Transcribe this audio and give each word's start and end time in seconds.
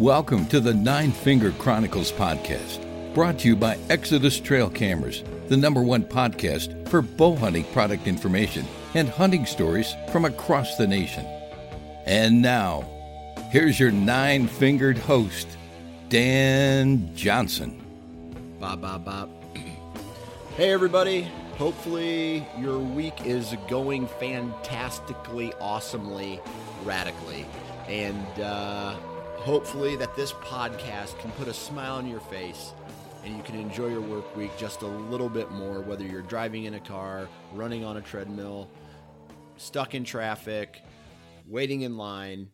Welcome 0.00 0.46
to 0.46 0.60
the 0.60 0.72
Nine 0.72 1.12
Finger 1.12 1.52
Chronicles 1.58 2.10
podcast, 2.10 2.82
brought 3.12 3.40
to 3.40 3.48
you 3.48 3.54
by 3.54 3.76
Exodus 3.90 4.40
Trail 4.40 4.70
Cameras, 4.70 5.22
the 5.48 5.58
number 5.58 5.82
one 5.82 6.04
podcast 6.04 6.88
for 6.88 7.02
bow 7.02 7.36
hunting 7.36 7.64
product 7.64 8.06
information 8.06 8.64
and 8.94 9.10
hunting 9.10 9.44
stories 9.44 9.94
from 10.10 10.24
across 10.24 10.78
the 10.78 10.86
nation. 10.86 11.26
And 12.06 12.40
now, 12.40 12.88
here's 13.50 13.78
your 13.78 13.90
nine 13.90 14.46
fingered 14.48 14.96
host, 14.96 15.46
Dan 16.08 17.14
Johnson. 17.14 17.78
Bob, 18.58 18.80
Bob, 18.80 19.04
Bob. 19.04 19.30
Hey, 20.56 20.72
everybody. 20.72 21.28
Hopefully, 21.58 22.46
your 22.58 22.78
week 22.78 23.26
is 23.26 23.54
going 23.68 24.06
fantastically, 24.18 25.52
awesomely, 25.60 26.40
radically. 26.86 27.44
And, 27.86 28.40
uh, 28.40 28.96
hopefully 29.40 29.96
that 29.96 30.14
this 30.16 30.32
podcast 30.34 31.18
can 31.20 31.30
put 31.32 31.48
a 31.48 31.54
smile 31.54 31.94
on 31.94 32.08
your 32.08 32.20
face 32.20 32.72
and 33.24 33.36
you 33.36 33.42
can 33.42 33.54
enjoy 33.54 33.88
your 33.88 34.00
work 34.00 34.36
week 34.36 34.50
just 34.58 34.82
a 34.82 34.86
little 34.86 35.28
bit 35.28 35.50
more 35.50 35.80
whether 35.80 36.04
you're 36.04 36.22
driving 36.22 36.64
in 36.64 36.74
a 36.74 36.80
car 36.80 37.28
running 37.52 37.84
on 37.84 37.96
a 37.96 38.00
treadmill 38.00 38.68
stuck 39.56 39.94
in 39.94 40.04
traffic 40.04 40.82
waiting 41.46 41.82
in 41.82 41.96
line 41.96 42.48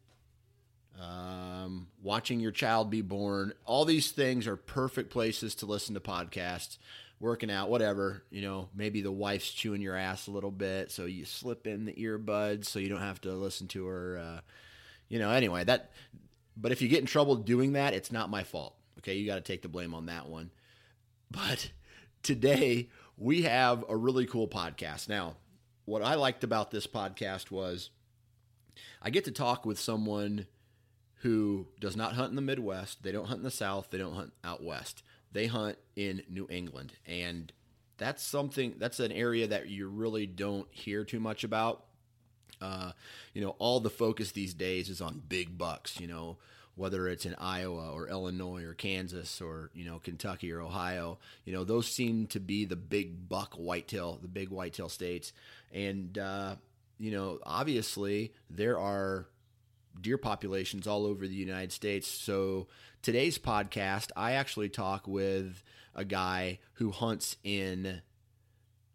um, 1.01 1.89
watching 2.03 2.41
your 2.41 2.53
child 2.53 2.91
be 2.91 3.03
born. 3.03 3.53
All 3.64 3.84
these 3.84 4.12
things 4.12 4.47
are 4.47 4.57
perfect 4.57 5.11
places 5.11 5.57
to 5.57 5.67
listen 5.67 5.95
to 5.95 6.01
podcasts 6.01 6.79
working 7.19 7.51
out 7.51 7.70
whatever 7.70 8.23
you 8.31 8.42
know 8.42 8.69
maybe 8.75 9.01
the 9.01 9.11
wife's 9.11 9.51
chewing 9.51 9.81
your 9.81 9.97
ass 9.97 10.27
a 10.27 10.31
little 10.31 10.51
bit 10.51 10.91
so 10.91 11.07
you 11.07 11.25
slip 11.25 11.67
in 11.67 11.87
the 11.87 11.95
earbuds 11.95 12.67
so 12.67 12.79
you 12.79 12.91
don't 12.91 13.01
have 13.01 13.19
to 13.19 13.33
listen 13.33 13.67
to 13.67 13.87
her 13.87 14.19
uh, 14.19 14.41
you 15.09 15.19
know 15.19 15.31
anyway 15.31 15.64
that 15.64 15.92
but 16.57 16.73
if 16.73 16.81
you 16.81 16.89
get 16.89 17.01
in 17.01 17.07
trouble 17.07 17.37
doing 17.37 17.73
that, 17.73 17.95
it's 17.95 18.12
not 18.12 18.31
my 18.31 18.43
fault. 18.43 18.75
Okay, 18.99 19.15
you 19.15 19.27
got 19.27 19.37
to 19.37 19.41
take 19.41 19.62
the 19.62 19.69
blame 19.69 19.95
on 19.95 20.07
that 20.07 20.29
one. 20.29 20.51
But 21.31 21.71
today 22.23 22.89
we 23.17 23.43
have 23.43 23.85
a 23.89 23.97
really 23.97 24.27
cool 24.27 24.48
podcast. 24.48 25.08
Now, 25.08 25.36
what 25.85 26.03
I 26.03 26.14
liked 26.14 26.45
about 26.45 26.70
this 26.70 26.86
podcast 26.86 27.51
was 27.51 27.91
I 29.01 29.11
get 29.11 29.25
to 29.25 29.30
talk 29.30 29.64
with 29.64 29.79
someone 29.79 30.47
who 31.20 31.67
does 31.80 31.97
not 31.97 32.13
hunt 32.14 32.30
in 32.30 32.36
the 32.36 32.42
Midwest. 32.42 33.03
They 33.03 33.13
don't 33.13 33.27
hunt 33.27 33.39
in 33.39 33.45
the 33.45 33.51
South. 33.51 33.89
They 33.91 33.98
don't 33.98 34.14
hunt 34.14 34.33
out 34.45 34.63
West. 34.63 35.03
They 35.33 35.47
hunt 35.47 35.79
in 35.95 36.23
New 36.29 36.47
England. 36.51 36.95
And 37.07 37.53
that's 37.98 38.23
something, 38.23 38.75
that's 38.79 39.01
an 39.01 39.13
area 39.13 39.47
that 39.47 39.69
you 39.69 39.89
really 39.89 40.27
don't 40.27 40.69
hear 40.70 41.05
too 41.05 41.20
much 41.20 41.45
about. 41.45 41.86
Uh, 42.61 42.92
you 43.34 43.42
know, 43.42 43.55
all 43.58 43.80
the 43.80 43.90
focus 43.90 44.33
these 44.33 44.55
days 44.55 44.89
is 44.89 45.00
on 45.00 45.22
big 45.28 45.58
bucks, 45.58 46.00
you 46.00 46.06
know, 46.06 46.39
whether 46.77 47.08
it's 47.08 47.24
in 47.24 47.34
Iowa 47.36 47.90
or 47.90 48.08
Illinois 48.08 48.62
or 48.62 48.74
Kansas 48.74 49.40
or, 49.40 49.70
you 49.74 49.84
know, 49.84 49.98
Kentucky 49.98 50.52
or 50.52 50.61
Ohio, 50.61 51.18
you 51.44 51.52
know, 51.52 51.64
those 51.64 51.86
seem 51.86 52.27
to 52.28 52.40
be 52.40 52.67
the 52.67 52.77
big 52.77 53.28
buck 53.28 53.55
whitetail, 53.55 54.18
the 54.20 54.28
big 54.28 54.50
whitetail 54.50 54.90
states. 54.90 55.33
And, 55.72 56.17
uh, 56.18 56.56
you 56.98 57.11
know, 57.11 57.39
obviously 57.44 58.33
there 58.50 58.78
are 58.78 59.27
deer 59.98 60.18
populations 60.18 60.86
all 60.86 61.06
over 61.06 61.27
the 61.27 61.34
United 61.34 61.73
States. 61.73 62.06
So 62.06 62.68
today's 63.00 63.38
podcast, 63.38 64.11
I 64.14 64.33
actually 64.33 64.68
talk 64.68 65.08
with 65.08 65.62
a 65.94 66.05
guy 66.05 66.58
who 66.74 66.90
hunts 66.90 67.36
in 67.42 68.02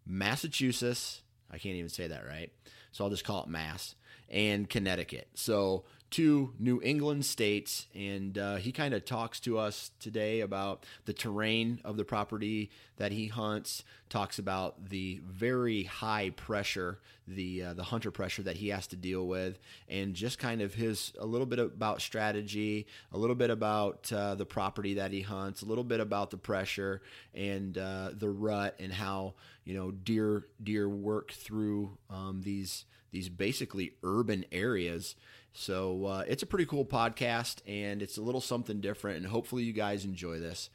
Massachusetts. 0.06 1.24
I 1.50 1.58
can't 1.58 1.76
even 1.76 1.90
say 1.90 2.08
that 2.08 2.28
right 2.28 2.52
so 2.92 3.04
I'll 3.04 3.10
just 3.10 3.24
call 3.26 3.44
it 3.44 3.50
Mass, 3.50 3.96
and 4.30 4.70
Connecticut. 4.70 5.28
So 5.34 5.84
two 6.12 6.54
New 6.60 6.82
England 6.84 7.26
states, 7.26 7.88
and 7.96 8.38
uh, 8.38 8.58
he 8.58 8.74
kind 8.74 8.94
of 8.94 9.06
talks 9.06 9.40
to 9.40 9.58
us 9.58 9.92
today 10.00 10.42
about 10.42 10.86
the 11.06 11.14
terrain 11.14 11.80
of 11.86 11.96
the 11.96 12.04
property 12.04 12.70
that 12.98 13.14
he 13.14 13.28
hunts. 13.28 13.84
Talks 14.10 14.38
about 14.38 14.90
the 14.90 15.22
very 15.26 15.84
high 15.84 16.32
pressure, 16.32 17.00
the 17.26 17.64
uh, 17.64 17.74
the 17.74 17.84
hunter 17.84 18.12
pressure 18.12 18.44
that 18.44 18.58
he 18.58 18.68
has 18.70 18.88
to 18.88 18.98
deal 18.98 19.26
with, 19.26 19.58
and 19.88 20.14
just 20.14 20.38
kind 20.38 20.62
of 20.62 20.74
his 20.74 21.14
a 21.18 21.26
little 21.26 21.48
bit 21.48 21.60
about 21.60 22.02
strategy, 22.02 22.88
a 23.14 23.18
little 23.18 23.36
bit 23.36 23.50
about 23.50 24.12
uh, 24.12 24.36
the 24.36 24.46
property 24.46 24.96
that 24.96 25.12
he 25.14 25.22
hunts, 25.22 25.62
a 25.62 25.66
little 25.66 25.86
bit 25.86 26.02
about 26.02 26.30
the 26.30 26.38
pressure 26.38 27.02
and 27.34 27.78
uh, 27.78 28.10
the 28.14 28.30
rut, 28.30 28.76
and 28.80 28.92
how 28.92 29.34
you 29.64 29.74
know 29.74 29.92
deer 29.92 30.46
deer 30.62 30.90
work 30.90 31.32
through 31.32 31.98
um, 32.10 32.42
these 32.44 32.84
these 33.12 33.30
basically 33.30 33.94
urban 34.04 34.46
areas 34.52 35.16
so 35.54 36.06
uh, 36.06 36.24
it's 36.28 36.44
a 36.44 36.46
pretty 36.48 36.66
cool 36.66 36.86
podcast, 36.86 37.58
and 37.68 38.02
it's 38.02 38.18
a 38.18 38.22
little 38.22 38.42
something 38.42 38.82
different, 38.82 39.18
and 39.18 39.28
hopefully 39.28 39.64
you 39.64 39.74
guys 39.74 40.06
enjoy 40.06 40.40
this. 40.40 40.70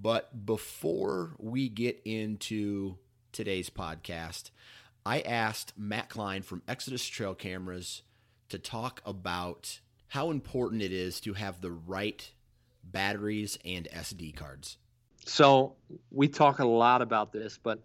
But 0.00 0.46
before 0.46 1.34
we 1.38 1.68
get 1.68 2.00
into 2.04 2.96
today's 3.32 3.70
podcast, 3.70 4.50
I 5.04 5.20
asked 5.20 5.72
Matt 5.76 6.10
Klein 6.10 6.42
from 6.42 6.62
Exodus 6.68 7.06
Trail 7.06 7.34
Cameras 7.34 8.02
to 8.50 8.58
talk 8.58 9.00
about 9.04 9.80
how 10.08 10.30
important 10.30 10.82
it 10.82 10.92
is 10.92 11.20
to 11.20 11.34
have 11.34 11.60
the 11.60 11.70
right 11.70 12.30
batteries 12.84 13.58
and 13.64 13.88
SD 13.94 14.36
cards. 14.36 14.78
So 15.26 15.76
we 16.10 16.28
talk 16.28 16.58
a 16.58 16.66
lot 16.66 17.02
about 17.02 17.32
this, 17.32 17.58
but 17.62 17.80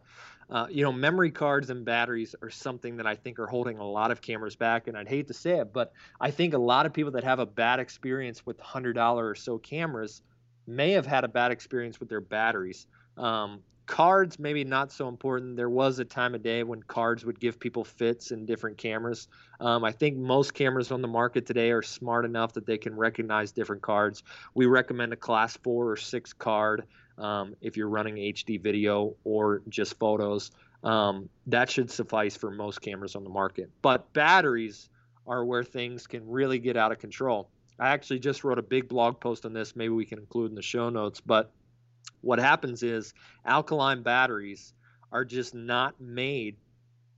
uh, 0.50 0.68
you 0.70 0.84
know, 0.84 0.92
memory 0.92 1.32
cards 1.32 1.70
and 1.70 1.86
batteries 1.86 2.36
are 2.42 2.50
something 2.50 2.98
that 2.98 3.08
I 3.08 3.16
think 3.16 3.40
are 3.40 3.48
holding 3.48 3.78
a 3.78 3.88
lot 3.88 4.12
of 4.12 4.22
cameras 4.22 4.56
back. 4.56 4.88
And 4.88 4.98
I'd 4.98 5.08
hate 5.08 5.28
to 5.28 5.34
say 5.34 5.60
it, 5.60 5.74
but 5.74 5.94
I 6.20 6.32
think 6.32 6.54
a 6.54 6.58
lot 6.60 6.86
of 6.86 6.94
people 6.94 7.12
that 7.14 7.24
have 7.24 7.40
a 7.40 7.46
bad 7.46 7.80
experience 7.80 8.46
with 8.46 8.58
$100 8.60 8.96
or 9.18 9.36
so 9.36 9.58
cameras 9.58 10.22
may 10.68 10.92
have 10.92 11.06
had 11.06 11.24
a 11.24 11.28
bad 11.28 11.52
experience 11.52 12.00
with 12.00 12.10
their 12.10 12.22
batteries. 12.22 12.88
Um, 13.18 13.62
cards, 13.86 14.40
maybe 14.40 14.64
not 14.64 14.92
so 14.92 15.08
important. 15.08 15.58
There 15.58 15.70
was 15.70 16.00
a 16.00 16.06
time 16.06 16.36
of 16.36 16.42
day 16.42 16.64
when 16.64 16.82
cards 16.84 17.26
would 17.26 17.40
give 17.40 17.60
people 17.60 17.84
fits 17.84 18.32
in 18.32 18.46
different 18.46 18.78
cameras. 18.78 19.28
Um, 19.60 19.84
I 19.84 19.92
think 19.92 20.18
most 20.18 20.54
cameras 20.54 20.92
on 20.92 21.02
the 21.02 21.08
market 21.08 21.46
today 21.46 21.72
are 21.72 21.82
smart 21.82 22.26
enough 22.26 22.54
that 22.54 22.66
they 22.66 22.78
can 22.78 22.96
recognize 22.96 23.52
different 23.52 23.82
cards. 23.82 24.24
We 24.56 24.66
recommend 24.66 25.14
a 25.14 25.18
class 25.18 25.58
four 25.58 25.92
or 25.92 25.98
six 25.98 26.34
card 26.34 26.86
um, 27.18 27.56
if 27.62 27.78
you're 27.78 27.90
running 27.90 28.16
HD 28.16 28.62
video 28.62 29.16
or 29.24 29.62
just 29.70 29.98
photos. 30.00 30.52
Um, 30.84 31.30
that 31.48 31.70
should 31.70 31.90
suffice 31.90 32.36
for 32.36 32.52
most 32.52 32.82
cameras 32.82 33.16
on 33.16 33.24
the 33.24 33.30
market. 33.30 33.70
But 33.82 34.12
batteries 34.14 34.90
are 35.26 35.46
where 35.46 35.64
things 35.64 36.08
can 36.08 36.28
really 36.28 36.60
get 36.60 36.76
out 36.76 36.92
of 36.92 37.00
control. 37.00 37.50
I 37.80 37.90
actually 37.90 38.20
just 38.20 38.44
wrote 38.44 38.60
a 38.60 38.64
big 38.64 38.90
blog 38.90 39.20
post 39.20 39.46
on 39.46 39.54
this. 39.54 39.76
Maybe 39.76 39.90
we 39.90 40.06
can 40.06 40.20
include 40.20 40.52
in 40.52 40.56
the 40.56 40.62
show 40.62 40.90
notes. 40.90 41.22
But 41.22 41.52
what 42.22 42.40
happens 42.40 42.84
is 42.84 43.14
alkaline 43.46 44.04
batteries 44.04 44.74
are 45.12 45.24
just 45.24 45.54
not 45.54 46.00
made 46.02 46.58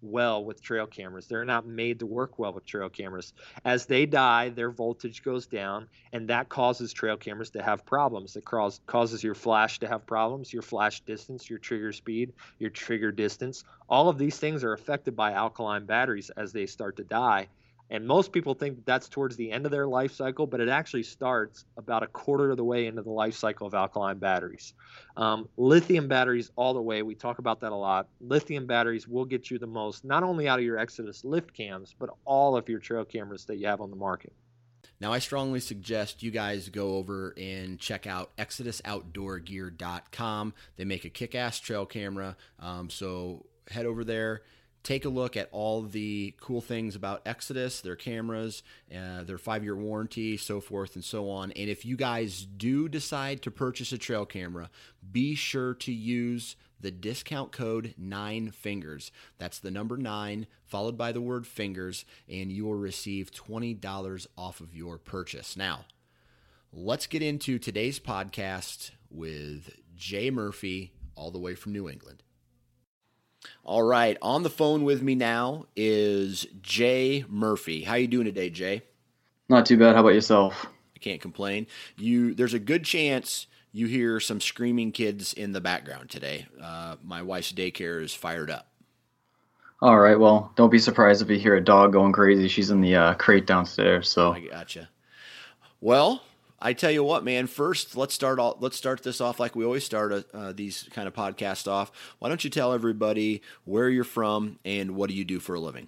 well 0.06 0.44
with 0.44 0.62
trail 0.62 0.88
cameras. 0.88 1.28
They're 1.28 1.46
not 1.46 1.66
made 1.66 2.00
to 2.00 2.06
work 2.06 2.38
well 2.40 2.54
with 2.54 2.66
trail 2.66 2.90
cameras. 2.90 3.34
As 3.64 3.86
they 3.86 4.06
die, 4.06 4.50
their 4.50 4.72
voltage 4.72 5.24
goes 5.24 5.48
down, 5.48 5.88
and 6.14 6.28
that 6.30 6.50
causes 6.50 6.94
trail 6.94 7.18
cameras 7.18 7.50
to 7.52 7.64
have 7.64 7.86
problems. 7.86 8.36
It 8.36 8.46
cause, 8.46 8.80
causes 8.88 9.24
your 9.24 9.36
flash 9.36 9.80
to 9.80 9.88
have 9.88 10.06
problems, 10.06 10.54
your 10.54 10.62
flash 10.62 11.02
distance, 11.02 11.50
your 11.50 11.60
trigger 11.60 11.92
speed, 11.92 12.34
your 12.60 12.70
trigger 12.70 13.12
distance. 13.12 13.64
All 13.90 14.10
of 14.10 14.18
these 14.18 14.38
things 14.38 14.64
are 14.64 14.74
affected 14.74 15.16
by 15.16 15.34
alkaline 15.34 15.86
batteries 15.86 16.30
as 16.32 16.54
they 16.54 16.66
start 16.66 16.98
to 16.98 17.04
die. 17.04 17.48
And 17.90 18.08
most 18.08 18.32
people 18.32 18.56
think 18.56 18.84
that's 18.86 19.08
towards 19.08 19.36
the 19.36 19.52
end 19.52 19.66
of 19.66 19.72
their 19.72 19.88
life 19.88 20.14
cycle, 20.14 20.48
but 20.48 20.60
it 20.60 20.70
actually 20.70 21.04
starts 21.04 21.66
about 21.78 22.02
a 22.02 22.08
quarter 22.08 22.50
of 22.50 22.58
the 22.58 22.64
way 22.64 22.88
into 22.88 23.04
the 23.04 23.12
life 23.12 23.36
cycle 23.36 23.68
of 23.68 23.76
alkaline 23.76 24.18
batteries. 24.18 24.74
Um, 25.16 25.48
lithium 25.56 26.08
batteries, 26.08 26.50
all 26.56 26.74
the 26.74 26.82
way, 26.82 27.04
we 27.04 27.14
talk 27.14 27.38
about 27.38 27.62
that 27.62 27.72
a 27.72 27.76
lot. 27.76 28.08
Lithium 28.20 28.66
batteries 28.66 29.08
will 29.08 29.26
get 29.26 29.52
you 29.52 29.60
the 29.60 29.68
most, 29.68 30.04
not 30.04 30.24
only 30.24 30.48
out 30.48 30.58
of 30.58 30.66
your 30.66 30.80
Exodus 30.80 31.24
lift 31.24 31.54
cams, 31.54 31.94
but 31.98 32.10
all 32.26 32.58
of 32.58 32.68
your 32.68 32.80
trail 32.80 33.06
cameras 33.06 33.46
that 33.46 33.58
you 33.58 33.68
have 33.68 33.82
on 33.82 33.92
the 33.92 33.96
market. 33.96 34.34
Now, 35.00 35.14
I 35.14 35.20
strongly 35.20 35.60
suggest 35.60 36.24
you 36.24 36.32
guys 36.32 36.70
go 36.70 36.96
over 36.96 37.36
and 37.38 37.80
check 37.80 38.08
out 38.08 38.36
ExodusOutdoorGear.com. 38.38 40.54
They 40.78 40.86
make 40.86 41.06
a 41.06 41.10
kick 41.10 41.36
ass 41.36 41.60
trail 41.60 41.86
camera. 41.86 42.36
Um, 42.60 42.90
so 42.90 43.46
head 43.70 43.86
over 43.86 44.04
there 44.04 44.42
take 44.86 45.04
a 45.04 45.10
look 45.10 45.36
at 45.36 45.50
all 45.52 45.82
the 45.82 46.34
cool 46.40 46.62
things 46.62 46.96
about 46.96 47.24
Exodus, 47.26 47.82
their 47.82 47.96
cameras, 47.96 48.64
uh, 48.96 49.24
their 49.24 49.38
five 49.38 49.64
year 49.64 49.76
warranty, 49.76 50.38
so 50.38 50.62
forth 50.62 50.96
and 50.96 51.04
so 51.04 51.30
on. 51.30 51.52
And 51.54 51.70
if 51.70 51.84
you 51.86 51.98
guys 51.98 52.46
do 52.46 52.88
decide 52.88 53.42
to 53.42 53.52
purchase 53.52 53.92
a 53.92 53.98
trail 53.98 54.26
camera, 54.26 54.70
be 55.12 55.36
sure 55.36 55.74
to 55.74 55.92
use 55.92 56.56
the 56.80 56.92
discount 56.92 57.52
code 57.52 57.96
nine 57.98 58.52
fingers. 58.52 59.12
That's 59.40 59.60
the 59.60 59.72
number 59.72 59.98
nine 59.98 60.46
followed 60.64 60.98
by 60.98 61.12
the 61.12 61.22
word 61.22 61.48
fingers, 61.48 62.06
and 62.30 62.52
you 62.52 62.66
will 62.66 62.76
receive 62.76 63.32
$20 63.32 64.28
off 64.38 64.62
of 64.62 64.76
your 64.76 64.98
purchase. 64.98 65.58
Now, 65.58 65.86
let's 66.72 67.08
get 67.08 67.24
into 67.24 67.58
today's 67.58 68.00
podcast 68.00 68.92
with 69.10 69.72
Jay 69.96 70.30
Murphy, 70.30 70.92
all 71.16 71.32
the 71.32 71.40
way 71.40 71.56
from 71.56 71.72
New 71.72 71.90
England. 71.90 72.25
All 73.64 73.84
right, 73.84 74.18
on 74.22 74.44
the 74.44 74.50
phone 74.50 74.84
with 74.84 75.02
me 75.02 75.16
now 75.16 75.66
is 75.76 76.48
Jay 76.62 77.26
Murphy. 77.28 77.84
How 77.84 77.96
you 77.96 78.08
doing 78.08 78.26
today, 78.26 78.50
Jay? 78.50 78.84
Not 79.50 79.66
too 79.66 79.78
bad. 79.78 79.96
How 79.96 80.02
about 80.02 80.14
yourself? 80.14 80.66
I 80.96 81.00
can't 81.00 81.22
complain. 81.22 81.68
You 81.98 82.34
there's 82.34 82.54
a 82.54 82.60
good 82.60 82.84
chance 82.84 83.48
you 83.72 83.88
hear 83.88 84.20
some 84.20 84.40
screaming 84.40 84.92
kids 84.92 85.34
in 85.34 85.52
the 85.52 85.60
background 85.60 86.10
today. 86.10 86.48
Uh, 86.62 86.96
my 87.04 87.22
wife's 87.22 87.52
daycare 87.52 88.02
is 88.02 88.14
fired 88.14 88.50
up. 88.50 88.68
All 89.82 90.00
right. 90.00 90.18
Well, 90.18 90.54
don't 90.56 90.72
be 90.72 90.80
surprised 90.80 91.22
if 91.22 91.30
you 91.30 91.38
hear 91.38 91.56
a 91.58 91.64
dog 91.64 91.92
going 91.92 92.14
crazy. 92.14 92.48
She's 92.48 92.72
in 92.72 92.80
the 92.80 92.96
uh, 92.96 93.14
crate 93.16 93.46
downstairs. 93.46 94.10
So 94.10 94.32
I 94.32 94.40
gotcha. 94.40 94.90
Well, 95.82 96.24
I 96.60 96.74
tell 96.74 96.92
you 96.92 97.04
what, 97.04 97.24
man. 97.24 97.48
First, 97.48 97.98
let's 97.98 98.14
start. 98.14 98.40
All, 98.40 98.58
let's 98.60 98.78
start 98.78 99.04
this 99.04 99.20
off 99.20 99.40
like 99.40 99.56
we 99.56 99.66
always 99.66 99.84
start 99.84 100.12
uh, 100.12 100.22
uh, 100.34 100.54
these 100.54 100.88
kind 100.92 101.08
of 101.08 101.14
podcasts 101.14 101.68
off. 101.68 101.92
Why 102.20 102.30
don't 102.30 102.44
you 102.44 102.50
tell 102.50 102.74
everybody 102.74 103.42
where 103.66 103.90
you're 103.90 104.04
from 104.04 104.60
and 104.64 104.92
what 104.96 105.10
do 105.10 105.16
you 105.16 105.26
do 105.26 105.40
for 105.40 105.56
a 105.56 105.60
living? 105.60 105.88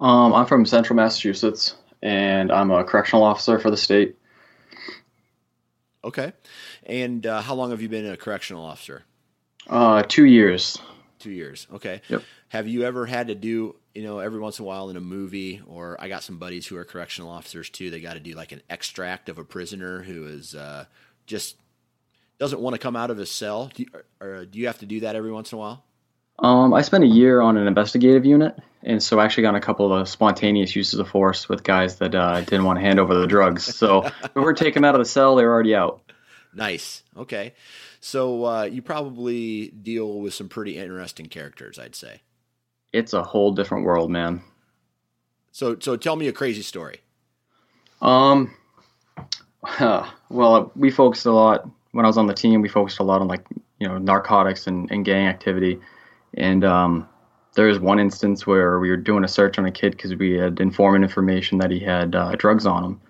Um, 0.00 0.34
I'm 0.34 0.46
from 0.46 0.66
Central 0.66 0.96
Massachusetts, 0.96 1.76
and 2.02 2.50
I'm 2.50 2.70
a 2.70 2.84
correctional 2.84 3.22
officer 3.22 3.58
for 3.58 3.70
the 3.70 3.76
state. 3.76 4.16
Okay, 6.04 6.32
and 6.84 7.26
uh, 7.26 7.40
how 7.40 7.54
long 7.54 7.70
have 7.70 7.82
you 7.82 7.88
been 7.88 8.06
a 8.06 8.16
correctional 8.16 8.64
officer? 8.64 9.04
Uh, 9.68 10.02
two 10.02 10.24
years. 10.24 10.78
Two 11.18 11.30
years. 11.30 11.66
Okay. 11.72 12.02
Yep. 12.08 12.22
Have 12.48 12.68
you 12.68 12.84
ever 12.84 13.06
had 13.06 13.28
to 13.28 13.34
do, 13.34 13.76
you 13.94 14.02
know, 14.02 14.18
every 14.18 14.38
once 14.38 14.58
in 14.58 14.64
a 14.64 14.68
while 14.68 14.90
in 14.90 14.96
a 14.96 15.00
movie, 15.00 15.62
or 15.66 15.96
I 15.98 16.08
got 16.08 16.22
some 16.22 16.36
buddies 16.36 16.66
who 16.66 16.76
are 16.76 16.84
correctional 16.84 17.30
officers 17.30 17.70
too. 17.70 17.90
They 17.90 18.00
got 18.00 18.14
to 18.14 18.20
do 18.20 18.34
like 18.34 18.52
an 18.52 18.62
extract 18.68 19.28
of 19.28 19.38
a 19.38 19.44
prisoner 19.44 20.02
who 20.02 20.26
is 20.26 20.54
uh, 20.54 20.84
just 21.26 21.56
doesn't 22.38 22.60
want 22.60 22.74
to 22.74 22.78
come 22.78 22.96
out 22.96 23.10
of 23.10 23.16
his 23.16 23.30
cell. 23.30 23.70
Do 23.74 23.82
you, 23.82 23.88
or, 24.20 24.28
or 24.28 24.44
do 24.44 24.58
you 24.58 24.66
have 24.66 24.78
to 24.78 24.86
do 24.86 25.00
that 25.00 25.16
every 25.16 25.32
once 25.32 25.52
in 25.52 25.56
a 25.56 25.58
while? 25.58 25.84
Um, 26.38 26.74
I 26.74 26.82
spent 26.82 27.02
a 27.02 27.06
year 27.06 27.40
on 27.40 27.56
an 27.56 27.66
investigative 27.66 28.26
unit, 28.26 28.58
and 28.82 29.02
so 29.02 29.18
I 29.18 29.24
actually 29.24 29.44
got 29.44 29.54
a 29.54 29.60
couple 29.60 29.90
of 29.92 30.06
spontaneous 30.06 30.76
uses 30.76 31.00
of 31.00 31.08
force 31.08 31.48
with 31.48 31.64
guys 31.64 31.96
that 31.96 32.14
uh, 32.14 32.42
didn't 32.42 32.64
want 32.64 32.78
to 32.78 32.82
hand 32.82 33.00
over 33.00 33.14
the 33.14 33.26
drugs. 33.26 33.64
So 33.64 34.04
if 34.24 34.34
we're 34.34 34.52
taking 34.52 34.82
them 34.82 34.84
out 34.84 34.94
of 34.94 34.98
the 34.98 35.06
cell, 35.06 35.36
they're 35.36 35.50
already 35.50 35.74
out. 35.74 36.02
Nice. 36.54 37.02
Okay. 37.16 37.54
So 38.06 38.44
uh, 38.44 38.62
you 38.62 38.82
probably 38.82 39.70
deal 39.70 40.20
with 40.20 40.32
some 40.32 40.48
pretty 40.48 40.78
interesting 40.78 41.26
characters, 41.26 41.76
I'd 41.76 41.96
say. 41.96 42.20
It's 42.92 43.12
a 43.14 43.22
whole 43.24 43.50
different 43.50 43.84
world, 43.84 44.12
man. 44.12 44.42
So, 45.50 45.76
so 45.80 45.96
tell 45.96 46.14
me 46.14 46.28
a 46.28 46.32
crazy 46.32 46.62
story. 46.62 47.00
Um, 48.00 48.54
well, 50.30 50.70
we 50.76 50.88
focused 50.92 51.26
a 51.26 51.32
lot 51.32 51.68
when 51.90 52.04
I 52.04 52.08
was 52.08 52.16
on 52.16 52.28
the 52.28 52.32
team. 52.32 52.62
We 52.62 52.68
focused 52.68 53.00
a 53.00 53.02
lot 53.02 53.22
on 53.22 53.26
like 53.26 53.44
you 53.80 53.88
know 53.88 53.98
narcotics 53.98 54.68
and, 54.68 54.88
and 54.92 55.04
gang 55.04 55.26
activity, 55.26 55.80
and 56.34 56.64
um, 56.64 57.08
there 57.54 57.66
was 57.66 57.80
one 57.80 57.98
instance 57.98 58.46
where 58.46 58.78
we 58.78 58.88
were 58.88 58.96
doing 58.96 59.24
a 59.24 59.28
search 59.28 59.58
on 59.58 59.66
a 59.66 59.72
kid 59.72 59.90
because 59.90 60.14
we 60.14 60.34
had 60.34 60.60
informant 60.60 61.02
information 61.02 61.58
that 61.58 61.72
he 61.72 61.80
had 61.80 62.14
uh, 62.14 62.36
drugs 62.36 62.66
on 62.66 62.84
him, 62.84 63.00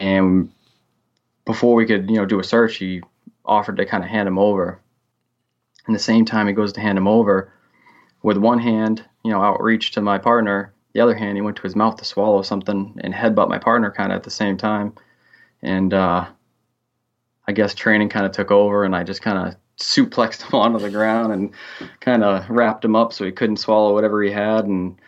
and 0.00 0.52
before 1.46 1.74
we 1.74 1.84
could 1.84 2.08
you 2.08 2.14
know 2.14 2.24
do 2.24 2.38
a 2.38 2.44
search, 2.44 2.76
he 2.76 3.02
offered 3.44 3.76
to 3.76 3.86
kind 3.86 4.04
of 4.04 4.10
hand 4.10 4.28
him 4.28 4.38
over. 4.38 4.80
And 5.86 5.94
the 5.94 6.00
same 6.00 6.24
time 6.24 6.46
he 6.46 6.52
goes 6.52 6.72
to 6.74 6.80
hand 6.80 6.98
him 6.98 7.08
over, 7.08 7.52
with 8.22 8.38
one 8.38 8.58
hand, 8.58 9.04
you 9.22 9.30
know, 9.30 9.42
outreach 9.42 9.90
to 9.92 10.00
my 10.00 10.18
partner, 10.18 10.72
the 10.94 11.00
other 11.00 11.14
hand 11.14 11.36
he 11.36 11.42
went 11.42 11.56
to 11.58 11.62
his 11.62 11.76
mouth 11.76 11.96
to 11.96 12.04
swallow 12.04 12.40
something 12.42 12.98
and 13.02 13.12
headbutt 13.12 13.48
my 13.48 13.58
partner 13.58 13.90
kind 13.90 14.12
of 14.12 14.16
at 14.16 14.22
the 14.22 14.30
same 14.30 14.56
time. 14.56 14.94
And 15.62 15.92
uh, 15.92 16.26
I 17.46 17.52
guess 17.52 17.74
training 17.74 18.08
kind 18.08 18.24
of 18.24 18.32
took 18.32 18.50
over, 18.50 18.84
and 18.84 18.96
I 18.96 19.02
just 19.02 19.22
kind 19.22 19.38
of 19.38 19.56
suplexed 19.78 20.42
him 20.42 20.54
onto 20.58 20.78
the 20.78 20.90
ground 20.90 21.32
and 21.32 21.52
kind 22.00 22.24
of 22.24 22.48
wrapped 22.48 22.84
him 22.84 22.96
up 22.96 23.12
so 23.12 23.24
he 23.24 23.32
couldn't 23.32 23.58
swallow 23.58 23.92
whatever 23.92 24.22
he 24.22 24.30
had 24.30 24.64
and 24.64 24.98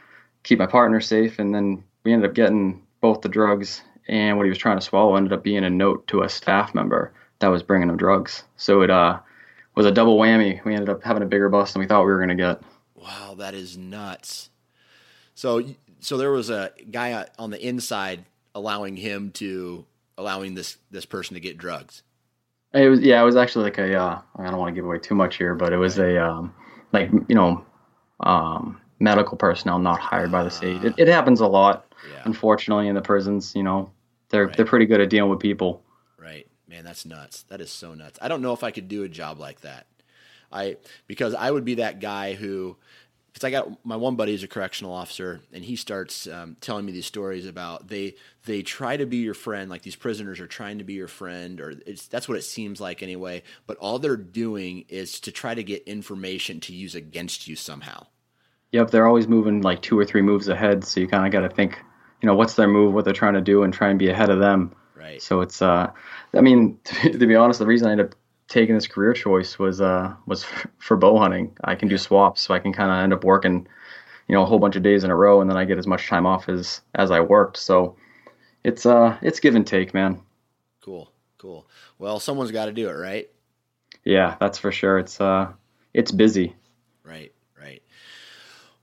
keep 0.43 0.59
my 0.59 0.67
partner 0.67 1.01
safe. 1.01 1.39
And 1.39 1.55
then 1.55 1.83
we 2.05 2.13
ended 2.13 2.31
up 2.31 2.37
getting 2.37 2.83
both 3.01 3.23
the 3.23 3.29
drugs 3.29 3.83
and 4.09 4.37
what 4.37 4.45
he 4.45 4.51
was 4.51 4.59
trying 4.59 4.79
to 4.79 4.85
swallow 4.85 5.17
ended 5.17 5.33
up 5.33 5.43
being 5.43 5.65
a 5.65 5.71
note 5.71 6.07
to 6.09 6.23
a 6.23 6.29
staff 6.29 6.75
member 6.75 7.13
that 7.41 7.49
was 7.49 7.63
bringing 7.63 7.89
them 7.89 7.97
drugs. 7.97 8.45
So 8.57 8.83
it 8.83 8.91
uh, 8.91 9.19
was 9.75 9.87
a 9.87 9.93
double 9.93 10.19
whammy. 10.19 10.65
We 10.65 10.75
ended 10.75 10.89
up 10.89 11.03
having 11.03 11.23
a 11.23 11.27
bigger 11.27 11.49
bust 11.49 11.75
than 11.75 11.81
we 11.81 11.87
thought 11.87 12.03
we 12.05 12.13
were 12.13 12.19
going 12.25 12.31
to 12.31 12.35
get. 12.35 12.63
Wow, 12.95 13.35
that 13.39 13.55
is 13.55 13.77
nuts. 13.77 14.51
So, 15.35 15.63
so 16.01 16.17
there 16.17 16.31
was 16.33 16.51
a 16.51 16.73
guy 16.91 17.27
on 17.39 17.51
the 17.51 17.65
inside 17.67 18.25
allowing 18.55 18.97
him 18.97 19.31
to 19.33 19.85
allowing 20.19 20.55
this 20.55 20.79
this 20.91 21.05
person 21.05 21.35
to 21.35 21.41
get 21.41 21.59
drugs. 21.59 22.03
It 22.73 22.89
was 22.89 23.01
yeah, 23.01 23.21
it 23.21 23.25
was 23.25 23.37
actually 23.37 23.65
like 23.65 23.79
a 23.79 23.95
uh, 23.99 24.21
I 24.37 24.45
don't 24.45 24.57
want 24.59 24.75
to 24.75 24.75
give 24.75 24.85
away 24.87 24.99
too 24.99 25.15
much 25.15 25.37
here, 25.37 25.55
but 25.55 25.73
it 25.73 25.77
was 25.77 25.99
a 25.99 26.23
um, 26.23 26.55
like 26.93 27.11
you 27.29 27.35
know 27.35 27.65
um, 28.21 28.81
medical 28.99 29.37
personnel 29.37 29.79
not 29.79 30.01
hired 30.01 30.33
by 30.33 30.43
the 30.43 30.51
state. 30.51 30.83
It, 30.85 30.95
it 30.97 31.09
happens 31.09 31.41
a 31.41 31.47
lot, 31.47 31.87
Yeah. 32.11 32.23
unfortunately, 32.25 32.89
in 32.89 32.95
the 32.95 33.03
prisons. 33.03 33.55
You 33.55 33.63
know, 33.63 33.91
they're 34.31 34.47
Right. 34.47 34.57
they're 34.57 34.67
pretty 34.67 34.87
good 34.87 35.01
at 35.01 35.11
dealing 35.11 35.31
with 35.31 35.41
people. 35.41 35.83
Man, 36.69 36.85
that's 36.85 37.07
nuts. 37.07 37.43
That 37.45 37.61
is 37.61 37.71
so 37.71 37.95
nuts. 37.95 38.19
I 38.21 38.29
don't 38.29 38.43
know 38.43 38.53
if 38.53 38.65
I 38.65 38.71
could 38.71 38.89
do 38.89 39.05
a 39.05 39.09
job 39.09 39.39
like 39.39 39.61
that. 39.61 39.87
I 40.51 40.77
because 41.07 41.35
I 41.35 41.51
would 41.51 41.65
be 41.65 41.77
that 41.77 42.01
guy 42.01 42.35
who 42.35 42.77
because 43.33 43.45
I 43.45 43.51
got 43.51 43.85
my 43.85 43.97
one 43.97 44.17
buddy 44.17 44.33
is 44.33 44.43
a 44.43 44.49
correctional 44.49 44.93
officer 44.93 45.41
and 45.53 45.65
he 45.65 45.77
starts 45.77 46.27
um, 46.27 46.57
telling 46.61 46.87
me 46.87 46.93
these 46.93 47.07
stories 47.07 47.47
about 47.47 47.89
they 47.89 48.15
they 48.45 48.63
try 48.63 48.97
to 48.97 49.07
be 49.07 49.19
your 49.19 49.35
friend 49.35 49.69
like 49.69 49.83
these 49.83 49.97
prisoners 49.97 50.39
are 50.41 50.47
trying 50.47 50.79
to 50.79 50.85
be 50.85 50.95
your 50.95 51.09
friend 51.09 51.61
or 51.61 51.75
that's 52.11 52.29
what 52.29 52.39
it 52.39 52.43
seems 52.43 52.81
like 52.81 53.03
anyway 53.03 53.43
but 53.67 53.77
all 53.79 53.99
they're 53.99 54.17
doing 54.17 54.85
is 54.89 55.19
to 55.21 55.33
try 55.33 55.53
to 55.53 55.65
get 55.65 55.83
information 55.83 56.61
to 56.61 56.73
use 56.73 56.95
against 56.95 57.49
you 57.49 57.57
somehow 57.57 58.07
Yep, 58.73 58.91
they're 58.91 59.07
always 59.07 59.29
moving 59.29 59.63
like 59.63 59.81
two 59.81 59.99
or 59.99 60.05
three 60.05 60.23
moves 60.23 60.49
ahead, 60.49 60.85
so 60.85 61.01
you 61.01 61.07
kind 61.07 61.25
of 61.25 61.33
got 61.33 61.49
to 61.49 61.55
think, 61.55 61.79
you 62.21 62.27
know, 62.27 62.35
what's 62.35 62.55
their 62.55 62.69
move, 62.69 62.93
what 62.93 63.05
they're 63.05 63.15
trying 63.15 63.35
to 63.35 63.41
do, 63.41 63.63
and 63.63 63.73
try 63.73 63.89
and 63.89 63.99
be 63.99 64.11
ahead 64.11 64.29
of 64.29 64.39
them. 64.39 64.75
Right 65.07 65.23
So 65.23 65.41
it's, 65.41 65.63
uh, 65.63 65.91
I 66.35 66.41
mean, 66.41 66.79
to 66.85 67.27
be 67.27 67.35
honest, 67.35 67.59
the 67.59 67.67
reason 67.67 67.89
I 67.89 67.93
ended 67.93 68.07
up 68.07 68.15
taking 68.49 68.75
this 68.75 68.87
career 68.87 69.13
choice 69.13 69.59
was, 69.59 69.81
uh, 69.81 70.15
was 70.27 70.45
for 70.79 70.97
bow 70.97 71.19
hunting. 71.19 71.57
I 71.65 71.75
can 71.75 71.89
do 71.89 71.99
swaps, 71.99 72.43
so 72.43 72.55
I 72.55 72.59
can 72.59 72.73
kind 72.73 72.91
of 72.91 72.99
end 72.99 73.13
up 73.13 73.25
working, 73.25 73.67
you 74.29 74.35
know, 74.35 74.43
a 74.43 74.47
whole 74.47 74.59
bunch 74.59 74.77
of 74.77 74.83
days 74.83 75.05
in 75.05 75.11
a 75.11 75.17
row, 75.17 75.41
and 75.41 75.51
then 75.51 75.57
I 75.57 75.65
get 75.65 75.79
as 75.79 75.87
much 75.87 76.09
time 76.09 76.27
off 76.27 76.49
as 76.49 76.81
as 76.95 77.11
I 77.11 77.21
worked. 77.21 77.57
So 77.57 77.97
it's, 78.65 78.87
uh, 78.87 79.17
it's 79.23 79.41
give 79.41 79.55
and 79.55 79.67
take, 79.67 79.95
man. 79.95 80.21
cool 80.81 81.13
cool 81.39 81.69
well 81.99 82.19
someone's 82.19 82.51
got 82.51 82.67
to 82.67 82.73
do 82.73 82.89
it 82.89 82.93
right 82.93 83.29
Yeah, 84.05 84.37
that's 84.41 84.59
for 84.59 84.73
sure. 84.73 84.99
It's, 84.99 85.21
uh, 85.21 85.53
it's 85.93 86.11
busy. 86.11 86.55
Right, 87.05 87.33
right. 87.61 87.83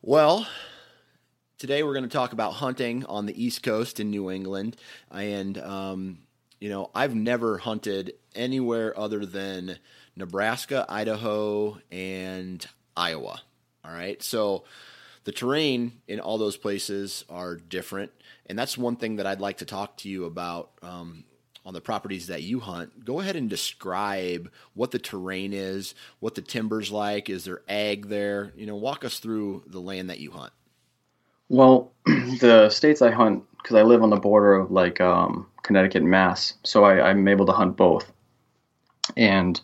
Well, 0.01 0.45
today 1.63 1.81
we're 1.81 1.93
going 1.93 2.03
to 2.03 2.09
talk 2.09 2.33
about 2.33 2.55
hunting 2.55 3.05
on 3.05 3.25
the 3.25 3.41
East 3.41 3.63
Coast 3.63 4.01
in 4.01 4.09
New 4.09 4.29
England. 4.29 4.75
And, 5.09 5.57
um, 5.59 6.17
you 6.59 6.67
know, 6.67 6.91
I've 6.93 7.15
never 7.15 7.57
hunted 7.57 8.15
anywhere 8.35 8.99
other 8.99 9.25
than 9.25 9.77
Nebraska, 10.17 10.85
Idaho, 10.89 11.79
and 11.89 12.67
Iowa. 12.97 13.41
All 13.85 13.93
right. 13.93 14.21
So 14.21 14.65
the 15.23 15.31
terrain 15.31 15.93
in 16.05 16.19
all 16.19 16.37
those 16.37 16.57
places 16.57 17.23
are 17.29 17.55
different. 17.55 18.11
And 18.45 18.59
that's 18.59 18.77
one 18.77 18.97
thing 18.97 19.15
that 19.15 19.25
I'd 19.25 19.39
like 19.39 19.59
to 19.59 19.65
talk 19.65 19.95
to 19.99 20.09
you 20.09 20.25
about 20.25 20.71
um, 20.81 21.23
on 21.65 21.73
the 21.73 21.79
properties 21.79 22.27
that 22.27 22.43
you 22.43 22.59
hunt. 22.59 23.05
Go 23.05 23.21
ahead 23.21 23.37
and 23.37 23.49
describe 23.49 24.51
what 24.73 24.91
the 24.91 24.99
terrain 24.99 25.53
is, 25.53 25.95
what 26.19 26.35
the 26.35 26.41
timber's 26.41 26.91
like. 26.91 27.29
Is 27.29 27.45
there 27.45 27.61
ag 27.69 28.09
there? 28.09 28.51
You 28.57 28.65
know, 28.65 28.75
walk 28.75 29.05
us 29.05 29.19
through 29.19 29.63
the 29.67 29.79
land 29.79 30.09
that 30.09 30.19
you 30.19 30.31
hunt. 30.31 30.51
Well, 31.53 31.91
the 32.05 32.67
states 32.71 33.03
I 33.03 33.11
hunt 33.11 33.43
because 33.57 33.75
I 33.75 33.83
live 33.83 34.01
on 34.01 34.09
the 34.09 34.15
border 34.15 34.55
of 34.55 34.71
like 34.71 34.99
um, 34.99 35.45
Connecticut 35.61 36.01
and 36.01 36.09
Mass, 36.09 36.55
so 36.63 36.83
I, 36.83 37.09
I'm 37.09 37.27
able 37.27 37.45
to 37.45 37.51
hunt 37.51 37.77
both, 37.77 38.11
and 39.15 39.61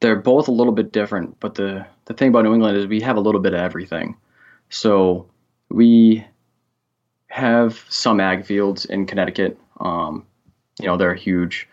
they're 0.00 0.16
both 0.16 0.48
a 0.48 0.52
little 0.52 0.72
bit 0.72 0.90
different. 0.90 1.38
But 1.40 1.56
the 1.56 1.86
the 2.06 2.14
thing 2.14 2.30
about 2.30 2.44
New 2.44 2.54
England 2.54 2.78
is 2.78 2.86
we 2.86 3.02
have 3.02 3.18
a 3.18 3.20
little 3.20 3.42
bit 3.42 3.52
of 3.52 3.60
everything. 3.60 4.16
So 4.70 5.28
we 5.68 6.24
have 7.26 7.84
some 7.90 8.18
ag 8.18 8.46
fields 8.46 8.86
in 8.86 9.04
Connecticut. 9.04 9.58
Um, 9.80 10.26
you 10.80 10.86
know, 10.86 10.96
they're 10.96 11.12
a 11.12 11.18
huge 11.18 11.68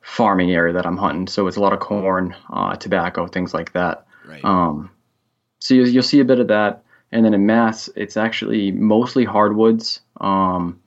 farming 0.00 0.52
area 0.52 0.72
that 0.72 0.86
I'm 0.86 0.96
hunting, 0.96 1.26
so 1.26 1.46
it's 1.48 1.58
a 1.58 1.60
lot 1.60 1.74
of 1.74 1.80
corn, 1.80 2.34
uh, 2.50 2.76
tobacco, 2.76 3.26
things 3.26 3.52
like 3.52 3.74
that. 3.74 4.06
Right. 4.26 4.42
Um, 4.42 4.90
so 5.58 5.74
you, 5.74 5.84
you'll 5.84 6.02
see 6.02 6.20
a 6.20 6.24
bit 6.24 6.40
of 6.40 6.48
that, 6.48 6.83
and 7.14 7.24
then 7.24 7.32
in 7.32 7.46
Mass, 7.46 7.88
it's 7.94 8.16
actually 8.16 8.72
mostly 8.72 9.24
hardwoods. 9.24 10.00
Um, 10.20 10.80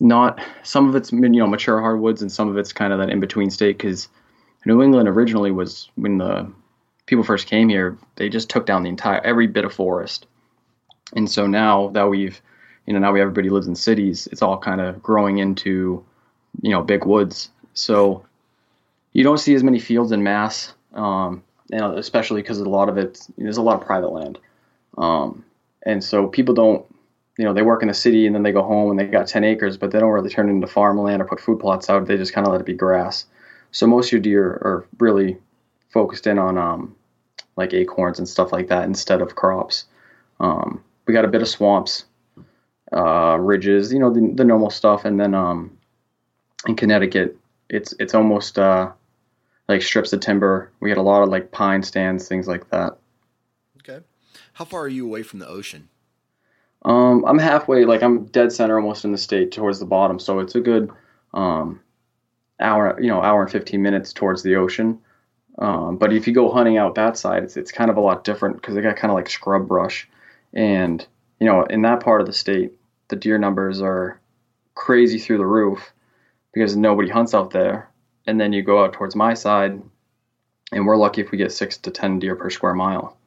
not 0.00 0.40
some 0.64 0.88
of 0.88 0.96
it's 0.96 1.12
you 1.12 1.28
know 1.28 1.46
mature 1.46 1.80
hardwoods, 1.80 2.20
and 2.20 2.30
some 2.30 2.48
of 2.48 2.58
it's 2.58 2.72
kind 2.72 2.92
of 2.92 2.98
that 2.98 3.08
in 3.08 3.20
between 3.20 3.48
state 3.48 3.78
because 3.78 4.08
New 4.66 4.82
England 4.82 5.08
originally 5.08 5.52
was 5.52 5.90
when 5.94 6.18
the 6.18 6.50
people 7.06 7.22
first 7.22 7.46
came 7.46 7.68
here, 7.68 7.96
they 8.16 8.28
just 8.28 8.50
took 8.50 8.66
down 8.66 8.82
the 8.82 8.88
entire 8.88 9.20
every 9.20 9.46
bit 9.46 9.64
of 9.64 9.72
forest, 9.72 10.26
and 11.14 11.30
so 11.30 11.46
now 11.46 11.88
that 11.90 12.08
we've 12.08 12.42
you 12.86 12.92
know 12.92 12.98
now 12.98 13.12
we 13.12 13.20
everybody 13.20 13.48
lives 13.48 13.68
in 13.68 13.76
cities, 13.76 14.26
it's 14.32 14.42
all 14.42 14.58
kind 14.58 14.80
of 14.80 15.00
growing 15.00 15.38
into 15.38 16.04
you 16.62 16.70
know 16.70 16.82
big 16.82 17.04
woods. 17.04 17.48
So 17.74 18.24
you 19.12 19.22
don't 19.22 19.38
see 19.38 19.54
as 19.54 19.62
many 19.62 19.78
fields 19.78 20.10
in 20.10 20.24
Mass, 20.24 20.74
um, 20.94 21.44
especially 21.70 22.42
because 22.42 22.58
a 22.58 22.68
lot 22.68 22.88
of 22.88 22.98
it 22.98 23.20
there's 23.38 23.56
a 23.56 23.62
lot 23.62 23.80
of 23.80 23.86
private 23.86 24.10
land, 24.10 24.40
um, 24.98 25.44
and 25.84 26.02
so 26.02 26.26
people 26.26 26.54
don't 26.54 26.84
you 27.38 27.44
know 27.44 27.54
they 27.54 27.62
work 27.62 27.82
in 27.82 27.88
the 27.88 27.94
city 27.94 28.26
and 28.26 28.34
then 28.34 28.42
they 28.42 28.52
go 28.52 28.62
home 28.62 28.90
and 28.90 28.98
they 28.98 29.06
got 29.06 29.28
10 29.28 29.44
acres 29.44 29.76
but 29.76 29.90
they 29.90 30.00
don't 30.00 30.10
really 30.10 30.28
turn 30.28 30.48
it 30.48 30.52
into 30.52 30.66
farmland 30.66 31.22
or 31.22 31.24
put 31.24 31.40
food 31.40 31.60
plots 31.60 31.88
out. 31.88 32.06
They 32.06 32.16
just 32.16 32.34
kind 32.34 32.46
of 32.46 32.52
let 32.52 32.60
it 32.60 32.66
be 32.66 32.74
grass. 32.74 33.26
So 33.70 33.86
most 33.86 34.08
of 34.08 34.12
your 34.12 34.20
deer 34.20 34.44
are 34.44 34.86
really 34.98 35.38
focused 35.90 36.26
in 36.26 36.38
on 36.38 36.58
um, 36.58 36.96
like 37.56 37.72
acorns 37.72 38.18
and 38.18 38.28
stuff 38.28 38.52
like 38.52 38.68
that 38.68 38.84
instead 38.84 39.22
of 39.22 39.36
crops. 39.36 39.84
Um, 40.40 40.82
we 41.06 41.14
got 41.14 41.24
a 41.24 41.28
bit 41.28 41.42
of 41.42 41.48
swamps 41.48 42.04
uh, 42.92 43.36
ridges 43.38 43.92
you 43.92 43.98
know 43.98 44.12
the, 44.12 44.32
the 44.34 44.44
normal 44.44 44.70
stuff. 44.70 45.04
And 45.04 45.20
then 45.20 45.34
um, 45.34 45.78
in 46.66 46.74
connecticut 46.76 47.36
it's 47.70 47.94
it's 47.98 48.14
almost 48.14 48.58
uh, 48.58 48.90
like 49.68 49.82
strips 49.82 50.12
of 50.12 50.20
timber. 50.20 50.72
We 50.80 50.88
had 50.90 50.98
a 50.98 51.02
lot 51.02 51.22
of 51.22 51.28
like 51.28 51.52
pine 51.52 51.82
stands 51.82 52.28
things 52.28 52.48
like 52.48 52.68
that. 52.70 52.98
How 54.58 54.64
far 54.64 54.80
are 54.80 54.88
you 54.88 55.06
away 55.06 55.22
from 55.22 55.38
the 55.38 55.46
ocean? 55.46 55.88
Um, 56.84 57.24
I'm 57.24 57.38
halfway, 57.38 57.84
like 57.84 58.02
I'm 58.02 58.24
dead 58.24 58.50
center 58.50 58.76
almost 58.76 59.04
in 59.04 59.12
the 59.12 59.16
state 59.16 59.52
towards 59.52 59.78
the 59.78 59.86
bottom, 59.86 60.18
so 60.18 60.40
it's 60.40 60.56
a 60.56 60.60
good 60.60 60.90
um, 61.32 61.80
hour, 62.58 63.00
you 63.00 63.06
know, 63.06 63.22
hour 63.22 63.42
and 63.42 63.52
15 63.52 63.80
minutes 63.80 64.12
towards 64.12 64.42
the 64.42 64.56
ocean. 64.56 64.98
Um, 65.60 65.96
but 65.96 66.12
if 66.12 66.26
you 66.26 66.34
go 66.34 66.50
hunting 66.50 66.76
out 66.76 66.96
that 66.96 67.16
side, 67.16 67.44
it's 67.44 67.56
it's 67.56 67.70
kind 67.70 67.88
of 67.88 67.98
a 67.98 68.00
lot 68.00 68.24
different 68.24 68.56
because 68.56 68.74
they 68.74 68.82
got 68.82 68.96
kind 68.96 69.12
of 69.12 69.14
like 69.14 69.30
scrub 69.30 69.68
brush, 69.68 70.08
and 70.52 71.06
you 71.38 71.46
know, 71.46 71.62
in 71.62 71.82
that 71.82 72.00
part 72.00 72.20
of 72.20 72.26
the 72.26 72.32
state, 72.32 72.72
the 73.06 73.14
deer 73.14 73.38
numbers 73.38 73.80
are 73.80 74.20
crazy 74.74 75.20
through 75.20 75.38
the 75.38 75.46
roof 75.46 75.92
because 76.52 76.76
nobody 76.76 77.10
hunts 77.10 77.32
out 77.32 77.52
there. 77.52 77.90
And 78.26 78.40
then 78.40 78.52
you 78.52 78.64
go 78.64 78.82
out 78.82 78.92
towards 78.92 79.14
my 79.14 79.34
side, 79.34 79.80
and 80.72 80.84
we're 80.84 80.96
lucky 80.96 81.20
if 81.20 81.30
we 81.30 81.38
get 81.38 81.52
six 81.52 81.76
to 81.78 81.92
ten 81.92 82.18
deer 82.18 82.34
per 82.34 82.50
square 82.50 82.74
mile. 82.74 83.17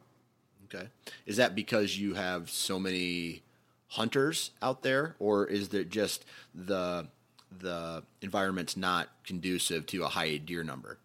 Is 1.32 1.38
that 1.38 1.56
because 1.56 1.98
you 1.98 2.16
have 2.16 2.50
so 2.50 2.78
many 2.78 3.42
hunters 3.88 4.52
out 4.62 4.84
there, 4.84 5.16
or 5.18 5.46
is 5.46 5.74
it 5.74 5.90
just 5.90 6.26
the 6.54 7.08
the 7.58 8.04
environment's 8.22 8.76
not 8.76 9.08
conducive 9.24 9.86
to 9.86 10.04
a 10.04 10.10
high 10.10 10.36
deer 10.36 10.62
number? 10.62 10.98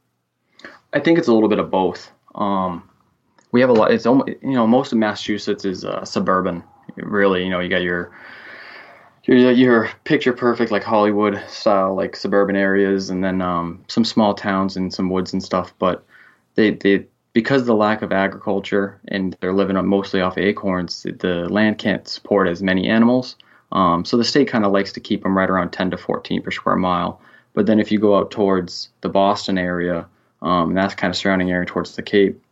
I 0.93 0.99
think 0.99 1.21
it's 1.21 1.29
a 1.29 1.33
little 1.33 1.49
bit 1.49 1.61
of 1.61 1.71
both. 1.71 2.11
Um, 2.35 2.91
we 3.53 3.61
have 3.61 3.71
a 3.71 3.73
lot. 3.73 3.93
It's 3.93 4.05
almost 4.05 4.31
you 4.43 4.55
know 4.55 4.67
most 4.67 4.91
of 4.91 4.99
Massachusetts 4.99 5.65
is 5.65 5.85
uh, 5.85 6.05
suburban. 6.05 6.65
Really, 6.97 7.45
you 7.45 7.51
know, 7.51 7.61
you 7.61 7.69
got 7.69 7.83
your 7.83 8.11
your 9.23 9.53
your 9.53 9.91
picture 10.03 10.33
perfect 10.33 10.73
like 10.73 10.83
Hollywood 10.83 11.41
style 11.47 11.95
like 11.95 12.17
suburban 12.17 12.57
areas, 12.57 13.11
and 13.11 13.23
then 13.23 13.41
um, 13.41 13.85
some 13.87 14.05
small 14.05 14.35
towns 14.35 14.77
and 14.77 14.93
some 14.93 15.09
woods 15.09 15.33
and 15.33 15.41
stuff. 15.41 15.73
But 15.79 16.05
they 16.57 16.73
they 16.73 17.07
because 17.37 17.61
of 17.61 17.67
the 17.67 17.75
lack 17.75 18.01
of 18.01 18.13
agriculture 18.13 18.99
and 19.09 19.37
they're 19.41 19.53
living 19.53 19.77
on 19.77 19.87
mostly 19.87 20.23
off 20.23 20.39
acorns, 20.39 21.03
the 21.03 21.47
land 21.51 21.77
can't 21.77 22.09
support 22.09 22.49
as 22.49 22.63
many 22.63 22.89
animals. 22.89 23.37
Um, 23.73 24.07
so 24.07 24.17
the 24.17 24.25
state 24.25 24.49
kind 24.49 24.65
of 24.65 24.73
likes 24.73 24.91
to 24.93 25.01
keep 25.01 25.23
them 25.23 25.37
right 25.37 25.51
around 25.51 25.71
10 25.71 25.91
to 25.91 25.99
14 25.99 26.41
per 26.41 26.51
square 26.51 26.77
mile. 26.77 27.21
But 27.53 27.67
then 27.67 27.79
if 27.79 27.93
you 27.93 27.99
go 27.99 28.17
out 28.17 28.31
towards 28.31 28.89
the 29.03 29.11
Boston 29.11 29.59
area, 29.59 30.07
um, 30.41 30.71
and 30.71 30.79
that's 30.79 30.95
kind 30.95 31.11
of 31.11 31.17
surrounding 31.19 31.51
area 31.51 31.67
towards 31.67 31.95
the 31.95 32.03
Cape, 32.03 32.43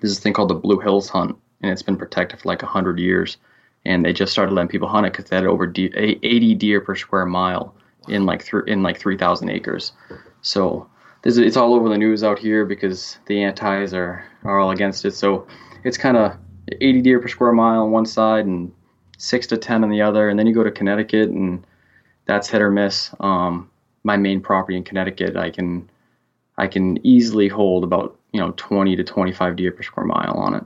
there's 0.00 0.16
this 0.16 0.18
thing 0.18 0.32
called 0.32 0.50
the 0.50 0.54
Blue 0.56 0.80
Hills 0.80 1.08
Hunt, 1.08 1.36
and 1.60 1.70
it's 1.70 1.82
been 1.82 1.96
protected 1.96 2.40
for 2.40 2.48
like 2.48 2.62
100 2.62 2.98
years. 2.98 3.36
And 3.84 4.04
they 4.04 4.12
just 4.12 4.32
started 4.32 4.52
letting 4.52 4.68
people 4.68 4.88
hunt 4.88 5.06
it 5.06 5.12
because 5.12 5.26
they 5.26 5.36
had 5.36 5.46
over 5.46 5.68
de- 5.68 5.96
80 5.96 6.56
deer 6.56 6.80
per 6.80 6.96
square 6.96 7.24
mile 7.24 7.72
in 8.08 8.26
like 8.26 8.44
th- 8.46 8.64
in 8.66 8.82
like 8.82 8.98
3,000 8.98 9.48
acres. 9.48 9.92
So 10.40 10.88
this, 11.22 11.36
it's 11.36 11.56
all 11.56 11.74
over 11.74 11.88
the 11.88 11.98
news 11.98 12.22
out 12.22 12.38
here 12.38 12.64
because 12.64 13.18
the 13.26 13.42
antis 13.42 13.92
are, 13.94 14.24
are 14.44 14.58
all 14.58 14.70
against 14.70 15.04
it. 15.04 15.12
So 15.12 15.46
it's 15.84 15.96
kind 15.96 16.16
of 16.16 16.36
80 16.80 17.02
deer 17.02 17.20
per 17.20 17.28
square 17.28 17.52
mile 17.52 17.82
on 17.82 17.90
one 17.90 18.06
side 18.06 18.46
and 18.46 18.72
six 19.18 19.46
to 19.48 19.56
10 19.56 19.84
on 19.84 19.90
the 19.90 20.02
other. 20.02 20.28
And 20.28 20.38
then 20.38 20.46
you 20.46 20.54
go 20.54 20.64
to 20.64 20.70
Connecticut 20.70 21.30
and 21.30 21.64
that's 22.26 22.48
hit 22.48 22.60
or 22.60 22.70
miss. 22.70 23.10
Um, 23.20 23.70
my 24.04 24.16
main 24.16 24.40
property 24.40 24.76
in 24.76 24.84
Connecticut, 24.84 25.36
I 25.36 25.50
can 25.50 25.88
I 26.58 26.66
can 26.66 27.04
easily 27.06 27.48
hold 27.48 27.84
about 27.84 28.18
you 28.32 28.40
know 28.40 28.52
20 28.56 28.96
to 28.96 29.04
25 29.04 29.56
deer 29.56 29.72
per 29.72 29.82
square 29.82 30.06
mile 30.06 30.34
on 30.36 30.54
it. 30.54 30.64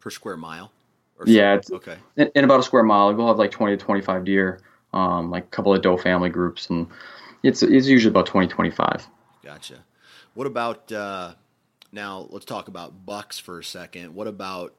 Per 0.00 0.10
square 0.10 0.36
mile? 0.36 0.72
Or 1.18 1.26
Yeah, 1.28 1.54
it's, 1.54 1.70
Okay. 1.70 1.96
in, 2.16 2.30
in 2.34 2.44
about 2.44 2.60
a 2.60 2.62
square 2.62 2.82
mile, 2.82 3.14
we'll 3.14 3.28
have 3.28 3.38
like 3.38 3.50
20 3.50 3.76
to 3.76 3.84
25 3.84 4.24
deer, 4.24 4.60
um, 4.92 5.30
like 5.30 5.44
a 5.44 5.48
couple 5.48 5.74
of 5.74 5.82
doe 5.82 5.96
family 5.96 6.30
groups, 6.30 6.68
and 6.70 6.86
it's 7.42 7.62
it's 7.62 7.86
usually 7.86 8.10
about 8.10 8.26
20 8.26 8.48
25. 8.48 9.06
Gotcha. 9.54 9.84
What 10.34 10.48
about 10.48 10.90
uh, 10.90 11.34
now? 11.92 12.26
Let's 12.30 12.44
talk 12.44 12.66
about 12.66 13.06
bucks 13.06 13.38
for 13.38 13.60
a 13.60 13.64
second. 13.64 14.12
What 14.12 14.26
about 14.26 14.74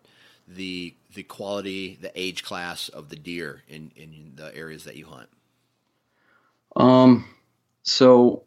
the 0.50 0.94
the 1.14 1.24
quality, 1.24 1.98
the 2.02 2.12
age 2.14 2.44
class 2.44 2.90
of 2.90 3.08
the 3.08 3.16
deer 3.16 3.64
in 3.70 3.92
in 3.96 4.34
the 4.36 4.54
areas 4.54 4.84
that 4.84 4.98
you 4.98 5.06
hunt? 5.06 5.30
Um, 6.76 7.24
so 7.84 8.44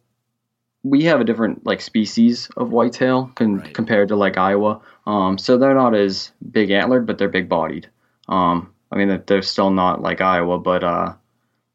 we 0.83 1.05
have 1.05 1.19
a 1.23 1.25
different 1.25 1.65
like 1.65 1.81
species 1.81 2.51
of 2.59 2.73
whitetail 2.73 3.33
con- 3.35 3.57
Right. 3.61 3.73
compared 3.73 4.09
to 4.09 4.17
like 4.17 4.37
Iowa. 4.37 4.83
Um, 5.07 5.39
so 5.39 5.57
they're 5.57 5.75
not 5.75 5.95
as 5.95 6.31
big 6.53 6.71
antlered, 6.71 7.07
but 7.07 7.17
they're 7.17 7.31
big 7.31 7.49
bodied. 7.49 7.89
Um, 8.29 8.71
I 8.93 8.97
mean, 8.97 9.09
they're- 9.09 9.25
they're 9.27 9.41
still 9.43 9.71
not 9.71 10.03
like 10.03 10.21
Iowa, 10.21 10.59
but 10.59 10.85
uh, 10.85 11.15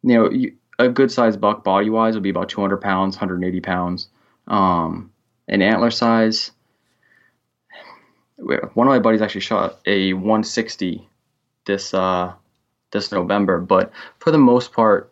you 0.04 0.14
know, 0.14 0.30
you, 0.30 0.54
a 0.78 0.90
good 0.90 1.12
sized 1.12 1.42
buck 1.42 1.64
body 1.64 1.90
wise 1.90 2.14
would 2.14 2.22
be 2.22 2.30
about 2.30 2.50
200 2.50 2.78
pounds, 2.78 3.16
180 3.16 3.60
pounds. 3.62 4.10
Um, 4.48 5.12
and 5.48 5.64
antler 5.64 5.92
size, 5.92 6.52
one 8.38 8.88
of 8.88 8.92
my 8.92 9.00
buddies 9.00 9.22
actually 9.22 9.42
shot 9.42 9.80
a 9.86 10.14
160 10.14 11.08
this 11.66 11.94
uh, 11.94 12.34
this 12.92 13.12
November, 13.12 13.60
but 13.60 13.92
for 14.20 14.32
the 14.32 14.38
most 14.38 14.74
part, 14.74 15.12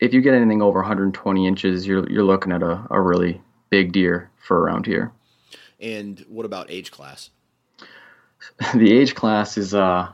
if 0.00 0.14
you 0.14 0.20
get 0.20 0.34
anything 0.34 0.62
over 0.62 0.80
120 0.80 1.46
inches, 1.46 1.86
you're 1.86 2.08
you're 2.10 2.24
looking 2.24 2.52
at 2.52 2.62
a, 2.62 2.84
a 2.90 3.00
really 3.00 3.40
big 3.70 3.92
deer 3.92 4.30
for 4.38 4.60
around 4.60 4.86
here. 4.86 5.12
And 5.80 6.24
what 6.28 6.46
about 6.46 6.70
age 6.70 6.90
class? 6.90 7.30
the 8.74 8.92
age 8.92 9.14
class 9.14 9.56
is 9.56 9.74
uh 9.74 10.08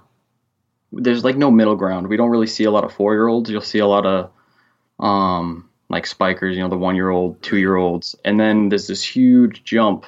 there's 0.93 1.25
like 1.25 1.37
no 1.37 1.51
middle 1.51 1.77
ground. 1.77 2.09
We 2.09 2.17
don't 2.17 2.31
really 2.31 2.47
see 2.47 2.65
a 2.65 2.71
lot 2.71 2.85
of 2.85 2.93
four 2.93 3.15
year 3.15 3.29
olds. 3.29 3.51
You'll 3.51 3.61
see 3.61 3.79
a 3.79 3.87
lot 3.87 4.07
of 4.07 4.31
um 4.99 5.68
like 5.89 6.07
spikers, 6.07 6.57
you 6.57 6.63
know, 6.63 6.69
the 6.69 6.77
one 6.77 6.97
year 6.97 7.11
old, 7.11 7.41
two 7.43 7.59
year 7.59 7.77
olds, 7.77 8.15
and 8.25 8.39
then 8.39 8.69
there's 8.69 8.87
this 8.87 9.03
huge 9.03 9.65
jump 9.65 10.07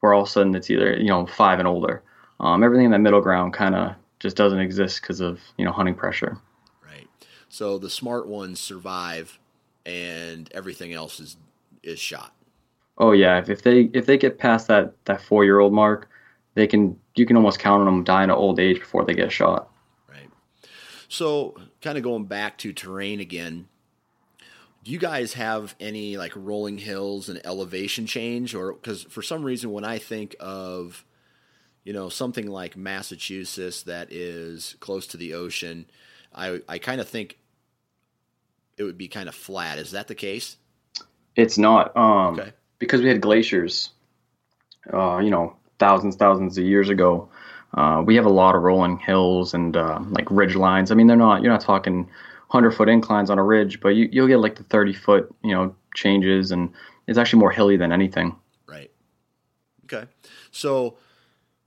where 0.00 0.12
all 0.12 0.22
of 0.22 0.28
a 0.28 0.30
sudden 0.30 0.54
it's 0.54 0.70
either 0.70 0.96
you 0.96 1.08
know 1.08 1.26
five 1.26 1.58
and 1.58 1.68
older. 1.68 2.02
Um, 2.40 2.62
everything 2.62 2.86
in 2.86 2.92
that 2.92 2.98
middle 2.98 3.20
ground 3.20 3.54
kind 3.54 3.74
of 3.74 3.94
just 4.18 4.36
doesn't 4.36 4.58
exist 4.58 5.00
because 5.00 5.20
of 5.20 5.40
you 5.56 5.64
know 5.64 5.72
hunting 5.72 5.94
pressure. 5.94 6.38
Right. 6.84 7.08
So 7.48 7.78
the 7.78 7.90
smart 7.90 8.26
ones 8.28 8.60
survive, 8.60 9.38
and 9.86 10.50
everything 10.52 10.92
else 10.92 11.20
is 11.20 11.36
is 11.82 11.98
shot. 11.98 12.34
Oh 12.98 13.12
yeah, 13.12 13.38
if, 13.38 13.48
if 13.48 13.62
they 13.62 13.90
if 13.94 14.06
they 14.06 14.18
get 14.18 14.38
past 14.38 14.68
that 14.68 14.92
that 15.06 15.22
four 15.22 15.44
year 15.44 15.60
old 15.60 15.72
mark, 15.72 16.08
they 16.54 16.66
can 16.66 16.98
you 17.14 17.26
can 17.26 17.36
almost 17.36 17.58
count 17.58 17.80
on 17.80 17.86
them 17.86 18.04
dying 18.04 18.30
at 18.30 18.36
old 18.36 18.60
age 18.60 18.80
before 18.80 19.04
they 19.04 19.14
get 19.14 19.32
shot. 19.32 19.70
Right. 20.08 20.28
So, 21.08 21.56
kind 21.80 21.96
of 21.96 22.04
going 22.04 22.24
back 22.24 22.58
to 22.58 22.72
terrain 22.72 23.20
again, 23.20 23.68
do 24.84 24.90
you 24.90 24.98
guys 24.98 25.34
have 25.34 25.74
any 25.78 26.16
like 26.16 26.32
rolling 26.34 26.78
hills 26.78 27.28
and 27.28 27.40
elevation 27.44 28.06
change? 28.06 28.54
Or 28.54 28.72
because 28.72 29.02
for 29.04 29.22
some 29.22 29.42
reason, 29.44 29.70
when 29.70 29.84
I 29.84 29.98
think 29.98 30.34
of, 30.40 31.04
you 31.84 31.92
know, 31.92 32.08
something 32.08 32.46
like 32.46 32.76
Massachusetts 32.76 33.82
that 33.84 34.12
is 34.12 34.76
close 34.80 35.06
to 35.08 35.16
the 35.16 35.34
ocean, 35.34 35.86
I 36.34 36.60
I 36.68 36.78
kind 36.78 37.00
of 37.00 37.08
think 37.08 37.38
it 38.76 38.84
would 38.84 38.98
be 38.98 39.08
kind 39.08 39.28
of 39.28 39.34
flat. 39.34 39.78
Is 39.78 39.92
that 39.92 40.08
the 40.08 40.14
case? 40.14 40.56
It's 41.36 41.58
not. 41.58 41.96
Um, 41.96 42.38
Okay. 42.40 42.52
Because 42.78 43.00
we 43.00 43.08
had 43.08 43.20
glaciers, 43.20 43.90
uh, 44.92 45.18
you 45.18 45.30
know, 45.30 45.54
thousands, 45.78 46.16
thousands 46.16 46.58
of 46.58 46.64
years 46.64 46.88
ago. 46.88 47.28
Uh, 47.72 48.02
we 48.04 48.16
have 48.16 48.26
a 48.26 48.32
lot 48.32 48.56
of 48.56 48.62
rolling 48.62 48.98
hills 48.98 49.54
and 49.54 49.76
uh, 49.76 50.00
like 50.10 50.28
ridge 50.32 50.56
lines. 50.56 50.90
I 50.90 50.96
mean, 50.96 51.06
they're 51.06 51.16
not. 51.16 51.42
You're 51.42 51.52
not 51.52 51.60
talking 51.60 52.10
hundred 52.52 52.72
foot 52.72 52.88
inclines 52.90 53.30
on 53.30 53.38
a 53.38 53.42
ridge, 53.42 53.80
but 53.80 53.90
you, 53.90 54.10
you'll 54.12 54.28
get 54.28 54.36
like 54.36 54.56
the 54.56 54.62
thirty 54.64 54.92
foot, 54.92 55.34
you 55.42 55.52
know, 55.52 55.74
changes, 55.94 56.50
and 56.50 56.70
it's 57.06 57.16
actually 57.16 57.40
more 57.40 57.50
hilly 57.50 57.78
than 57.78 57.92
anything. 57.92 58.36
Right. 58.68 58.90
Okay. 59.86 60.06
So, 60.50 60.98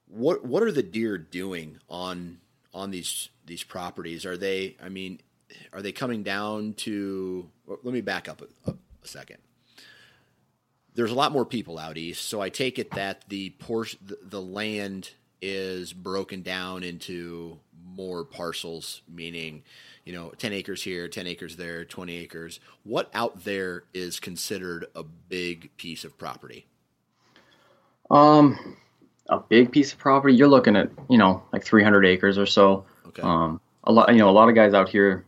what 0.08 0.46
what 0.46 0.62
are 0.62 0.72
the 0.72 0.84
deer 0.84 1.18
doing 1.18 1.80
on 1.90 2.38
on 2.72 2.92
these 2.92 3.30
these 3.48 3.64
properties? 3.64 4.28
Are 4.28 4.38
they? 4.38 4.78
I 4.82 4.90
mean, 4.90 5.22
are 5.74 5.82
they 5.82 5.92
coming 5.92 6.22
down 6.22 6.74
to? 6.74 7.50
Let 7.68 7.94
me 7.94 8.02
back 8.02 8.30
up 8.30 8.44
a, 8.68 8.72
a, 8.72 8.76
second. 9.08 9.38
There's 10.94 11.12
a 11.12 11.16
lot 11.16 11.32
more 11.32 11.46
people 11.46 11.80
out 11.80 11.98
east, 11.98 12.26
so 12.26 12.42
I 12.42 12.50
take 12.50 12.78
it 12.78 12.92
that 12.92 13.28
the 13.28 13.50
portion 13.50 14.00
the, 14.06 14.20
the 14.22 14.42
land 14.42 15.10
is 15.42 15.94
broken 15.94 16.44
down 16.44 16.84
into 16.84 17.60
more 17.96 18.24
parcels, 18.24 19.02
meaning, 19.08 19.64
you 20.06 20.14
know, 20.14 20.30
10 20.38 20.54
acres 20.54 20.84
here, 20.84 21.08
10 21.08 21.28
acres 21.28 21.56
there, 21.56 21.84
20 21.84 22.16
acres. 22.16 22.60
What 22.84 23.10
out 23.14 23.44
there 23.44 23.84
is 23.94 24.20
considered 24.20 24.86
a 24.96 25.04
big 25.04 25.76
piece 25.78 26.04
of 26.06 26.18
property? 26.18 26.68
Um, 28.12 28.78
a 29.28 29.40
big 29.40 29.72
piece 29.72 29.94
of 29.94 29.98
property. 29.98 30.36
You're 30.36 30.48
looking 30.48 30.76
at, 30.76 30.92
you 31.10 31.18
know, 31.18 31.44
like 31.52 31.64
300 31.64 32.06
acres 32.06 32.38
or 32.38 32.46
so. 32.46 32.86
Okay. 33.08 33.24
Um, 33.24 33.60
a 33.84 33.92
lot, 33.92 34.12
you 34.12 34.20
know, 34.20 34.30
a 34.30 34.32
lot 34.32 34.48
of 34.48 34.54
guys 34.54 34.76
out 34.76 34.90
here, 34.90 35.26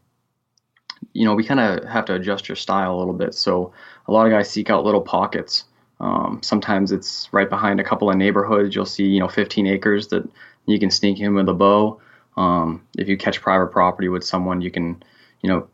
you 1.13 1.25
know, 1.25 1.33
we 1.33 1.43
kind 1.43 1.59
of 1.59 1.83
have 1.85 2.05
to 2.05 2.13
adjust 2.13 2.47
your 2.47 2.55
style 2.55 2.95
a 2.95 2.99
little 2.99 3.13
bit. 3.13 3.33
So 3.33 3.73
a 4.07 4.11
lot 4.11 4.27
of 4.27 4.31
guys 4.31 4.49
seek 4.49 4.69
out 4.69 4.85
little 4.85 5.01
pockets. 5.01 5.65
Um, 5.99 6.39
sometimes 6.43 6.91
it's 6.91 7.29
right 7.31 7.49
behind 7.49 7.79
a 7.79 7.83
couple 7.83 8.11
of 8.11 8.15
neighborhoods. 8.15 8.75
You'll 8.75 8.85
see, 8.85 9.05
you 9.05 9.19
know, 9.19 9.27
15 9.27 9.65
acres 9.65 10.07
that 10.09 10.29
you 10.67 10.79
can 10.79 10.91
sneak 10.91 11.19
in 11.19 11.33
with 11.33 11.49
a 11.49 11.53
bow. 11.53 11.99
Um, 12.37 12.87
if 12.97 13.09
you 13.09 13.17
catch 13.17 13.41
private 13.41 13.71
property 13.71 14.09
with 14.09 14.23
someone, 14.23 14.61
you 14.61 14.71
can, 14.71 15.03
you 15.41 15.49
know, 15.49 15.67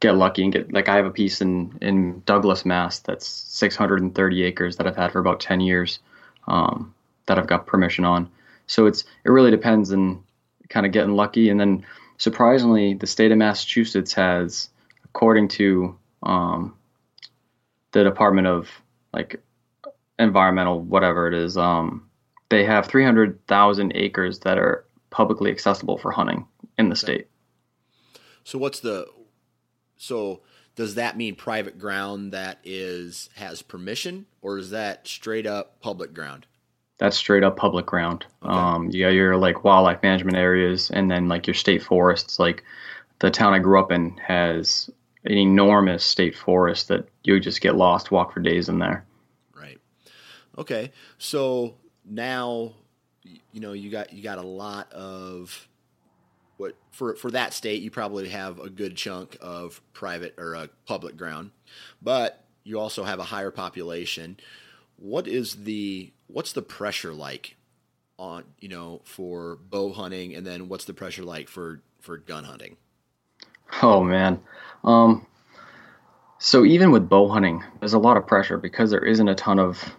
get 0.00 0.14
lucky 0.14 0.44
and 0.44 0.52
get 0.52 0.72
like 0.72 0.88
I 0.88 0.96
have 0.96 1.06
a 1.06 1.10
piece 1.10 1.40
in 1.40 1.78
in 1.80 2.22
Douglas, 2.26 2.64
Mass. 2.64 3.00
That's 3.00 3.26
630 3.26 4.42
acres 4.42 4.76
that 4.76 4.86
I've 4.86 4.96
had 4.96 5.12
for 5.12 5.18
about 5.18 5.40
10 5.40 5.60
years. 5.60 5.98
Um, 6.46 6.94
that 7.30 7.38
I've 7.38 7.46
got 7.46 7.66
permission 7.66 8.04
on. 8.04 8.28
So 8.66 8.86
it's 8.86 9.04
it 9.24 9.30
really 9.30 9.52
depends 9.52 9.92
and 9.92 10.22
kind 10.68 10.84
of 10.84 10.90
getting 10.90 11.14
lucky. 11.14 11.48
And 11.48 11.60
then 11.60 11.86
surprisingly, 12.18 12.94
the 12.94 13.06
state 13.06 13.30
of 13.30 13.38
Massachusetts 13.38 14.12
has, 14.14 14.68
according 15.04 15.48
to 15.48 15.96
um, 16.24 16.74
the 17.92 18.02
Department 18.02 18.48
of 18.48 18.68
like 19.12 19.40
environmental 20.18 20.80
whatever 20.80 21.28
it 21.28 21.34
is, 21.34 21.56
um, 21.56 22.08
they 22.48 22.64
have 22.64 22.86
300,000 22.86 23.92
acres 23.94 24.40
that 24.40 24.58
are 24.58 24.84
publicly 25.10 25.50
accessible 25.50 25.98
for 25.98 26.12
hunting 26.12 26.46
in 26.78 26.88
the 26.88 26.96
state. 26.96 27.28
So 28.44 28.58
what's 28.58 28.80
the 28.80 29.06
so 29.96 30.40
does 30.76 30.94
that 30.94 31.16
mean 31.16 31.34
private 31.34 31.78
ground 31.78 32.32
that 32.32 32.58
is 32.64 33.28
has 33.36 33.62
permission 33.62 34.26
or 34.40 34.58
is 34.58 34.70
that 34.70 35.06
straight 35.06 35.46
up 35.46 35.80
public 35.80 36.14
ground? 36.14 36.46
That's 36.98 37.16
straight 37.16 37.42
up 37.42 37.56
public 37.56 37.86
ground. 37.86 38.26
Okay. 38.42 38.52
Um, 38.52 38.90
you 38.90 39.04
got 39.04 39.14
your 39.14 39.36
like 39.36 39.64
wildlife 39.64 40.02
management 40.02 40.36
areas, 40.36 40.90
and 40.90 41.10
then 41.10 41.28
like 41.28 41.46
your 41.46 41.54
state 41.54 41.82
forests. 41.82 42.38
Like 42.38 42.62
the 43.20 43.30
town 43.30 43.54
I 43.54 43.58
grew 43.58 43.80
up 43.80 43.90
in 43.90 44.18
has 44.18 44.90
an 45.24 45.32
enormous 45.32 46.04
state 46.04 46.36
forest 46.36 46.88
that 46.88 47.08
you 47.24 47.40
just 47.40 47.62
get 47.62 47.74
lost, 47.74 48.10
walk 48.10 48.32
for 48.32 48.40
days 48.40 48.68
in 48.68 48.78
there. 48.78 49.04
Right. 49.54 49.78
Okay. 50.58 50.92
So 51.16 51.76
now 52.04 52.74
you 53.22 53.60
know 53.60 53.72
you 53.72 53.90
got 53.90 54.12
you 54.12 54.22
got 54.22 54.38
a 54.38 54.46
lot 54.46 54.92
of 54.92 55.68
what 56.56 56.74
for 56.90 57.14
for 57.16 57.30
that 57.30 57.52
state 57.52 57.82
you 57.82 57.90
probably 57.90 58.28
have 58.28 58.58
a 58.58 58.70
good 58.70 58.96
chunk 58.96 59.36
of 59.40 59.80
private 59.92 60.34
or 60.38 60.56
uh, 60.56 60.66
public 60.86 61.16
ground, 61.16 61.50
but 62.02 62.44
you 62.64 62.78
also 62.78 63.04
have 63.04 63.18
a 63.18 63.24
higher 63.24 63.50
population. 63.50 64.38
What 64.96 65.26
is 65.26 65.64
the 65.64 66.12
what's 66.26 66.52
the 66.52 66.62
pressure 66.62 67.12
like 67.12 67.56
on 68.18 68.44
you 68.58 68.68
know 68.68 69.00
for 69.04 69.56
bow 69.56 69.92
hunting, 69.92 70.34
and 70.34 70.46
then 70.46 70.68
what's 70.68 70.84
the 70.84 70.94
pressure 70.94 71.24
like 71.24 71.48
for 71.48 71.82
for 72.00 72.18
gun 72.18 72.44
hunting? 72.44 72.76
Oh 73.82 74.02
man. 74.02 74.40
Um, 74.84 75.26
so 76.38 76.64
even 76.64 76.90
with 76.90 77.08
bow 77.08 77.28
hunting, 77.28 77.62
there's 77.80 77.92
a 77.92 77.98
lot 77.98 78.16
of 78.16 78.26
pressure 78.26 78.58
because 78.58 78.90
there 78.90 79.04
isn't 79.04 79.28
a 79.28 79.34
ton 79.34 79.58
of 79.58 79.94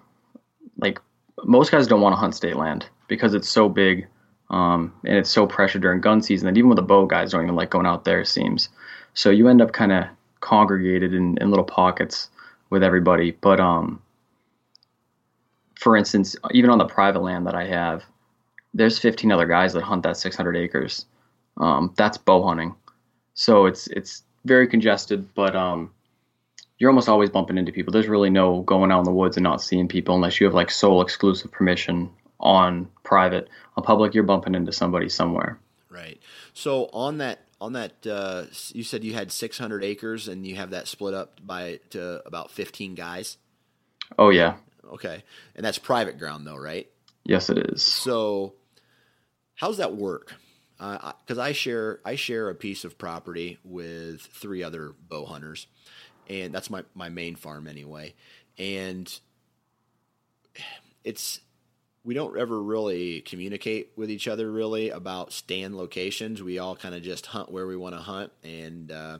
like 0.77 0.99
most 1.43 1.71
guys 1.71 1.88
don't 1.88 2.01
want 2.01 2.13
to 2.13 2.17
hunt 2.17 2.36
state 2.36 2.55
land 2.55 2.88
because 3.12 3.34
it's 3.34 3.50
so 3.50 3.67
big 3.67 4.08
um, 4.52 4.93
and 5.04 5.17
it's 5.17 5.30
so 5.30 5.45
pressured 5.45 5.82
during 5.82 6.00
gun 6.00 6.21
season 6.21 6.45
that 6.45 6.58
even 6.58 6.69
with 6.69 6.80
a 6.80 6.82
bow, 6.82 7.06
guys 7.06 7.32
don't 7.32 7.43
even 7.43 7.56
like 7.58 7.69
going 7.69 7.86
out 7.86 8.06
there. 8.06 8.21
It 8.21 8.28
seems 8.28 8.69
so 9.13 9.30
you 9.30 9.50
end 9.50 9.62
up 9.62 9.74
kind 9.74 9.91
of 9.91 10.06
congregated 10.39 11.13
in, 11.13 11.38
in 11.41 11.50
little 11.50 11.65
pockets 11.65 12.30
with 12.69 12.84
everybody. 12.84 13.32
But 13.32 13.60
um, 13.60 14.02
for 15.76 15.97
instance, 15.97 16.38
even 16.52 16.69
on 16.69 16.78
the 16.78 16.86
private 16.86 17.21
land 17.21 17.47
that 17.47 17.54
I 17.54 17.65
have, 17.65 18.06
there's 18.74 18.97
15 18.97 19.30
other 19.30 19.45
guys 19.45 19.74
that 19.74 19.84
hunt 19.84 20.04
that 20.04 20.15
600 20.15 20.56
acres. 20.56 21.06
Um, 21.58 21.93
that's 21.97 22.17
bow 22.17 22.47
hunting. 22.47 22.76
So 23.34 23.65
it's 23.65 23.88
it's 23.88 24.24
very 24.45 24.69
congested, 24.69 25.34
but 25.36 25.54
um, 25.54 25.91
you're 26.78 26.89
almost 26.89 27.10
always 27.10 27.30
bumping 27.30 27.58
into 27.58 27.74
people. 27.74 27.91
There's 27.91 28.08
really 28.08 28.30
no 28.30 28.62
going 28.62 28.89
out 28.89 29.00
in 29.00 29.04
the 29.06 29.12
woods 29.12 29.36
and 29.36 29.43
not 29.43 29.62
seeing 29.62 29.89
people 29.89 30.15
unless 30.15 30.39
you 30.39 30.45
have 30.45 30.54
like 30.54 30.71
sole 30.71 31.02
exclusive 31.02 31.52
permission 31.52 32.10
on 32.41 32.89
private. 33.04 33.49
On 33.77 33.84
public, 33.84 34.13
you're 34.13 34.23
bumping 34.23 34.56
into 34.56 34.71
somebody 34.73 35.08
somewhere. 35.08 35.60
Right. 35.89 36.19
So 36.54 36.89
on 36.93 37.19
that 37.19 37.45
on 37.60 37.73
that 37.73 38.08
uh, 38.08 38.45
you 38.73 38.84
said 38.84 39.04
you 39.04 39.13
had 39.13 39.32
600 39.32 39.84
acres 39.84 40.27
and 40.27 40.45
you 40.47 40.56
have 40.56 40.71
that 40.71 40.88
split 40.88 41.13
up 41.13 41.39
by 41.45 41.80
to 41.91 42.21
about 42.25 42.51
15 42.51 42.95
guys. 42.95 43.38
Oh 44.17 44.30
yeah, 44.30 44.56
Okay. 44.91 45.23
And 45.56 45.65
that's 45.65 45.77
private 45.77 46.17
ground 46.17 46.45
though, 46.45 46.58
right? 46.58 46.88
yes 47.23 47.49
it 47.49 47.58
is. 47.71 47.84
So 47.84 48.56
how's 49.56 49.77
that 49.77 49.95
work? 49.95 50.34
Because 50.80 51.38
I 51.38 51.51
share 51.51 51.99
I 52.04 52.15
share 52.15 52.49
a 52.49 52.56
piece 52.56 52.84
of 52.84 52.97
property 52.97 53.60
with 53.63 54.21
three 54.21 54.63
other 54.63 54.93
bow 55.08 55.25
hunters, 55.25 55.67
and 56.27 56.51
that's 56.51 56.71
my 56.71 56.84
my 56.95 57.10
main 57.10 57.36
farm 57.36 57.67
anyway. 57.67 58.15
And 58.58 59.08
it's 61.04 61.39
we 62.03 62.13
don't 62.13 62.37
ever 62.37 62.61
really 62.61 63.21
communicate 63.21 63.91
with 63.95 64.09
each 64.09 64.27
other 64.27 64.51
really 64.51 64.89
about 64.89 65.31
stand 65.31 65.75
locations. 65.75 66.41
We 66.41 66.57
all 66.57 66.75
kind 66.75 66.95
of 66.95 67.03
just 67.03 67.27
hunt 67.27 67.51
where 67.51 67.67
we 67.67 67.77
want 67.77 67.95
to 67.95 68.01
hunt, 68.01 68.31
and 68.43 68.91
uh, 68.91 69.19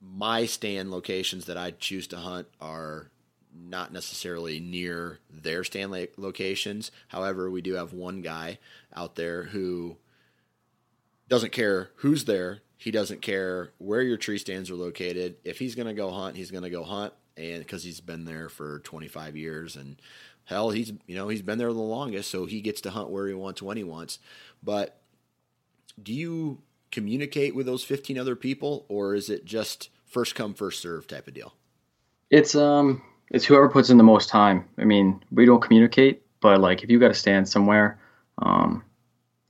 my 0.00 0.46
stand 0.46 0.90
locations 0.90 1.46
that 1.46 1.58
I 1.58 1.72
choose 1.72 2.06
to 2.08 2.16
hunt 2.16 2.46
are 2.60 3.10
not 3.54 3.92
necessarily 3.92 4.60
near 4.60 5.18
their 5.30 5.64
stand 5.64 5.92
locations. 6.16 6.90
However, 7.08 7.50
we 7.50 7.62
do 7.62 7.74
have 7.74 7.92
one 7.92 8.22
guy 8.22 8.58
out 8.94 9.16
there 9.16 9.44
who 9.44 9.96
doesn't 11.28 11.52
care 11.52 11.90
who's 11.96 12.24
there. 12.24 12.60
He 12.76 12.92
doesn't 12.92 13.22
care 13.22 13.72
where 13.78 14.02
your 14.02 14.16
tree 14.16 14.38
stands 14.38 14.70
are 14.70 14.76
located. 14.76 15.36
If 15.44 15.58
he's 15.58 15.74
going 15.74 15.88
to 15.88 15.94
go 15.94 16.10
hunt, 16.10 16.36
he's 16.36 16.52
going 16.52 16.62
to 16.62 16.70
go 16.70 16.84
hunt, 16.84 17.12
and 17.36 17.58
because 17.58 17.82
he's 17.82 18.00
been 18.00 18.24
there 18.24 18.48
for 18.48 18.78
25 18.80 19.36
years, 19.36 19.74
and 19.74 20.00
hell, 20.48 20.70
he's 20.70 20.92
you 21.06 21.14
know 21.14 21.28
he's 21.28 21.42
been 21.42 21.58
there 21.58 21.72
the 21.72 21.78
longest, 21.78 22.30
so 22.30 22.46
he 22.46 22.60
gets 22.60 22.80
to 22.82 22.90
hunt 22.90 23.10
where 23.10 23.28
he 23.28 23.34
wants 23.34 23.62
when 23.62 23.76
he 23.76 23.84
wants. 23.84 24.18
But 24.62 25.00
do 26.02 26.12
you 26.12 26.62
communicate 26.90 27.54
with 27.54 27.66
those 27.66 27.84
15 27.84 28.18
other 28.18 28.34
people, 28.34 28.86
or 28.88 29.14
is 29.14 29.28
it 29.28 29.44
just 29.44 29.90
first 30.06 30.34
come 30.34 30.54
first 30.54 30.80
serve 30.80 31.06
type 31.06 31.28
of 31.28 31.34
deal? 31.34 31.54
It's 32.30 32.54
um 32.54 33.02
it's 33.30 33.44
whoever 33.44 33.68
puts 33.68 33.90
in 33.90 33.98
the 33.98 34.04
most 34.04 34.30
time. 34.30 34.64
I 34.78 34.84
mean, 34.84 35.22
we 35.30 35.44
don't 35.44 35.60
communicate, 35.60 36.22
but 36.40 36.60
like 36.60 36.82
if 36.82 36.90
you 36.90 36.98
got 36.98 37.08
to 37.08 37.14
stand 37.14 37.46
somewhere, 37.48 37.98
um, 38.38 38.82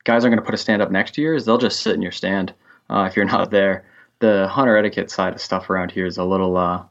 guys 0.04 0.24
aren't 0.24 0.34
going 0.34 0.42
to 0.42 0.46
put 0.46 0.54
a 0.54 0.58
stand 0.58 0.82
up 0.82 0.90
next 0.90 1.14
to 1.14 1.22
yours. 1.22 1.44
They'll 1.44 1.58
just 1.58 1.80
sit 1.80 1.94
in 1.94 2.02
your 2.02 2.12
stand 2.12 2.52
uh, 2.90 3.06
if 3.08 3.14
you're 3.14 3.24
not 3.24 3.50
there. 3.50 3.84
The 4.18 4.48
hunter 4.48 4.76
etiquette 4.76 5.12
side 5.12 5.32
of 5.32 5.40
stuff 5.40 5.70
around 5.70 5.92
here 5.92 6.06
is 6.06 6.18
a 6.18 6.24
little. 6.24 6.56
Uh, 6.56 6.82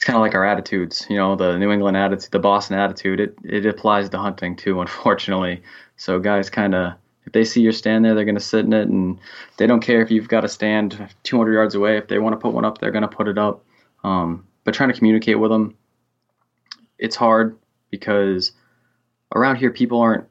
it's 0.00 0.06
kind 0.06 0.16
of 0.16 0.22
like 0.22 0.34
our 0.34 0.46
attitudes, 0.46 1.06
you 1.10 1.16
know, 1.18 1.36
the 1.36 1.58
New 1.58 1.70
England 1.70 1.94
attitude, 1.94 2.30
the 2.30 2.38
Boston 2.38 2.78
attitude. 2.78 3.20
It 3.20 3.36
it 3.44 3.66
applies 3.66 4.08
to 4.08 4.18
hunting 4.18 4.56
too, 4.56 4.80
unfortunately. 4.86 5.62
So 5.98 6.18
guys 6.18 6.48
kind 6.48 6.74
of. 6.74 6.94
If 7.26 7.34
they 7.34 7.44
see 7.44 7.60
your 7.60 7.72
stand 7.72 8.02
there, 8.02 8.14
they're 8.14 8.24
going 8.24 8.34
to 8.34 8.40
sit 8.40 8.64
in 8.64 8.72
it, 8.72 8.88
and 8.88 9.18
they 9.58 9.66
don't 9.66 9.82
care 9.82 10.00
if 10.00 10.10
you've 10.10 10.26
got 10.26 10.42
a 10.42 10.48
stand 10.48 11.14
200 11.24 11.52
yards 11.52 11.74
away. 11.74 11.98
If 11.98 12.08
they 12.08 12.18
want 12.18 12.32
to 12.32 12.38
put 12.38 12.54
one 12.54 12.64
up, 12.64 12.78
they're 12.78 12.90
going 12.90 13.02
to 13.02 13.08
put 13.08 13.28
it 13.28 13.36
up. 13.36 13.62
Um, 14.02 14.46
but 14.64 14.72
trying 14.72 14.88
to 14.90 14.96
communicate 14.96 15.38
with 15.38 15.50
them, 15.50 15.76
it's 16.98 17.14
hard 17.14 17.58
because 17.90 18.52
around 19.36 19.56
here 19.56 19.70
people 19.70 20.00
aren't 20.00 20.24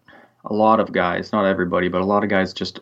a 0.45 0.51
lot 0.53 0.79
of 0.79 0.91
guys, 0.91 1.31
not 1.31 1.45
everybody, 1.45 1.89
but 1.89 2.01
a 2.01 2.05
lot 2.05 2.23
of 2.23 2.29
guys 2.31 2.53
just 2.53 2.79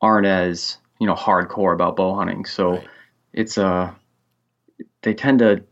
aren't 0.00 0.26
as 0.28 0.78
you 1.00 1.08
know 1.08 1.14
hardcore 1.14 1.74
about 1.74 1.96
bow 1.96 2.14
hunting. 2.14 2.44
So 2.44 2.74
Right. 2.74 2.88
it's 3.32 3.58
uh 3.58 3.92
they 5.04 5.14
tend 5.14 5.38
to 5.38 5.62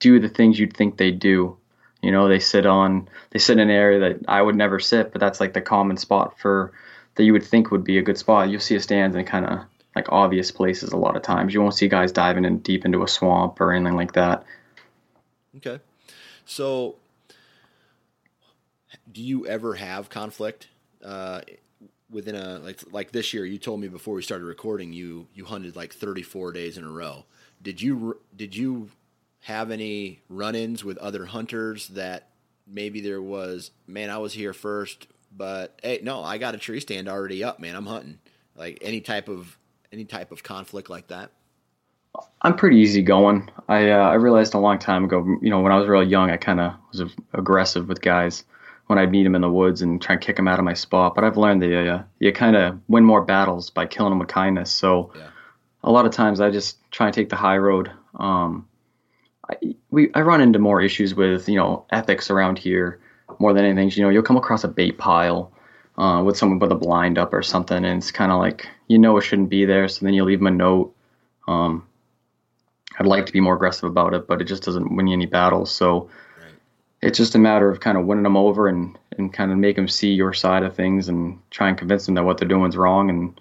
do 0.00 0.20
the 0.20 0.28
things 0.28 0.58
you'd 0.58 0.76
think 0.76 0.96
they 0.96 1.10
do. 1.10 1.56
You 2.02 2.10
know, 2.10 2.28
they 2.28 2.38
sit 2.38 2.66
on 2.66 3.08
they 3.30 3.38
sit 3.38 3.58
in 3.58 3.60
an 3.60 3.70
area 3.70 4.00
that 4.00 4.20
I 4.28 4.42
would 4.42 4.56
never 4.56 4.78
sit, 4.78 5.12
but 5.12 5.20
that's 5.20 5.40
like 5.40 5.54
the 5.54 5.60
common 5.60 5.96
spot 5.96 6.38
for 6.38 6.72
that 7.14 7.24
you 7.24 7.32
would 7.32 7.44
think 7.44 7.70
would 7.70 7.84
be 7.84 7.98
a 7.98 8.02
good 8.02 8.18
spot. 8.18 8.48
You'll 8.48 8.60
see 8.60 8.76
a 8.76 8.80
stand 8.80 9.14
in 9.14 9.24
kind 9.24 9.46
of 9.46 9.60
like 9.94 10.06
obvious 10.10 10.50
places 10.50 10.92
a 10.92 10.96
lot 10.96 11.16
of 11.16 11.22
times. 11.22 11.52
You 11.52 11.60
won't 11.60 11.74
see 11.74 11.88
guys 11.88 12.12
diving 12.12 12.44
in 12.44 12.58
deep 12.58 12.84
into 12.84 13.02
a 13.02 13.08
swamp 13.08 13.60
or 13.60 13.72
anything 13.72 13.96
like 13.96 14.12
that. 14.12 14.44
Okay. 15.56 15.80
So, 16.44 16.96
do 19.10 19.22
you 19.22 19.46
ever 19.46 19.74
have 19.74 20.08
conflict 20.08 20.68
uh, 21.04 21.42
within 22.08 22.34
a 22.34 22.58
like 22.60 22.80
like 22.92 23.12
this 23.12 23.34
year? 23.34 23.44
You 23.44 23.58
told 23.58 23.80
me 23.80 23.88
before 23.88 24.14
we 24.14 24.22
started 24.22 24.44
recording 24.44 24.92
you 24.92 25.26
you 25.34 25.44
hunted 25.44 25.76
like 25.76 25.92
34 25.92 26.52
days 26.52 26.78
in 26.78 26.84
a 26.84 26.90
row. 26.90 27.24
Did 27.62 27.80
you 27.82 28.20
did 28.34 28.56
you 28.56 28.90
have 29.42 29.70
any 29.70 30.20
run-ins 30.28 30.84
with 30.84 30.98
other 30.98 31.26
hunters 31.26 31.88
that 31.88 32.28
maybe 32.66 33.00
there 33.00 33.22
was 33.22 33.70
man 33.86 34.10
I 34.10 34.18
was 34.18 34.32
here 34.32 34.52
first, 34.52 35.06
but 35.34 35.78
hey 35.82 36.00
no 36.02 36.22
I 36.22 36.38
got 36.38 36.54
a 36.54 36.58
tree 36.58 36.80
stand 36.80 37.08
already 37.08 37.42
up 37.44 37.60
man 37.60 37.76
I'm 37.76 37.86
hunting 37.86 38.18
like 38.56 38.78
any 38.82 39.00
type 39.00 39.28
of 39.28 39.56
any 39.92 40.04
type 40.04 40.32
of 40.32 40.42
conflict 40.42 40.90
like 40.90 41.08
that. 41.08 41.30
I'm 42.42 42.56
pretty 42.56 42.78
easygoing. 42.78 43.50
I 43.68 43.90
uh, 43.90 44.08
I 44.08 44.14
realized 44.14 44.54
a 44.54 44.58
long 44.58 44.78
time 44.78 45.04
ago, 45.04 45.24
you 45.40 45.50
know, 45.50 45.60
when 45.60 45.72
I 45.72 45.76
was 45.76 45.88
real 45.88 46.02
young, 46.02 46.30
I 46.30 46.36
kind 46.36 46.60
of 46.60 46.74
was 46.92 47.02
aggressive 47.32 47.88
with 47.88 48.00
guys 48.00 48.44
when 48.86 48.98
I'd 48.98 49.10
meet 49.10 49.22
them 49.22 49.36
in 49.36 49.42
the 49.42 49.50
woods 49.50 49.82
and 49.82 50.02
try 50.02 50.14
and 50.14 50.22
kick 50.22 50.36
them 50.36 50.48
out 50.48 50.58
of 50.58 50.64
my 50.64 50.74
spot. 50.74 51.14
But 51.14 51.22
I've 51.24 51.36
learned 51.36 51.62
that 51.62 51.88
uh, 51.88 52.02
you 52.18 52.32
kind 52.32 52.56
of 52.56 52.80
win 52.88 53.04
more 53.04 53.22
battles 53.22 53.70
by 53.70 53.86
killing 53.86 54.10
them 54.10 54.18
with 54.18 54.28
kindness. 54.28 54.72
So 54.72 55.12
Yeah. 55.14 55.28
A 55.82 55.90
lot 55.90 56.06
of 56.06 56.12
times 56.12 56.40
I 56.40 56.50
just 56.50 56.78
try 56.90 57.06
and 57.06 57.14
take 57.14 57.28
the 57.28 57.36
high 57.36 57.58
road. 57.58 57.90
Um, 58.16 58.68
I, 59.48 59.56
we 59.90 60.10
I 60.14 60.20
run 60.20 60.40
into 60.40 60.58
more 60.58 60.80
issues 60.80 61.14
with 61.14 61.48
you 61.48 61.56
know 61.56 61.84
ethics 61.90 62.30
around 62.30 62.58
here 62.58 63.00
more 63.38 63.52
than 63.52 63.64
anything. 63.64 63.90
You 63.90 64.04
know, 64.04 64.10
you'll 64.10 64.22
come 64.22 64.36
across 64.36 64.64
a 64.64 64.68
bait 64.68 64.98
pile. 64.98 65.52
Uh, 65.98 66.22
with 66.22 66.34
someone 66.34 66.58
with 66.58 66.72
a 66.72 66.76
blind 66.76 67.18
up 67.18 67.34
or 67.34 67.42
something, 67.42 67.84
and 67.84 67.98
it's 67.98 68.10
kind 68.10 68.32
of 68.32 68.38
like 68.38 68.66
you 68.86 68.98
know 68.98 69.18
it 69.18 69.22
shouldn't 69.22 69.50
be 69.50 69.66
there, 69.66 69.86
so 69.86 70.02
then 70.02 70.14
you 70.14 70.24
leave 70.24 70.38
them 70.38 70.46
a 70.46 70.50
note. 70.50 70.94
Um, 71.46 71.86
I'd 72.98 73.06
like 73.06 73.26
to 73.26 73.32
be 73.32 73.40
more 73.40 73.54
aggressive 73.54 73.84
about 73.84 74.14
it, 74.14 74.26
but 74.26 74.40
it 74.40 74.44
just 74.44 74.62
doesn't 74.62 74.94
win 74.94 75.06
you 75.08 75.14
any 75.14 75.26
battles. 75.26 75.70
So 75.70 76.10
Right. 76.38 76.54
it's 77.02 77.18
just 77.18 77.34
a 77.34 77.38
matter 77.38 77.70
of 77.70 77.80
kind 77.80 77.98
of 77.98 78.06
winning 78.06 78.24
them 78.24 78.36
over 78.36 78.68
and, 78.68 78.98
and 79.18 79.32
kind 79.32 79.50
of 79.52 79.58
make 79.58 79.76
them 79.76 79.88
see 79.88 80.12
your 80.12 80.32
side 80.32 80.62
of 80.62 80.74
things 80.74 81.08
and 81.08 81.38
try 81.50 81.68
and 81.68 81.78
convince 81.78 82.06
them 82.06 82.14
that 82.14 82.24
what 82.24 82.38
they're 82.38 82.48
doing 82.48 82.68
is 82.68 82.76
wrong 82.76 83.10
and 83.10 83.40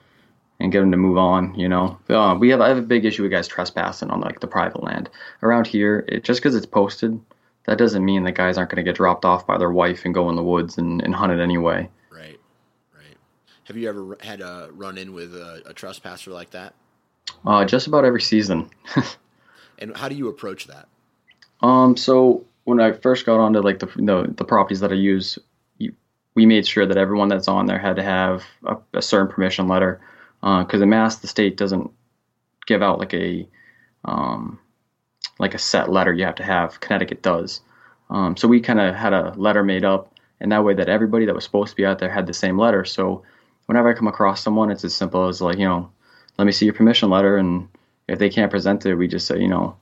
and 0.59 0.71
get 0.71 0.81
them 0.81 0.91
to 0.91 0.97
move 0.97 1.17
on. 1.17 1.55
You 1.55 1.69
know, 1.69 1.97
uh, 2.09 2.35
we 2.39 2.49
have 2.49 2.61
I 2.61 2.69
have 2.69 2.77
a 2.77 2.83
big 2.83 3.05
issue 3.05 3.23
with 3.23 3.31
guys 3.31 3.47
trespassing 3.47 4.09
on 4.09 4.21
like 4.21 4.39
the 4.39 4.47
private 4.47 4.83
land 4.83 5.09
around 5.43 5.67
here. 5.67 6.05
It, 6.07 6.23
just 6.23 6.41
because 6.41 6.55
it's 6.55 6.65
posted, 6.65 7.19
that 7.65 7.77
doesn't 7.77 8.03
mean 8.03 8.23
that 8.23 8.33
guys 8.33 8.57
aren't 8.57 8.71
going 8.71 8.83
to 8.83 8.89
get 8.89 8.97
dropped 8.97 9.25
off 9.25 9.47
by 9.47 9.57
their 9.57 9.71
wife 9.71 10.05
and 10.05 10.13
go 10.13 10.29
in 10.29 10.35
the 10.35 10.43
woods 10.43 10.77
and, 10.77 11.01
and 11.01 11.15
hunt 11.15 11.31
it 11.31 11.39
anyway. 11.39 11.89
Right, 12.11 12.39
right. 12.95 13.17
Have 13.65 13.77
you 13.77 13.89
ever 13.89 14.17
had 14.21 14.41
a 14.41 14.69
run 14.73 14.97
in 14.97 15.13
with 15.13 15.33
a, 15.35 15.63
a 15.65 15.73
trespasser 15.73 16.31
like 16.31 16.51
that? 16.51 16.73
Uh, 17.45 17.63
just 17.65 17.87
about 17.87 18.05
every 18.05 18.21
season. 18.21 18.69
And 19.79 19.95
how 19.95 20.09
do 20.09 20.15
you 20.15 20.27
approach 20.27 20.67
that? 20.67 20.87
Um, 21.61 21.97
so 21.97 22.45
when 22.65 22.79
I 22.79 22.91
first 22.91 23.25
got 23.25 23.39
onto 23.39 23.59
like 23.61 23.79
the 23.79 23.87
the, 23.95 24.33
the 24.35 24.45
properties 24.45 24.81
that 24.81 24.91
I 24.91 24.95
use, 24.95 25.39
we 26.35 26.45
made 26.45 26.67
sure 26.67 26.85
that 26.85 26.97
everyone 26.97 27.29
that's 27.29 27.47
on 27.47 27.65
there 27.65 27.79
had 27.79 27.95
to 27.95 28.03
have 28.03 28.43
a, 28.65 28.77
a 28.93 29.01
certain 29.01 29.33
permission 29.33 29.67
letter, 29.67 30.01
because 30.41 30.81
in 30.81 30.89
Mass 30.89 31.17
the 31.17 31.27
state 31.27 31.57
doesn't 31.57 31.91
give 32.65 32.81
out 32.81 32.99
like 32.99 33.13
a 33.13 33.47
um, 34.05 34.59
like 35.39 35.53
a 35.53 35.59
set 35.59 35.89
letter 35.89 36.13
you 36.13 36.25
have 36.25 36.35
to 36.35 36.43
have. 36.43 36.79
Connecticut 36.79 37.21
does. 37.21 37.61
Um, 38.09 38.35
so 38.37 38.47
we 38.47 38.59
kind 38.61 38.79
of 38.79 38.95
had 38.95 39.13
a 39.13 39.33
letter 39.35 39.63
made 39.63 39.85
up, 39.85 40.13
and 40.39 40.51
that 40.51 40.63
way 40.63 40.73
that 40.73 40.89
everybody 40.89 41.25
that 41.25 41.35
was 41.35 41.43
supposed 41.43 41.71
to 41.71 41.75
be 41.75 41.85
out 41.85 41.99
there 41.99 42.11
had 42.11 42.27
the 42.27 42.33
same 42.33 42.57
letter. 42.57 42.85
So 42.85 43.23
whenever 43.65 43.89
I 43.89 43.93
come 43.93 44.07
across 44.07 44.41
someone, 44.41 44.71
it's 44.71 44.85
as 44.85 44.93
simple 44.93 45.27
as 45.27 45.41
like 45.41 45.57
you 45.57 45.65
know, 45.65 45.91
let 46.37 46.45
me 46.45 46.51
see 46.51 46.65
your 46.65 46.73
permission 46.73 47.09
letter, 47.09 47.37
and 47.37 47.67
if 48.07 48.19
they 48.19 48.29
can't 48.29 48.51
present 48.51 48.85
it, 48.85 48.95
we 48.95 49.07
just 49.07 49.27
say 49.27 49.39
you 49.39 49.47
know. 49.47 49.75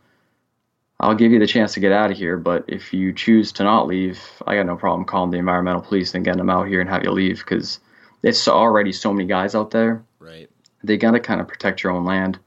I'll 0.99 1.13
give 1.13 1.31
you 1.31 1.37
the 1.37 1.45
chance 1.45 1.75
to 1.75 1.79
get 1.79 1.91
out 1.91 2.09
of 2.09 2.17
here, 2.17 2.37
but 2.37 2.65
if 2.67 2.91
you 2.91 3.13
choose 3.13 3.51
to 3.51 3.63
not 3.63 3.85
leave, 3.85 4.19
I 4.47 4.55
got 4.55 4.65
no 4.65 4.75
problem 4.75 5.05
calling 5.05 5.29
the 5.29 5.37
environmental 5.37 5.81
police 5.81 6.15
and 6.15 6.25
getting 6.25 6.39
them 6.39 6.49
out 6.49 6.67
here 6.67 6.81
and 6.81 6.89
have 6.89 7.03
you 7.03 7.11
leave 7.11 7.37
because 7.37 7.79
it's 8.23 8.47
already 8.47 8.91
so 8.91 9.13
many 9.13 9.27
guys 9.27 9.53
out 9.53 9.69
there. 9.69 10.03
Right. 10.19 10.49
They 10.83 10.97
got 10.97 11.11
to 11.11 11.19
kind 11.19 11.41
of 11.41 11.47
protect 11.47 11.83
your 11.83 11.91
own 11.91 12.05
land. 12.05 12.39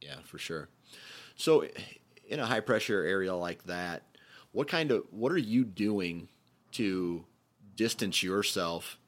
Yeah, 0.00 0.16
for 0.24 0.38
sure. 0.38 0.68
So, 1.36 1.66
in 2.28 2.40
a 2.40 2.46
high 2.46 2.60
pressure 2.60 3.04
area 3.04 3.34
like 3.34 3.64
that, 3.64 4.02
what 4.52 4.68
kind 4.68 4.90
of 4.90 5.04
what 5.10 5.32
are 5.32 5.38
you 5.38 5.64
doing 5.64 6.28
to 6.72 7.24
distance 7.76 8.22
yourself 8.22 8.98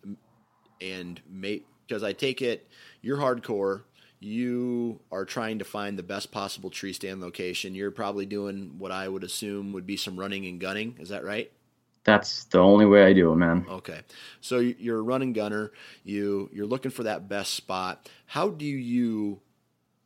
and 0.81 1.21
make? 1.29 1.67
Because 1.87 2.03
I 2.03 2.13
take 2.13 2.43
it 2.43 2.69
you're 3.03 3.19
hardcore. 3.19 3.83
You 4.21 5.01
are 5.13 5.25
trying 5.25 5.61
to 5.61 5.65
find 5.65 5.99
the 5.99 6.03
best 6.03 6.33
possible 6.33 6.71
tree 6.71 6.93
stand 6.93 7.21
location. 7.21 7.75
You're 7.75 7.93
probably 7.93 8.27
doing 8.27 8.75
what 8.79 8.91
I 8.91 9.09
would 9.09 9.23
assume 9.23 9.73
would 9.73 9.87
be 9.87 9.97
some 9.97 10.19
running 10.19 10.45
and 10.47 10.61
gunning. 10.61 10.97
Is 10.99 11.11
that 11.11 11.25
right? 11.25 11.53
That's 12.09 12.45
the 12.45 12.59
only 12.59 12.87
way 12.87 13.05
I 13.05 13.13
do 13.13 13.31
it, 13.33 13.37
man. 13.37 13.67
Okay, 13.69 14.01
so 14.41 14.61
you're 14.61 14.97
a 14.99 15.03
running 15.03 15.35
gunner. 15.35 15.73
You 16.05 16.49
you're 16.55 16.65
looking 16.65 16.91
for 16.91 17.03
that 17.03 17.29
best 17.29 17.53
spot. 17.53 18.09
How 18.25 18.49
do 18.49 18.65
you 18.65 19.43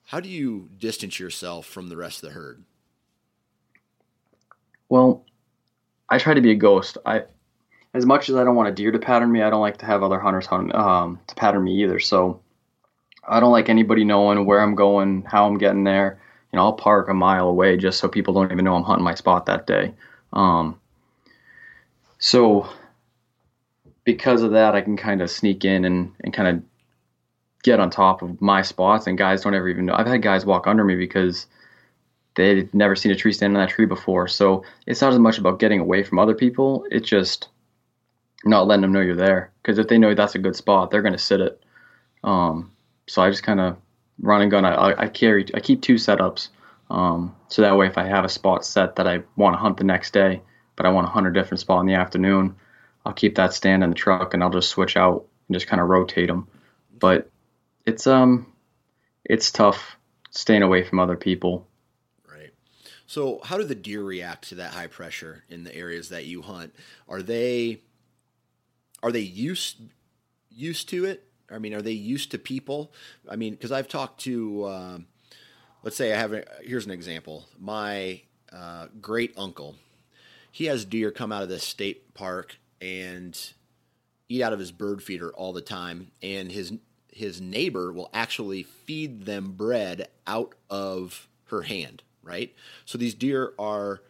how 0.07 0.19
do 0.19 0.29
you 0.29 0.69
distance 0.77 1.21
yourself 1.21 1.65
from 1.65 1.89
the 1.89 1.97
rest 1.97 2.21
of 2.21 2.29
the 2.29 2.35
herd? 2.35 2.65
Well, 4.89 5.25
I 6.09 6.19
try 6.19 6.35
to 6.35 6.41
be 6.41 6.51
a 6.51 6.57
ghost. 6.57 6.99
I, 7.07 7.23
as 7.95 8.05
much 8.05 8.29
as 8.29 8.35
I 8.35 8.43
don't 8.43 8.57
want 8.57 8.69
a 8.69 8.73
deer 8.73 8.91
to 8.91 8.99
pattern 8.99 9.31
me, 9.31 9.43
I 9.43 9.51
don't 9.51 9.61
like 9.61 9.77
to 9.77 9.87
have 9.87 10.03
other 10.03 10.19
hunters 10.19 10.47
hunt 10.47 10.75
um, 10.75 11.21
to 11.29 11.37
pattern 11.37 11.63
me 11.63 11.85
either. 11.85 12.01
So 12.01 12.41
I 13.29 13.39
don't 13.39 13.53
like 13.53 13.69
anybody 13.69 14.03
knowing 14.03 14.45
where 14.45 14.61
I'm 14.61 14.75
going, 14.75 15.23
how 15.23 15.47
I'm 15.47 15.57
getting 15.57 15.85
there. 15.85 16.21
You 16.53 16.57
know, 16.57 16.65
I'll 16.65 16.73
park 16.73 17.09
a 17.09 17.15
mile 17.15 17.49
away 17.49 17.77
just 17.77 18.01
so 18.01 18.09
people 18.09 18.35
don't 18.35 18.51
even 18.51 18.65
know 18.65 18.75
I'm 18.75 18.83
hunting 18.83 19.05
my 19.05 19.15
spot 19.15 19.47
that 19.47 19.69
day. 19.69 19.95
Um, 20.33 20.81
so 22.23 22.69
because 24.05 24.43
of 24.43 24.53
that, 24.53 24.77
I 24.77 24.81
can 24.81 24.97
kind 24.97 25.21
of 25.21 25.29
sneak 25.29 25.65
in 25.65 25.85
and, 25.85 26.13
and 26.21 26.33
kind 26.33 26.57
of 26.57 26.63
get 27.65 27.81
on 27.81 27.91
top 27.91 28.23
of 28.23 28.41
my 28.41 28.63
spots, 28.63 29.09
and 29.09 29.19
guys 29.19 29.43
don't 29.43 29.55
ever 29.55 29.69
even 29.69 29.87
know. 29.87 29.95
I've 29.95 30.07
had 30.07 30.23
guys 30.23 30.47
walk 30.47 30.69
under 30.69 30.85
me 30.85 30.95
because 30.95 31.47
they've 32.37 32.73
never 32.73 32.95
seen 32.95 33.11
a 33.11 33.17
tree 33.17 33.33
stand 33.33 33.57
on 33.57 33.61
that 33.61 33.71
tree 33.73 33.87
before. 33.87 34.29
So 34.29 34.65
it's 34.87 35.01
not 35.01 35.13
as 35.13 35.19
much 35.19 35.39
about 35.39 35.59
getting 35.59 35.81
away 35.81 36.05
from 36.05 36.21
other 36.21 36.35
people. 36.35 36.87
It's 36.93 37.09
just 37.09 37.49
not 38.45 38.69
letting 38.69 38.83
them 38.83 38.93
know 38.93 39.01
you're 39.01 39.17
there. 39.17 39.51
Because 39.61 39.81
if 39.81 39.89
they 39.89 39.99
know 39.99 40.15
that's 40.15 40.37
a 40.37 40.39
good 40.39 40.55
spot, 40.55 40.93
they're 40.93 41.03
going 41.03 41.13
to 41.15 41.19
sit 41.19 41.41
it. 41.41 41.61
Um, 42.23 42.71
so 43.09 43.21
I 43.21 43.31
just 43.31 43.43
kind 43.43 43.59
of 43.59 43.77
run 44.21 44.43
and 44.43 44.51
gun. 44.51 44.65
I, 44.65 44.95
I 44.97 45.09
carry, 45.09 45.45
I 45.55 45.59
keep 45.59 45.83
two 45.83 45.97
setups. 45.97 46.51
Um, 46.89 47.35
so 47.49 47.63
that 47.63 47.77
way, 47.77 47.89
if 47.89 47.99
I 47.99 48.07
have 48.07 48.25
a 48.25 48.29
spot 48.29 48.65
set 48.65 48.95
that 48.95 49.09
I 49.09 49.25
want 49.35 49.55
to 49.55 49.59
hunt 49.59 49.77
the 49.77 49.85
next 49.85 50.13
day, 50.13 50.41
but 50.77 50.87
I 50.87 50.91
want 50.91 51.07
to 51.07 51.13
hunt 51.13 51.27
a 51.27 51.33
different 51.33 51.61
spot 51.61 51.81
in 51.81 51.87
the 51.87 51.95
afternoon, 51.95 52.57
I'll 53.05 53.13
keep 53.13 53.35
that 53.37 53.53
stand 53.53 53.83
in 53.83 53.91
the 53.91 53.97
truck 53.97 54.35
and 54.35 54.43
I'll 54.43 54.51
just 54.51 54.71
switch 54.71 54.97
out 54.97 55.27
and 55.49 55.55
just 55.55 55.67
kind 55.67 55.81
of 55.81 55.89
rotate 55.89 56.29
them. 56.29 56.49
But 56.99 57.31
it's 57.85 58.07
um, 58.07 58.53
it's 59.25 59.51
tough 59.51 59.97
staying 60.31 60.63
away 60.63 60.85
from 60.85 61.01
other 61.01 61.17
people. 61.17 61.67
Right. 62.31 62.53
So, 63.07 63.41
how 63.45 63.59
do 63.59 63.65
the 63.65 63.75
deer 63.75 64.03
react 64.03 64.49
to 64.49 64.55
that 64.57 64.73
high 64.73 64.87
pressure 64.87 65.45
in 65.49 65.65
the 65.65 65.75
areas 65.75 66.09
that 66.11 66.27
you 66.27 66.43
hunt? 66.43 66.75
Are 67.09 67.23
they 67.23 67.81
are 69.03 69.13
they 69.13 69.21
used 69.21 69.79
used 70.51 70.89
to 70.91 71.05
it? 71.05 71.25
I 71.51 71.59
mean, 71.59 71.75
are 71.75 71.83
they 71.83 71.93
used 71.93 72.31
to 72.31 72.39
people? 72.39 72.93
I 73.29 73.37
mean, 73.37 73.53
because 73.53 73.73
I've 73.73 73.89
talked 73.89 74.21
to, 74.23 74.69
um, 74.69 75.07
let's 75.83 75.97
say 75.97 76.13
I 76.13 76.17
have 76.17 76.33
a, 76.33 76.45
here's 76.63 76.87
an 76.87 76.93
example. 76.93 77.47
My 77.59 78.23
uh, 78.53 78.87
great 79.01 79.35
uncle, 79.37 79.77
he 80.53 80.67
has 80.67 80.85
deer 80.85 81.11
come 81.11 81.33
out 81.33 81.43
of 81.43 81.49
the 81.49 81.59
state 81.59 82.15
park 82.15 82.59
and 82.81 83.53
eat 84.29 84.43
out 84.43 84.53
of 84.53 84.59
his 84.59 84.71
bird 84.71 85.03
feeder 85.03 85.31
all 85.33 85.53
the 85.53 85.63
time, 85.63 86.13
and 86.23 86.53
his 86.53 86.75
his 87.09 87.41
neighbor 87.41 87.93
will 87.93 88.11
actually 88.15 88.63
feed 88.63 89.25
them 89.25 89.53
bread 89.53 90.09
out 90.27 90.55
of 90.71 91.29
her 91.47 91.63
hand, 91.63 92.03
right? 92.23 92.55
So 92.87 92.97
these 92.97 93.15
deer 93.15 93.53
are, 93.59 94.01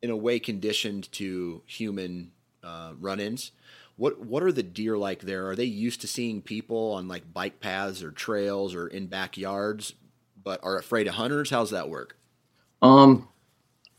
in 0.00 0.08
a 0.08 0.16
way, 0.16 0.38
conditioned 0.38 1.12
to 1.12 1.62
human 1.66 2.32
uh, 2.62 2.92
run-ins. 2.98 3.52
What 3.96 4.20
what 4.20 4.42
are 4.42 4.52
the 4.52 4.62
deer 4.62 4.96
like 4.98 5.20
there? 5.20 5.48
Are 5.48 5.56
they 5.56 5.64
used 5.64 6.02
to 6.02 6.06
seeing 6.06 6.42
people 6.42 6.92
on 6.92 7.08
like 7.08 7.32
bike 7.32 7.60
paths 7.60 8.02
or 8.02 8.10
trails 8.10 8.74
or 8.74 8.86
in 8.86 9.06
backyards, 9.06 9.94
but 10.42 10.60
are 10.62 10.78
afraid 10.78 11.06
of 11.06 11.14
hunters? 11.14 11.50
How's 11.50 11.70
that 11.70 11.88
work? 11.88 12.16
Um, 12.82 13.28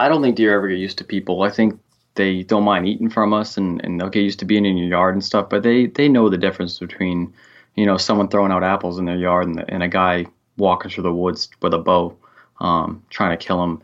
I 0.01 0.09
don't 0.09 0.21
think 0.21 0.35
deer 0.35 0.55
ever 0.55 0.67
get 0.67 0.77
used 0.77 0.97
to 0.97 1.03
people. 1.03 1.43
I 1.43 1.49
think 1.49 1.79
they 2.15 2.43
don't 2.43 2.63
mind 2.63 2.87
eating 2.87 3.09
from 3.09 3.33
us 3.33 3.57
and, 3.57 3.83
and 3.83 3.99
they'll 3.99 4.09
get 4.09 4.23
used 4.23 4.39
to 4.39 4.45
being 4.45 4.65
in 4.65 4.77
your 4.77 4.87
yard 4.87 5.15
and 5.15 5.23
stuff, 5.23 5.49
but 5.49 5.63
they, 5.63 5.87
they 5.87 6.09
know 6.09 6.29
the 6.29 6.37
difference 6.37 6.79
between 6.79 7.33
you 7.75 7.85
know, 7.85 7.97
someone 7.97 8.27
throwing 8.27 8.51
out 8.51 8.63
apples 8.63 8.99
in 8.99 9.05
their 9.05 9.17
yard 9.17 9.47
and, 9.47 9.63
and 9.69 9.83
a 9.83 9.87
guy 9.87 10.25
walking 10.57 10.91
through 10.91 11.03
the 11.03 11.13
woods 11.13 11.49
with 11.61 11.73
a 11.73 11.77
bow, 11.77 12.15
um, 12.59 13.03
trying 13.09 13.37
to 13.37 13.43
kill 13.43 13.63
him. 13.63 13.81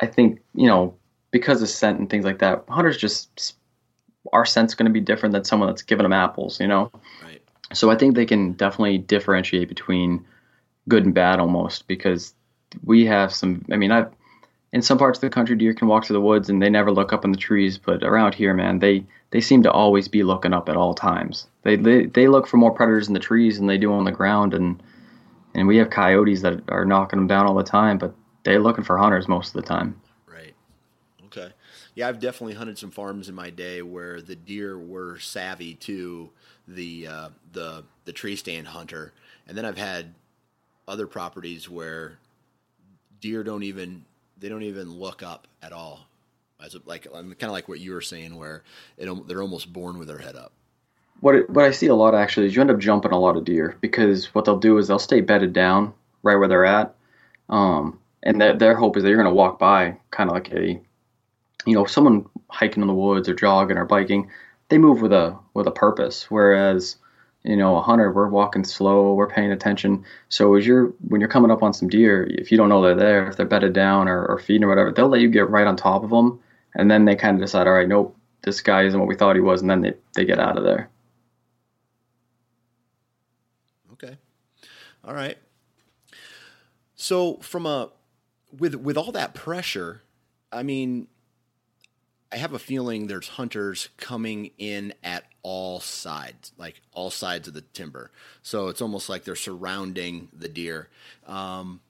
I 0.00 0.06
think, 0.06 0.40
you 0.54 0.66
know, 0.66 0.94
because 1.30 1.62
of 1.62 1.68
scent 1.68 1.98
and 1.98 2.08
things 2.08 2.24
like 2.24 2.38
that, 2.38 2.64
hunters 2.68 2.96
just, 2.96 3.56
our 4.32 4.46
scent's 4.46 4.74
going 4.74 4.86
to 4.86 4.92
be 4.92 5.00
different 5.00 5.32
than 5.32 5.44
someone 5.44 5.68
that's 5.68 5.82
giving 5.82 6.04
them 6.04 6.12
apples, 6.12 6.60
you 6.60 6.66
know? 6.66 6.90
Right. 7.22 7.42
So 7.72 7.90
I 7.90 7.96
think 7.96 8.14
they 8.14 8.26
can 8.26 8.52
definitely 8.52 8.98
differentiate 8.98 9.68
between 9.68 10.24
good 10.88 11.04
and 11.04 11.14
bad 11.14 11.38
almost 11.38 11.86
because 11.86 12.34
we 12.84 13.04
have 13.06 13.32
some, 13.32 13.64
I 13.70 13.76
mean, 13.76 13.90
I've, 13.90 14.10
in 14.76 14.82
some 14.82 14.98
parts 14.98 15.16
of 15.16 15.22
the 15.22 15.30
country, 15.30 15.56
deer 15.56 15.72
can 15.72 15.88
walk 15.88 16.04
through 16.04 16.12
the 16.16 16.20
woods 16.20 16.50
and 16.50 16.60
they 16.60 16.68
never 16.68 16.92
look 16.92 17.10
up 17.10 17.24
in 17.24 17.32
the 17.32 17.38
trees. 17.38 17.78
But 17.78 18.02
around 18.02 18.34
here, 18.34 18.52
man, 18.52 18.78
they 18.78 19.06
they 19.30 19.40
seem 19.40 19.62
to 19.62 19.72
always 19.72 20.06
be 20.06 20.22
looking 20.22 20.52
up 20.52 20.68
at 20.68 20.76
all 20.76 20.92
times. 20.92 21.46
They 21.62 21.76
they, 21.76 22.04
they 22.04 22.28
look 22.28 22.46
for 22.46 22.58
more 22.58 22.70
predators 22.70 23.08
in 23.08 23.14
the 23.14 23.20
trees 23.20 23.56
than 23.56 23.68
they 23.68 23.78
do 23.78 23.90
on 23.90 24.04
the 24.04 24.12
ground, 24.12 24.52
and 24.52 24.82
and 25.54 25.66
we 25.66 25.78
have 25.78 25.88
coyotes 25.88 26.42
that 26.42 26.60
are 26.68 26.84
knocking 26.84 27.18
them 27.18 27.26
down 27.26 27.46
all 27.46 27.54
the 27.54 27.64
time, 27.64 27.96
but 27.96 28.14
they're 28.44 28.60
looking 28.60 28.84
for 28.84 28.98
hunters 28.98 29.28
most 29.28 29.56
of 29.56 29.62
the 29.62 29.66
time. 29.66 29.98
Right. 30.26 30.54
Okay. 31.24 31.54
Yeah, 31.94 32.08
I've 32.08 32.20
definitely 32.20 32.56
hunted 32.56 32.76
some 32.76 32.90
farms 32.90 33.30
in 33.30 33.34
my 33.34 33.48
day 33.48 33.80
where 33.80 34.20
the 34.20 34.36
deer 34.36 34.78
were 34.78 35.18
savvy 35.18 35.72
to 35.76 36.28
the 36.68 37.06
uh, 37.06 37.28
the 37.50 37.84
the 38.04 38.12
tree 38.12 38.36
stand 38.36 38.66
hunter, 38.66 39.14
and 39.48 39.56
then 39.56 39.64
I've 39.64 39.78
had 39.78 40.14
other 40.86 41.06
properties 41.06 41.66
where 41.66 42.18
deer 43.22 43.42
don't 43.42 43.62
even 43.62 44.04
they 44.38 44.48
don't 44.48 44.62
even 44.62 44.90
look 44.90 45.22
up 45.22 45.46
at 45.62 45.72
all. 45.72 46.06
As 46.64 46.74
a, 46.74 46.80
like 46.86 47.06
kind 47.12 47.34
of 47.42 47.50
like 47.50 47.68
what 47.68 47.80
you 47.80 47.92
were 47.92 48.00
saying, 48.00 48.34
where 48.34 48.62
it, 48.96 49.28
they're 49.28 49.42
almost 49.42 49.72
born 49.72 49.98
with 49.98 50.08
their 50.08 50.18
head 50.18 50.36
up. 50.36 50.52
What 51.20 51.48
what 51.50 51.64
I 51.64 51.70
see 51.70 51.86
a 51.86 51.94
lot 51.94 52.14
actually 52.14 52.46
is 52.46 52.54
you 52.54 52.62
end 52.62 52.70
up 52.70 52.78
jumping 52.78 53.12
a 53.12 53.18
lot 53.18 53.36
of 53.36 53.44
deer 53.44 53.76
because 53.80 54.34
what 54.34 54.46
they'll 54.46 54.58
do 54.58 54.78
is 54.78 54.88
they'll 54.88 54.98
stay 54.98 55.20
bedded 55.20 55.52
down 55.52 55.92
right 56.22 56.36
where 56.36 56.48
they're 56.48 56.64
at, 56.64 56.94
um, 57.50 57.98
and 58.22 58.40
their 58.40 58.56
their 58.56 58.74
hope 58.74 58.96
is 58.96 59.02
that 59.02 59.10
you're 59.10 59.22
going 59.22 59.28
to 59.28 59.34
walk 59.34 59.58
by 59.58 59.98
kind 60.10 60.30
of 60.30 60.34
like 60.34 60.50
a, 60.52 60.80
you 61.66 61.74
know, 61.74 61.84
someone 61.84 62.26
hiking 62.48 62.82
in 62.82 62.86
the 62.86 62.94
woods 62.94 63.28
or 63.28 63.34
jogging 63.34 63.76
or 63.76 63.84
biking. 63.84 64.30
They 64.68 64.78
move 64.78 65.02
with 65.02 65.12
a 65.12 65.38
with 65.52 65.66
a 65.66 65.72
purpose, 65.72 66.30
whereas 66.30 66.96
you 67.46 67.56
know, 67.56 67.76
a 67.76 67.82
hunter, 67.82 68.12
we're 68.12 68.28
walking 68.28 68.64
slow, 68.64 69.14
we're 69.14 69.28
paying 69.28 69.52
attention. 69.52 70.04
So 70.28 70.54
as 70.56 70.66
you're 70.66 70.86
when 71.08 71.20
you're 71.20 71.30
coming 71.30 71.50
up 71.50 71.62
on 71.62 71.72
some 71.72 71.88
deer, 71.88 72.24
if 72.24 72.50
you 72.50 72.58
don't 72.58 72.68
know 72.68 72.82
they're 72.82 72.96
there, 72.96 73.28
if 73.28 73.36
they're 73.36 73.46
bedded 73.46 73.72
down 73.72 74.08
or, 74.08 74.24
or 74.26 74.38
feeding 74.38 74.64
or 74.64 74.68
whatever, 74.68 74.92
they'll 74.92 75.08
let 75.08 75.20
you 75.20 75.28
get 75.28 75.48
right 75.48 75.66
on 75.66 75.76
top 75.76 76.02
of 76.02 76.10
them, 76.10 76.40
and 76.74 76.90
then 76.90 77.04
they 77.04 77.16
kind 77.16 77.36
of 77.36 77.40
decide, 77.40 77.66
all 77.66 77.74
right, 77.74 77.88
nope, 77.88 78.16
this 78.42 78.60
guy 78.60 78.82
isn't 78.84 78.98
what 78.98 79.08
we 79.08 79.14
thought 79.14 79.36
he 79.36 79.42
was, 79.42 79.60
and 79.60 79.70
then 79.70 79.80
they 79.80 79.94
they 80.14 80.24
get 80.24 80.40
out 80.40 80.58
of 80.58 80.64
there. 80.64 80.90
Okay, 83.92 84.16
all 85.04 85.14
right. 85.14 85.38
So 86.94 87.36
from 87.36 87.66
a 87.66 87.90
with 88.58 88.74
with 88.74 88.96
all 88.96 89.12
that 89.12 89.34
pressure, 89.34 90.02
I 90.50 90.62
mean, 90.62 91.08
I 92.32 92.36
have 92.36 92.52
a 92.52 92.58
feeling 92.58 93.06
there's 93.06 93.28
hunters 93.28 93.88
coming 93.96 94.50
in 94.58 94.94
at 95.04 95.24
all 95.46 95.78
sides, 95.78 96.50
like 96.58 96.82
all 96.92 97.08
sides 97.08 97.46
of 97.46 97.54
the 97.54 97.60
timber. 97.60 98.10
So 98.42 98.66
it's 98.66 98.82
almost 98.82 99.08
like 99.08 99.22
they're 99.22 99.36
surrounding 99.36 100.26
the 100.36 100.48
deer. 100.48 100.88
Um, 101.24 101.80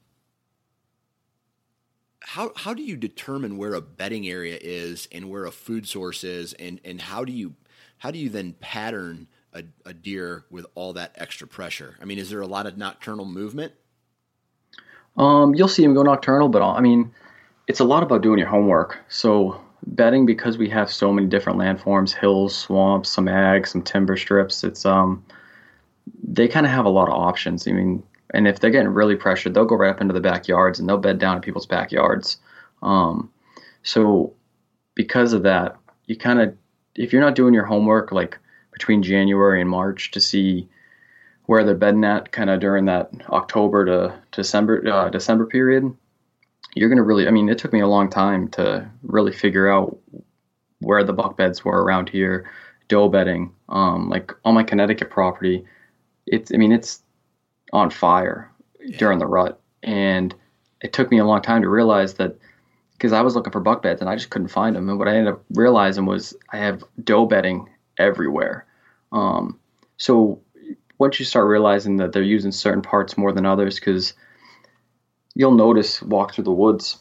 how 2.21 2.53
how 2.55 2.75
do 2.75 2.83
you 2.83 2.99
determine 2.99 3.57
where 3.57 3.73
a 3.73 3.81
bedding 3.81 4.29
area 4.29 4.59
is 4.61 5.09
and 5.11 5.31
where 5.31 5.47
a 5.47 5.51
food 5.51 5.89
source 5.89 6.23
is, 6.23 6.53
and 6.53 6.83
and 6.85 7.01
how 7.01 7.25
do 7.25 7.33
you 7.33 7.55
how 7.97 8.11
do 8.11 8.19
you 8.19 8.29
then 8.29 8.53
pattern 8.61 9.27
a, 9.55 9.65
a 9.87 9.95
deer 9.95 10.45
with 10.51 10.67
all 10.75 10.93
that 10.93 11.13
extra 11.15 11.47
pressure? 11.47 11.97
I 11.99 12.05
mean, 12.05 12.19
is 12.19 12.29
there 12.29 12.43
a 12.43 12.47
lot 12.47 12.67
of 12.67 12.77
nocturnal 12.77 13.25
movement? 13.25 13.73
Um, 15.17 15.55
you'll 15.55 15.69
see 15.69 15.83
them 15.83 15.95
go 15.95 16.03
nocturnal, 16.03 16.51
but 16.51 16.61
I 16.61 16.83
mean, 16.83 17.15
it's 17.67 17.81
a 17.81 17.85
lot 17.85 18.03
about 18.03 18.21
doing 18.21 18.39
your 18.39 18.49
homework. 18.49 18.99
So 19.09 19.63
bedding 19.87 20.27
because 20.27 20.59
we 20.59 20.69
have 20.71 20.91
so 20.91 21.13
many 21.13 21.27
different 21.27 21.59
landforms, 21.59 22.13
hills, 22.13 22.57
swamps, 22.57 23.09
some 23.09 23.29
ag, 23.29 23.67
some 23.67 23.83
timber 23.83 24.17
strips. 24.17 24.65
It's 24.65 24.85
um, 24.85 25.25
they 26.23 26.49
kind 26.49 26.67
of 26.67 26.73
have 26.73 26.85
a 26.85 26.91
lot 26.91 27.09
of 27.09 27.15
options. 27.15 27.67
I 27.67 27.73
mean, 27.73 28.03
and 28.35 28.49
if 28.49 28.61
they're 28.61 28.71
getting 28.71 28.89
really 28.89 29.17
pressured, 29.17 29.55
they'll 29.55 29.65
go 29.65 29.77
right 29.77 29.91
up 29.91 30.01
into 30.01 30.15
the 30.15 30.21
backyards 30.21 30.79
and 30.79 30.89
they'll 30.89 30.99
bed 30.99 31.19
down 31.19 31.37
in 31.37 31.43
people's 31.43 31.67
backyards. 31.67 32.39
Um, 32.83 33.31
so 33.83 34.35
because 34.95 35.33
of 35.33 35.45
that, 35.45 35.77
you 36.07 36.17
kind 36.17 36.41
of 36.41 36.57
if 36.95 37.13
you're 37.13 37.23
not 37.23 37.35
doing 37.35 37.55
your 37.55 37.65
homework 37.65 38.11
like 38.11 38.39
between 38.73 39.03
January 39.03 39.61
and 39.61 39.71
March 39.71 40.11
to 40.13 40.21
see 40.21 40.69
where 41.47 41.65
they're 41.65 41.75
bedding 41.75 42.05
at 42.05 42.33
kind 42.33 42.51
of 42.51 42.61
during 42.61 42.87
that 42.87 43.11
October 43.31 43.85
to 43.85 44.19
December 44.33 44.87
uh, 44.89 45.09
December 45.09 45.47
period, 45.47 45.97
you're 46.77 46.91
going 46.91 46.99
to 46.99 47.03
really, 47.03 47.27
I 47.27 47.31
mean, 47.31 47.49
it 47.49 47.57
took 47.57 47.73
me 47.73 47.81
a 47.81 47.87
long 47.87 48.11
time 48.11 48.49
to 48.49 48.89
really 49.03 49.33
figure 49.33 49.69
out 49.69 49.99
where 50.81 51.03
the 51.03 51.15
buck 51.15 51.37
beds 51.37 51.65
were 51.65 51.83
around 51.83 52.11
here, 52.11 52.51
doe 52.89 53.09
bedding, 53.09 53.55
um, 53.71 54.11
like 54.11 54.31
on 54.45 54.55
my 54.55 54.63
Connecticut 54.63 55.09
property. 55.11 55.65
It's, 56.27 56.53
I 56.53 56.59
mean, 56.59 56.73
it's 56.73 57.03
on 57.73 57.89
fire 57.89 58.53
yeah. 58.79 58.99
during 58.99 59.19
the 59.19 59.27
rut. 59.27 59.59
And 59.83 60.35
it 60.83 60.93
took 60.93 61.11
me 61.11 61.17
a 61.17 61.25
long 61.25 61.41
time 61.41 61.63
to 61.63 61.69
realize 61.69 62.15
that 62.15 62.37
because 62.93 63.15
I 63.15 63.23
was 63.23 63.35
looking 63.35 63.53
for 63.53 63.61
buck 63.61 63.83
beds 63.83 64.03
and 64.03 64.11
I 64.11 64.15
just 64.15 64.29
couldn't 64.29 64.49
find 64.49 64.77
them. 64.77 64.91
And 64.91 64.99
what 64.99 65.09
I 65.09 65.17
ended 65.17 65.33
up 65.33 65.45
realizing 65.55 66.05
was 66.05 66.37
I 66.53 66.59
have 66.59 66.85
doe 67.03 67.25
bedding 67.25 67.71
everywhere. 67.99 68.67
Um, 69.13 69.59
so 69.97 70.41
once 70.99 71.19
you 71.19 71.25
start 71.25 71.47
realizing 71.47 71.97
that 71.99 72.13
they're 72.13 72.23
using 72.23 72.53
certain 72.53 72.83
parts 72.83 73.17
more 73.17 73.33
than 73.33 73.47
others, 73.47 73.77
because 73.77 74.13
you'll 75.37 75.53
notice 75.53 76.03
walk 76.03 76.35
through 76.35 76.45
the 76.45 76.51
woods 76.51 76.99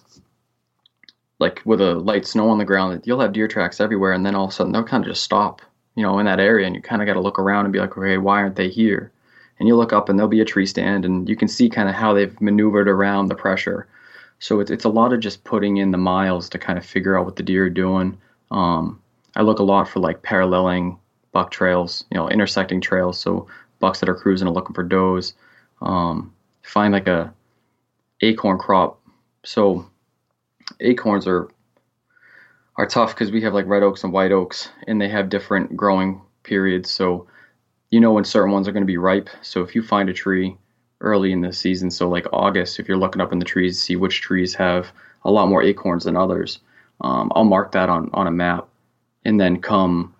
like 1.39 1.61
with 1.65 1.81
a 1.81 1.95
light 1.95 2.27
snow 2.27 2.49
on 2.49 2.59
the 2.59 2.65
ground 2.65 3.01
you'll 3.05 3.19
have 3.19 3.33
deer 3.33 3.47
tracks 3.47 3.81
everywhere 3.81 4.11
and 4.11 4.25
then 4.25 4.35
all 4.35 4.45
of 4.45 4.51
a 4.51 4.53
sudden 4.53 4.71
they'll 4.71 4.83
kind 4.83 5.03
of 5.03 5.09
just 5.09 5.23
stop 5.23 5.61
you 5.95 6.03
know 6.03 6.19
in 6.19 6.25
that 6.25 6.39
area 6.39 6.67
and 6.67 6.75
you 6.75 6.81
kind 6.81 7.01
of 7.01 7.07
got 7.07 7.13
to 7.13 7.21
look 7.21 7.39
around 7.39 7.65
and 7.65 7.73
be 7.73 7.79
like 7.79 7.97
okay 7.97 8.17
why 8.17 8.41
aren't 8.41 8.55
they 8.55 8.69
here? 8.69 9.11
And 9.57 9.67
you 9.67 9.75
look 9.75 9.93
up 9.93 10.09
and 10.09 10.19
there'll 10.19 10.29
be 10.29 10.41
a 10.41 10.45
tree 10.45 10.65
stand 10.65 11.05
and 11.05 11.29
you 11.29 11.35
can 11.35 11.47
see 11.47 11.69
kind 11.69 11.87
of 11.87 11.95
how 11.95 12.13
they've 12.13 12.39
maneuvered 12.41 12.89
around 12.89 13.27
the 13.27 13.35
pressure. 13.35 13.87
So 14.39 14.59
it's, 14.59 14.69
it's 14.69 14.83
a 14.83 14.89
lot 14.89 15.13
of 15.13 15.21
just 15.21 15.45
putting 15.45 15.77
in 15.77 15.91
the 15.91 15.97
miles 15.97 16.49
to 16.49 16.59
kind 16.59 16.77
of 16.77 16.85
figure 16.85 17.17
out 17.17 17.23
what 17.23 17.37
the 17.37 17.43
deer 17.43 17.65
are 17.65 17.69
doing. 17.69 18.17
Um, 18.51 19.01
i 19.37 19.41
look 19.41 19.59
a 19.59 19.63
lot 19.63 19.89
for 19.89 19.99
like 19.99 20.21
paralleling 20.21 20.97
buck 21.33 21.51
trails 21.51 22.05
you 22.09 22.15
know 22.15 22.29
intersecting 22.29 22.79
trails 22.79 23.19
so 23.19 23.47
bucks 23.79 23.99
that 23.99 24.07
are 24.07 24.15
cruising 24.15 24.47
and 24.47 24.55
looking 24.55 24.73
for 24.73 24.83
does. 24.83 25.33
Um, 25.81 26.33
find 26.61 26.93
like 26.93 27.07
a 27.07 27.33
acorn 28.25 28.57
crop. 28.57 28.99
So 29.43 29.89
acorns 30.79 31.27
are 31.27 31.49
are 32.77 32.85
tough 32.85 33.13
because 33.13 33.31
we 33.31 33.41
have 33.41 33.53
like 33.53 33.67
red 33.67 33.83
oaks 33.83 34.03
and 34.03 34.11
white 34.11 34.31
oaks, 34.31 34.69
and 34.87 34.99
they 34.99 35.09
have 35.09 35.29
different 35.29 35.77
growing 35.77 36.21
periods. 36.43 36.91
So 36.91 37.27
you 37.91 37.99
know 37.99 38.13
when 38.13 38.25
certain 38.25 38.51
ones 38.51 38.67
are 38.67 38.71
going 38.71 38.83
to 38.83 38.87
be 38.87 38.97
ripe. 38.97 39.29
So 39.41 39.61
if 39.61 39.75
you 39.75 39.81
find 39.81 40.09
a 40.09 40.13
tree 40.13 40.57
early 41.01 41.31
in 41.31 41.41
the 41.41 41.53
season, 41.53 41.91
so 41.91 42.09
like 42.09 42.25
August, 42.33 42.79
if 42.79 42.87
you're 42.87 42.97
looking 42.97 43.21
up 43.21 43.31
in 43.31 43.39
the 43.39 43.45
trees 43.45 43.77
to 43.77 43.83
see 43.83 43.95
which 43.95 44.21
trees 44.21 44.55
have 44.55 44.91
a 45.23 45.31
lot 45.31 45.47
more 45.47 45.63
acorns 45.63 46.05
than 46.05 46.17
others, 46.17 46.59
um, 47.01 47.31
I'll 47.35 47.43
mark 47.45 47.71
that 47.73 47.89
on 47.89 48.09
on 48.13 48.27
a 48.27 48.31
map, 48.31 48.67
and 49.23 49.39
then 49.39 49.61
come, 49.61 50.13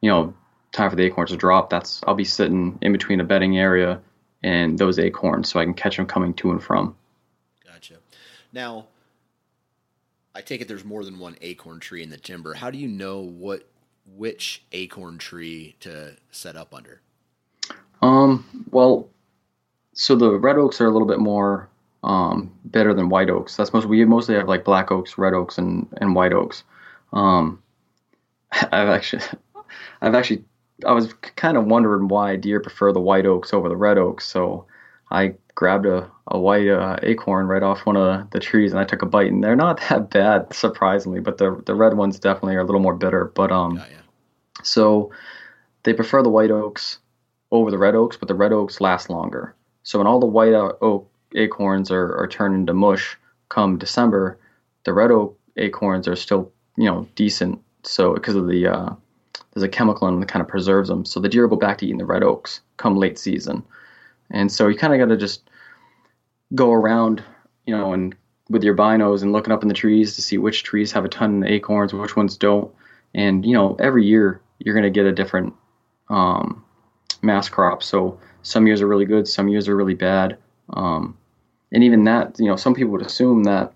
you 0.00 0.10
know, 0.10 0.34
time 0.72 0.90
for 0.90 0.96
the 0.96 1.04
acorns 1.04 1.30
to 1.30 1.36
drop. 1.36 1.70
That's 1.70 2.00
I'll 2.06 2.14
be 2.14 2.24
sitting 2.24 2.78
in 2.80 2.92
between 2.92 3.20
a 3.20 3.24
bedding 3.24 3.58
area 3.58 4.00
and 4.42 4.78
those 4.78 4.98
acorns, 4.98 5.50
so 5.50 5.60
I 5.60 5.64
can 5.64 5.74
catch 5.74 5.96
them 5.96 6.06
coming 6.06 6.34
to 6.34 6.50
and 6.50 6.62
from. 6.62 6.96
Now, 8.52 8.86
I 10.34 10.40
take 10.40 10.60
it 10.60 10.68
there's 10.68 10.84
more 10.84 11.04
than 11.04 11.18
one 11.18 11.36
acorn 11.40 11.80
tree 11.80 12.02
in 12.02 12.10
the 12.10 12.16
timber. 12.16 12.54
How 12.54 12.70
do 12.70 12.78
you 12.78 12.88
know 12.88 13.20
what 13.20 13.68
which 14.16 14.62
acorn 14.72 15.18
tree 15.18 15.76
to 15.80 16.16
set 16.30 16.56
up 16.56 16.74
under? 16.74 17.00
Um, 18.02 18.66
well, 18.70 19.08
so 19.92 20.16
the 20.16 20.38
red 20.38 20.56
oaks 20.56 20.80
are 20.80 20.86
a 20.86 20.90
little 20.90 21.06
bit 21.06 21.18
more 21.18 21.68
um, 22.02 22.52
better 22.64 22.94
than 22.94 23.08
white 23.08 23.30
oaks. 23.30 23.56
That's 23.56 23.72
most 23.72 23.86
we 23.86 24.04
mostly 24.04 24.34
have 24.34 24.48
like 24.48 24.64
black 24.64 24.90
oaks, 24.90 25.18
red 25.18 25.34
oaks, 25.34 25.58
and 25.58 25.86
and 26.00 26.14
white 26.14 26.32
oaks. 26.32 26.64
Um, 27.12 27.62
I've 28.52 28.88
actually, 28.88 29.22
I've 30.00 30.14
actually, 30.14 30.44
I 30.86 30.92
was 30.92 31.12
kind 31.12 31.56
of 31.56 31.66
wondering 31.66 32.08
why 32.08 32.36
deer 32.36 32.60
prefer 32.60 32.92
the 32.92 33.00
white 33.00 33.26
oaks 33.26 33.52
over 33.52 33.68
the 33.68 33.76
red 33.76 33.98
oaks. 33.98 34.26
So 34.26 34.66
I 35.10 35.34
grabbed 35.60 35.84
a, 35.84 36.10
a 36.28 36.38
white 36.38 36.66
uh, 36.66 36.96
acorn 37.02 37.46
right 37.46 37.62
off 37.62 37.84
one 37.84 37.94
of 37.94 38.30
the 38.30 38.40
trees 38.40 38.72
and 38.72 38.80
I 38.80 38.84
took 38.84 39.02
a 39.02 39.06
bite 39.06 39.30
and 39.30 39.44
they're 39.44 39.54
not 39.54 39.78
that 39.90 40.08
bad 40.08 40.54
surprisingly, 40.54 41.20
but 41.20 41.36
the 41.36 41.62
the 41.66 41.74
red 41.74 41.98
ones 41.98 42.18
definitely 42.18 42.56
are 42.56 42.60
a 42.60 42.64
little 42.64 42.80
more 42.80 42.94
bitter. 42.94 43.26
But 43.26 43.52
um, 43.52 43.76
yeah, 43.76 43.84
yeah. 43.90 43.98
so 44.62 45.12
they 45.82 45.92
prefer 45.92 46.22
the 46.22 46.30
white 46.30 46.50
oaks 46.50 46.98
over 47.50 47.70
the 47.70 47.76
red 47.76 47.94
oaks, 47.94 48.16
but 48.16 48.26
the 48.26 48.34
red 48.34 48.52
oaks 48.52 48.80
last 48.80 49.10
longer. 49.10 49.54
So 49.82 49.98
when 49.98 50.06
all 50.06 50.18
the 50.18 50.24
white 50.24 50.54
oak 50.54 51.10
acorns 51.34 51.90
are, 51.90 52.16
are 52.16 52.26
turned 52.26 52.54
into 52.54 52.72
mush 52.72 53.18
come 53.50 53.76
December, 53.76 54.38
the 54.84 54.94
red 54.94 55.10
oak 55.10 55.38
acorns 55.58 56.08
are 56.08 56.16
still 56.16 56.50
you 56.78 56.86
know 56.86 57.06
decent. 57.16 57.60
So 57.82 58.14
because 58.14 58.34
of 58.34 58.48
the 58.48 58.66
uh, 58.66 58.94
there's 59.52 59.62
a 59.62 59.68
chemical 59.68 60.08
in 60.08 60.14
them 60.14 60.20
that 60.20 60.32
kind 60.32 60.40
of 60.40 60.48
preserves 60.48 60.88
them. 60.88 61.04
So 61.04 61.20
the 61.20 61.28
deer 61.28 61.46
will 61.46 61.58
go 61.58 61.60
back 61.60 61.76
to 61.78 61.84
eating 61.84 61.98
the 61.98 62.06
red 62.06 62.22
oaks 62.22 62.62
come 62.78 62.96
late 62.96 63.18
season. 63.18 63.62
And 64.30 64.50
so 64.50 64.68
you 64.68 64.78
kind 64.78 64.94
of 64.94 64.98
got 64.98 65.12
to 65.12 65.18
just 65.18 65.49
go 66.54 66.72
around, 66.72 67.22
you 67.66 67.76
know, 67.76 67.92
and 67.92 68.14
with 68.48 68.64
your 68.64 68.76
binos 68.76 69.22
and 69.22 69.32
looking 69.32 69.52
up 69.52 69.62
in 69.62 69.68
the 69.68 69.74
trees 69.74 70.16
to 70.16 70.22
see 70.22 70.36
which 70.36 70.64
trees 70.64 70.92
have 70.92 71.04
a 71.04 71.08
ton 71.08 71.42
of 71.42 71.48
acorns, 71.48 71.92
which 71.92 72.16
ones 72.16 72.36
don't. 72.36 72.72
And 73.14 73.44
you 73.44 73.54
know, 73.54 73.76
every 73.78 74.04
year 74.04 74.40
you're 74.58 74.74
going 74.74 74.84
to 74.84 74.90
get 74.90 75.06
a 75.06 75.12
different 75.12 75.54
um, 76.08 76.64
mass 77.22 77.48
crop. 77.48 77.82
So 77.82 78.18
some 78.42 78.66
years 78.66 78.80
are 78.80 78.88
really 78.88 79.04
good, 79.04 79.28
some 79.28 79.48
years 79.48 79.68
are 79.68 79.76
really 79.76 79.94
bad. 79.94 80.36
Um, 80.70 81.16
and 81.72 81.84
even 81.84 82.04
that, 82.04 82.38
you 82.38 82.46
know, 82.46 82.56
some 82.56 82.74
people 82.74 82.92
would 82.92 83.06
assume 83.06 83.44
that 83.44 83.72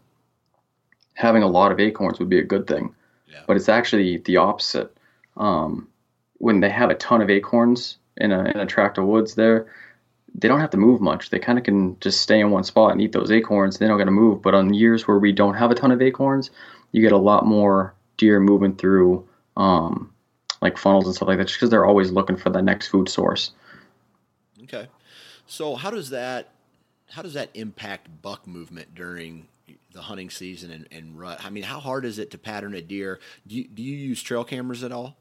having 1.15 1.43
a 1.43 1.49
lot 1.49 1.71
of 1.71 1.79
acorns 1.79 2.19
would 2.19 2.29
be 2.29 2.41
a 2.41 2.45
good 2.45 2.67
thing, 2.67 2.95
yeah. 3.29 3.43
but 3.47 3.57
it's 3.57 3.69
actually 3.69 4.19
the 4.19 4.37
opposite. 4.37 4.97
Um, 5.37 5.89
when 6.39 6.61
they 6.61 6.71
have 6.71 6.91
a 6.91 6.95
ton 6.95 7.23
of 7.23 7.31
acorns 7.31 7.99
in 8.17 8.33
a, 8.33 8.45
in 8.45 8.59
a 8.59 8.67
tract 8.67 8.99
of 8.99 9.07
woods 9.07 9.35
there, 9.35 9.67
they 10.35 10.49
don't 10.49 10.61
have 10.61 10.71
to 10.71 10.77
move 10.77 11.01
much. 11.01 11.31
They 11.31 11.39
kind 11.39 11.59
of 11.59 11.65
can 11.65 11.99
just 12.01 12.21
stay 12.21 12.41
in 12.41 12.51
one 12.51 12.65
spot 12.65 12.93
and 12.93 13.01
eat 13.01 13.13
those 13.13 13.31
acorns. 13.31 13.79
They 13.79 13.87
don't 13.87 13.99
got 13.99 14.05
to 14.05 14.11
move. 14.11 14.43
But 14.43 14.55
on 14.55 14.75
years 14.75 15.07
where 15.07 15.19
we 15.19 15.33
don't 15.33 15.55
have 15.55 15.71
a 15.71 15.75
ton 15.75 15.93
of 15.93 16.03
acorns, 16.03 16.51
you 16.93 17.03
get 17.03 17.13
a 17.13 17.19
lot 17.19 17.47
more 17.47 17.95
deer 18.17 18.41
moving 18.41 18.75
through 18.75 19.29
um, 19.57 20.13
like 20.61 20.77
funnels 20.77 21.07
and 21.07 21.15
stuff 21.15 21.29
like 21.29 21.39
that, 21.39 21.45
just 21.45 21.59
because 21.59 21.71
they're 21.71 21.87
always 21.87 22.11
looking 22.11 22.37
for 22.37 22.51
the 22.51 22.63
next 22.63 22.89
food 22.89 23.09
source. 23.09 23.53
Okay, 24.65 24.89
so 25.47 25.77
how 25.77 25.91
does 25.91 26.11
that 26.11 26.51
how 27.11 27.23
does 27.23 27.35
that 27.35 27.51
impact 27.55 28.09
buck 28.23 28.47
movement 28.47 28.95
during 28.95 29.47
the 29.93 30.03
hunting 30.03 30.31
season 30.31 30.71
and, 30.71 30.89
and 30.91 31.19
rut? 31.19 31.45
I 31.45 31.51
mean, 31.51 31.63
how 31.63 31.79
hard 31.79 32.05
is 32.05 32.19
it 32.19 32.33
to 32.33 32.39
pattern 32.39 32.75
a 32.75 32.83
deer? 32.83 33.21
Do 33.47 33.55
you, 33.55 33.69
do 33.69 33.83
you 33.83 33.97
use 33.97 34.23
trail 34.23 34.43
cameras 34.43 34.83
at 34.83 34.91
all? 34.91 35.17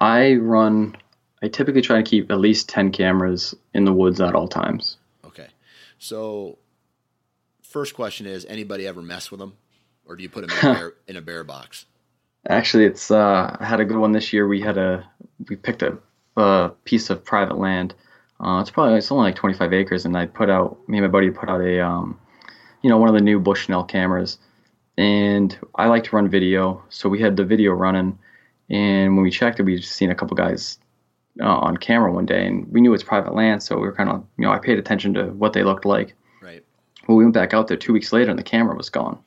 I 0.00 0.34
run 0.34 0.96
I 1.44 1.48
typically 1.48 1.82
try 1.82 1.98
to 1.98 2.02
keep 2.02 2.30
at 2.30 2.38
least 2.38 2.70
10 2.70 2.90
cameras 2.90 3.54
in 3.74 3.84
the 3.84 3.92
woods 3.92 4.18
at 4.18 4.34
all 4.34 4.48
times. 4.48 4.96
Okay. 5.26 5.48
So, 5.98 6.56
first 7.62 7.92
question 7.94 8.24
is 8.24 8.46
anybody 8.46 8.86
ever 8.86 9.02
mess 9.02 9.30
with 9.30 9.40
them? 9.40 9.52
Or 10.06 10.16
do 10.16 10.22
you 10.22 10.30
put 10.30 10.48
them 10.48 10.58
in 10.58 10.70
a 10.70 10.74
bear, 10.78 10.94
in 11.06 11.16
a 11.16 11.20
bear 11.20 11.44
box? 11.44 11.84
Actually, 12.48 12.86
it's 12.86 13.10
uh, 13.10 13.54
I 13.60 13.62
had 13.62 13.78
a 13.78 13.84
good 13.84 13.98
one 13.98 14.12
this 14.12 14.32
year. 14.32 14.48
We 14.48 14.62
had 14.62 14.78
a 14.78 15.06
we 15.50 15.56
picked 15.56 15.82
a, 15.82 15.98
a 16.38 16.70
piece 16.84 17.10
of 17.10 17.22
private 17.22 17.58
land. 17.58 17.94
Uh, 18.40 18.60
it's 18.62 18.70
probably 18.70 18.96
it's 18.96 19.12
only 19.12 19.24
like 19.24 19.36
25 19.36 19.74
acres, 19.74 20.06
and 20.06 20.16
I 20.16 20.24
put 20.24 20.48
out 20.48 20.78
me 20.88 20.96
and 20.96 21.06
my 21.06 21.10
buddy 21.10 21.30
put 21.30 21.50
out 21.50 21.60
a 21.60 21.84
um, 21.84 22.18
you 22.80 22.88
know 22.88 22.96
one 22.96 23.10
of 23.10 23.14
the 23.14 23.20
new 23.20 23.38
Bushnell 23.38 23.84
cameras, 23.84 24.38
and 24.96 25.58
I 25.74 25.88
like 25.88 26.04
to 26.04 26.16
run 26.16 26.26
video, 26.28 26.82
so 26.88 27.10
we 27.10 27.20
had 27.20 27.36
the 27.36 27.44
video 27.44 27.72
running, 27.72 28.18
and 28.70 29.14
when 29.14 29.22
we 29.22 29.30
checked 29.30 29.60
it, 29.60 29.64
we 29.64 29.76
just 29.76 29.92
seen 29.92 30.10
a 30.10 30.14
couple 30.14 30.36
guys 30.36 30.78
uh, 31.40 31.58
on 31.58 31.76
camera 31.76 32.12
one 32.12 32.26
day, 32.26 32.46
and 32.46 32.66
we 32.72 32.80
knew 32.80 32.94
it's 32.94 33.02
private 33.02 33.34
land, 33.34 33.62
so 33.62 33.76
we 33.76 33.82
were 33.82 33.94
kind 33.94 34.10
of, 34.10 34.24
you 34.38 34.44
know, 34.44 34.52
I 34.52 34.58
paid 34.58 34.78
attention 34.78 35.14
to 35.14 35.26
what 35.26 35.52
they 35.52 35.64
looked 35.64 35.84
like. 35.84 36.14
Right. 36.40 36.64
Well, 37.06 37.16
we 37.16 37.24
went 37.24 37.34
back 37.34 37.54
out 37.54 37.68
there 37.68 37.76
two 37.76 37.92
weeks 37.92 38.12
later, 38.12 38.30
and 38.30 38.38
the 38.38 38.44
camera 38.44 38.76
was 38.76 38.90
gone. 38.90 39.18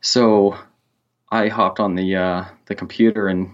So 0.00 0.56
I 1.30 1.48
hopped 1.48 1.80
on 1.80 1.94
the 1.94 2.16
uh, 2.16 2.44
the 2.66 2.74
computer 2.74 3.28
and 3.28 3.50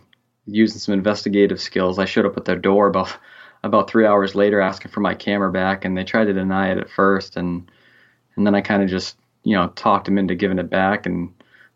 using 0.47 0.79
some 0.79 0.95
investigative 0.95 1.61
skills, 1.61 1.99
I 1.99 2.05
showed 2.05 2.27
up 2.27 2.37
at 2.37 2.45
their 2.45 2.59
door 2.59 2.87
about 2.87 3.17
about 3.65 3.89
three 3.89 4.05
hours 4.05 4.35
later, 4.35 4.61
asking 4.61 4.91
for 4.91 5.01
my 5.01 5.15
camera 5.15 5.51
back, 5.53 5.85
and 5.85 5.97
they 5.97 6.03
tried 6.03 6.25
to 6.25 6.33
deny 6.33 6.73
it 6.73 6.79
at 6.79 6.91
first, 6.91 7.37
and 7.37 7.71
and 8.37 8.47
then 8.47 8.55
I 8.55 8.61
kind 8.61 8.83
of 8.83 8.89
just 8.89 9.17
you 9.45 9.57
know 9.57 9.69
talked 9.69 10.07
them 10.07 10.19
into 10.19 10.35
giving 10.35 10.59
it 10.59 10.71
back, 10.71 11.07
and 11.07 11.33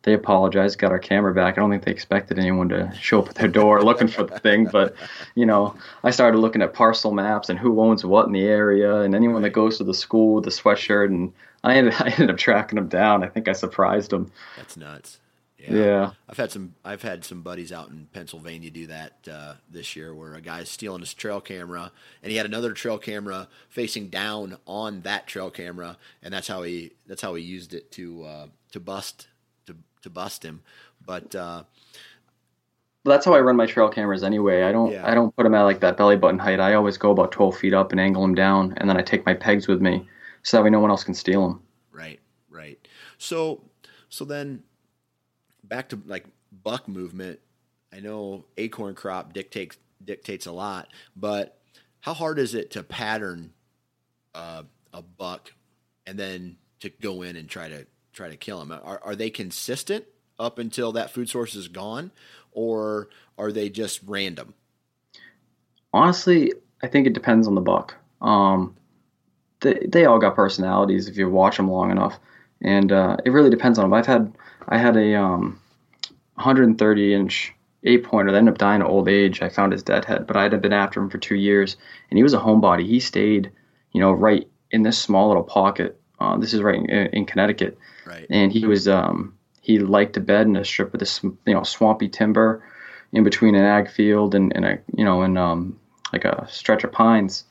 they 0.07 0.15
apologized, 0.15 0.79
got 0.79 0.93
our 0.93 1.01
camera 1.01 1.35
back. 1.35 1.59
I 1.59 1.61
don't 1.61 1.71
think 1.71 1.85
they 1.85 1.91
expected 1.91 2.39
anyone 2.39 2.69
to 2.69 2.93
show 2.99 3.21
up 3.21 3.29
at 3.29 3.35
their 3.35 3.49
door 3.49 3.83
looking 3.83 4.07
for 4.07 4.23
the 4.23 4.39
thing, 4.39 4.67
but 4.67 4.95
you 5.35 5.45
know, 5.45 5.75
I 6.05 6.13
started 6.13 6.39
looking 6.39 6.63
at 6.63 6.73
parcel 6.73 7.11
maps 7.11 7.49
and 7.49 7.59
who 7.59 7.81
owns 7.81 8.05
what 8.05 8.27
in 8.27 8.33
the 8.33 8.45
area, 8.45 9.01
and 9.01 9.17
anyone 9.17 9.43
that 9.43 9.51
goes 9.51 9.79
to 9.79 9.85
the 9.85 9.93
school 9.93 10.37
with 10.37 10.45
the 10.45 10.51
sweatshirt, 10.51 11.07
and 11.07 11.33
I 11.65 11.75
ended, 11.77 11.95
I 11.99 12.11
ended 12.11 12.31
up 12.31 12.39
tracking 12.39 12.77
them 12.77 12.87
down. 12.87 13.25
I 13.25 13.27
think 13.27 13.49
I 13.49 13.53
surprised 13.53 14.11
them. 14.11 14.31
That's 14.57 14.77
nuts. 14.77 15.19
Yeah. 15.59 15.75
yeah. 15.75 16.11
I've 16.29 16.37
had 16.37 16.53
some 16.53 16.77
I've 16.85 17.03
had 17.03 17.25
some 17.25 17.43
buddies 17.43 17.73
out 17.73 17.89
in 17.89 18.07
Pennsylvania 18.13 18.71
do 18.71 18.87
that 18.87 19.27
uh, 19.29 19.55
this 19.69 19.97
year 19.97 20.15
where 20.15 20.35
a 20.35 20.41
guy's 20.41 20.69
stealing 20.69 21.01
his 21.01 21.15
trail 21.15 21.41
camera 21.41 21.91
and 22.23 22.31
he 22.31 22.37
had 22.37 22.47
another 22.47 22.73
trail 22.73 22.99
camera 22.99 23.49
facing 23.69 24.07
down 24.09 24.59
on 24.67 25.01
that 25.01 25.27
trail 25.27 25.51
camera 25.51 25.97
and 26.23 26.33
that's 26.33 26.47
how 26.47 26.63
he 26.63 26.93
that's 27.09 27.23
how 27.23 27.35
he 27.35 27.43
used 27.43 27.75
it 27.75 27.91
to 27.93 28.23
uh, 28.23 28.47
to 28.71 28.79
bust 28.79 29.27
to 30.07 30.11
bust 30.11 30.45
him. 30.45 30.63
But 31.05 31.35
uh, 31.35 31.65
that's 33.05 33.25
how 33.25 33.35
I 33.35 33.41
run 33.41 33.57
my 33.57 33.67
trail 33.67 33.89
cameras 33.89 34.23
anyway. 34.23 34.63
I 34.63 34.73
don't 34.73 34.93
yeah. 34.93 35.09
I 35.09 35.15
don't 35.15 35.35
put 35.37 35.43
them 35.43 35.55
at 35.55 35.63
like 35.63 35.81
that 35.81 35.97
belly 35.97 36.17
button 36.17 36.39
height. 36.39 36.61
I 36.61 36.75
always 36.75 36.97
go 36.97 37.11
about 37.11 37.33
12 37.33 37.57
feet 37.57 37.75
up 37.75 37.93
and 37.93 38.01
angle 38.01 38.23
them 38.23 38.35
down, 38.35 38.75
and 38.79 38.89
then 38.89 38.97
I 38.97 39.03
take 39.03 39.27
my 39.27 39.35
pegs 39.35 39.69
with 39.69 39.81
me 39.81 40.09
so 40.43 40.57
that 40.57 40.65
way 40.65 40.71
no 40.71 40.81
one 40.81 40.91
else 40.91 41.05
can 41.05 41.15
steal 41.15 41.47
them. 41.47 41.63
Right, 41.93 42.21
right. 42.49 42.79
So 43.19 43.63
so 44.09 44.25
then 44.25 44.63
back 45.63 45.91
to 45.91 46.01
like 46.07 46.25
buck 46.65 46.89
movement. 46.89 47.41
I 47.93 48.01
know 48.01 48.45
acorn 48.57 48.95
crop 48.95 49.33
dictates 49.33 49.77
dictates 50.05 50.47
a 50.47 50.53
lot, 50.53 50.89
but 51.15 51.59
how 52.01 52.15
hard 52.15 52.39
is 52.39 52.55
it 52.55 52.71
to 52.73 52.83
pattern 52.83 53.53
uh, 54.35 54.63
a 54.93 55.03
buck 55.03 55.53
and 56.07 56.19
then 56.19 56.57
to 56.81 56.91
go 56.91 57.23
in 57.23 57.37
and 57.37 57.49
try 57.49 57.69
to 57.69 57.87
try 58.17 58.29
to 58.29 58.37
kill 58.37 58.59
them? 58.59 58.73
Are, 58.73 59.01
are 59.05 59.15
they 59.15 59.31
consistent 59.31 60.05
up 60.39 60.59
until 60.59 60.93
that 60.93 61.11
food 61.11 61.29
source 61.29 61.55
is 61.55 61.69
gone, 61.69 62.11
or 62.53 63.09
are 63.39 63.53
they 63.53 63.69
just 63.69 64.01
random? 64.07 64.55
Honestly, 65.93 66.53
I 66.83 66.89
think 66.89 67.07
it 67.07 67.13
depends 67.13 67.47
on 67.47 67.55
the 67.55 67.61
buck. 67.61 67.95
Um, 68.21 68.77
they 69.61 69.87
they 69.87 70.05
all 70.07 70.19
got 70.19 70.35
personalities 70.35 71.09
if 71.09 71.17
you 71.17 71.29
watch 71.29 71.57
them 71.57 71.71
long 71.71 71.91
enough, 71.91 72.19
and 72.63 72.91
uh, 72.91 73.17
it 73.25 73.31
really 73.31 73.51
depends 73.51 73.79
on 73.79 73.85
them. 73.85 73.95
I've 73.95 74.07
had 74.07 74.33
I 74.69 74.79
had 74.79 74.97
a 74.97 75.15
um, 75.15 75.61
130 76.35 77.15
inch 77.15 77.53
eight 77.85 78.05
pointer 78.05 78.33
that 78.33 78.39
ended 78.39 78.55
up 78.55 78.59
dying 78.59 78.83
of 78.83 78.89
old 78.89 79.09
age. 79.09 79.43
I 79.43 79.49
found 79.49 79.73
his 79.73 79.83
dead 79.83 80.05
head, 80.05 80.27
but 80.27 80.37
I 80.37 80.43
had 80.43 80.61
been 80.61 80.73
after 80.73 81.01
him 81.01 81.09
for 81.09 81.19
two 81.19 81.37
years, 81.37 81.77
and 82.11 82.19
he 82.19 82.23
was 82.23 82.35
a 82.35 82.39
homebody. 82.39 82.87
He 82.87 83.01
stayed, 83.01 83.53
you 83.93 84.01
know, 84.01 84.13
right 84.13 84.49
in 84.71 84.83
this 84.83 84.99
small 84.99 85.29
little 85.29 85.45
pocket. 85.45 86.01
Uh, 86.19 86.37
this 86.39 86.55
is 86.55 86.63
right 86.63 86.77
in, 86.77 86.89
in 86.89 87.27
Connecticut, 87.27 87.79
Right. 88.07 88.27
And 88.31 88.53
he 88.53 88.67
was 88.67 88.87
um, 88.87 89.37
he 89.61 89.79
liked 89.79 90.15
to 90.15 90.21
bed 90.21 90.47
in 90.47 90.57
a 90.57 90.65
strip 90.65 90.95
of 90.95 91.01
this 91.01 91.23
you 91.23 91.37
know 91.47 91.65
swampy 91.65 92.09
timber 92.09 92.63
in 93.13 93.25
between 93.25 93.55
an 93.55 93.65
ag 93.65 93.91
field 93.91 94.35
and, 94.35 94.55
and 94.55 94.65
a 94.65 94.79
you 94.97 95.05
know 95.05 95.23
and 95.23 95.37
um, 95.37 95.79
like 96.13 96.25
a 96.25 96.47
stretch 96.49 96.85
of 96.85 96.93
pines. 96.93 97.45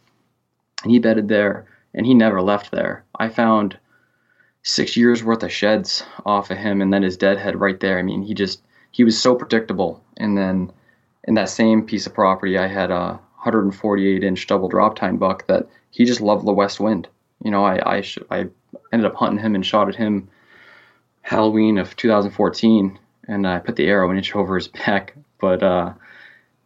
And 0.84 0.92
he 0.92 1.00
bedded 1.00 1.28
there, 1.28 1.66
and 1.94 2.06
he 2.06 2.14
never 2.14 2.42
left 2.42 2.72
there. 2.72 3.04
I 3.18 3.30
found 3.30 3.78
six 4.64 4.96
years 4.96 5.24
worth 5.24 5.44
of 5.44 5.52
sheds 5.52 6.04
off 6.26 6.52
of 6.52 6.58
him, 6.58 6.82
and 6.82 6.94
then 6.94 7.04
his 7.04 7.18
dead 7.18 7.38
head 7.38 7.60
right 7.60 7.80
there. 7.80 8.00
I 8.00 8.04
mean, 8.04 8.22
he 8.22 8.34
just 8.34 8.62
he 8.92 9.04
was 9.04 9.22
so 9.22 9.36
predictable. 9.36 10.02
And 10.18 10.38
then 10.38 10.72
in 11.26 11.34
that 11.34 11.50
same 11.50 11.86
piece 11.86 12.08
of 12.08 12.14
property, 12.14 12.58
I 12.58 12.68
had 12.68 12.92
a 12.92 13.20
148 13.44 14.24
inch 14.24 14.48
double 14.48 14.70
drop 14.70 14.96
tine 14.96 15.18
buck 15.18 15.46
that 15.48 15.68
he 15.92 16.06
just 16.06 16.22
loved 16.22 16.46
the 16.46 16.54
west 16.54 16.80
wind. 16.80 17.10
You 17.46 17.52
know, 17.52 17.64
I 17.64 17.98
I, 17.98 18.02
sh- 18.02 18.18
I 18.32 18.48
ended 18.92 19.06
up 19.06 19.16
hunting 19.16 19.40
him 19.40 19.54
and 19.54 19.66
shot 19.66 19.88
at 19.88 19.96
him 19.96 20.28
Halloween 21.22 21.78
of 21.78 21.96
2014, 21.96 23.00
and 23.28 23.48
I 23.48 23.60
put 23.60 23.76
the 23.76 23.86
arrow 23.86 24.10
an 24.10 24.18
inch 24.18 24.36
over 24.36 24.56
his 24.56 24.68
back. 24.68 25.16
But 25.40 25.62
uh, 25.62 25.94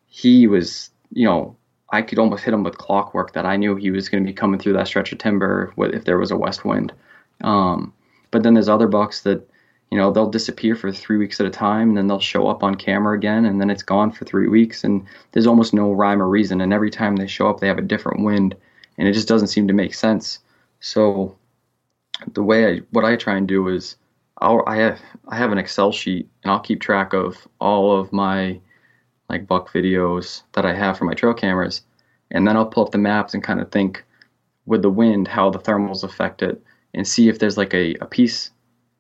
he 0.08 0.48
was, 0.48 0.90
you 1.12 1.26
know, 1.26 1.58
I 1.92 2.02
could 2.02 2.18
almost 2.18 2.44
hit 2.44 2.54
him 2.54 2.64
with 2.64 2.78
clockwork 2.78 3.34
that 3.34 3.46
I 3.46 3.58
knew 3.58 3.76
he 3.76 3.92
was 3.92 4.08
going 4.08 4.24
to 4.24 4.28
be 4.28 4.34
coming 4.34 4.58
through 4.60 4.74
that 4.74 4.88
stretch 4.88 5.12
of 5.12 5.18
timber 5.18 5.74
if 5.78 6.06
there 6.06 6.18
was 6.18 6.32
a 6.32 6.38
west 6.38 6.64
wind. 6.64 6.94
Um, 7.42 7.94
but 8.32 8.44
then 8.44 8.54
there's 8.54 8.70
other 8.70 8.88
bucks 8.88 9.22
that, 9.22 9.50
you 9.92 9.98
know, 9.98 10.12
they'll 10.12 10.30
disappear 10.30 10.76
for 10.76 10.92
three 10.92 11.18
weeks 11.18 11.42
at 11.42 11.46
a 11.46 11.50
time, 11.50 11.90
and 11.90 11.98
then 11.98 12.08
they'll 12.08 12.20
show 12.20 12.48
up 12.48 12.64
on 12.64 12.76
camera 12.76 13.18
again, 13.18 13.44
and 13.44 13.60
then 13.60 13.70
it's 13.70 13.84
gone 13.84 14.12
for 14.12 14.24
three 14.24 14.48
weeks, 14.48 14.86
and 14.86 15.06
there's 15.34 15.48
almost 15.48 15.74
no 15.74 15.92
rhyme 15.92 16.22
or 16.22 16.30
reason. 16.30 16.62
And 16.62 16.72
every 16.72 16.92
time 16.92 17.18
they 17.18 17.28
show 17.28 17.50
up, 17.50 17.60
they 17.60 17.68
have 17.68 17.80
a 17.80 17.82
different 17.82 18.24
wind, 18.24 18.56
and 18.98 19.08
it 19.08 19.14
just 19.14 19.28
doesn't 19.28 19.48
seem 19.48 19.68
to 19.68 19.74
make 19.74 19.94
sense. 19.94 20.40
So 20.80 21.38
the 22.34 22.44
way 22.44 22.66
I, 22.66 22.82
what 22.92 23.06
I 23.06 23.16
try 23.16 23.36
and 23.38 23.48
do 23.48 23.68
is 23.68 23.96
I'll, 24.40 24.64
I 24.68 24.78
have 24.78 25.00
I 25.28 25.38
have 25.38 25.52
an 25.52 25.58
Excel 25.58 25.92
sheet 25.92 26.28
and 26.44 26.52
I'll 26.52 26.60
keep 26.60 26.82
track 26.82 27.14
of 27.14 27.48
all 27.60 28.00
of 28.00 28.14
my 28.14 28.60
like 29.30 29.48
buck 29.48 29.72
videos 29.72 30.44
that 30.54 30.66
I 30.66 30.74
have 30.74 30.98
for 30.98 31.06
my 31.06 31.14
trail 31.14 31.34
cameras, 31.34 31.82
and 32.32 32.48
then 32.48 32.58
I'll 32.58 32.66
pull 32.66 32.86
up 32.86 32.92
the 32.92 32.98
maps 32.98 33.34
and 33.34 33.44
kind 33.44 33.62
of 33.62 33.72
think 33.72 34.04
with 34.66 34.82
the 34.82 34.90
wind 34.90 35.28
how 35.28 35.50
the 35.50 35.60
thermals 35.60 36.04
affect 36.04 36.42
it, 36.42 36.62
and 36.94 37.08
see 37.08 37.30
if 37.30 37.40
there's 37.40 37.58
like 37.58 37.74
a, 37.74 37.96
a 37.96 38.06
piece 38.06 38.52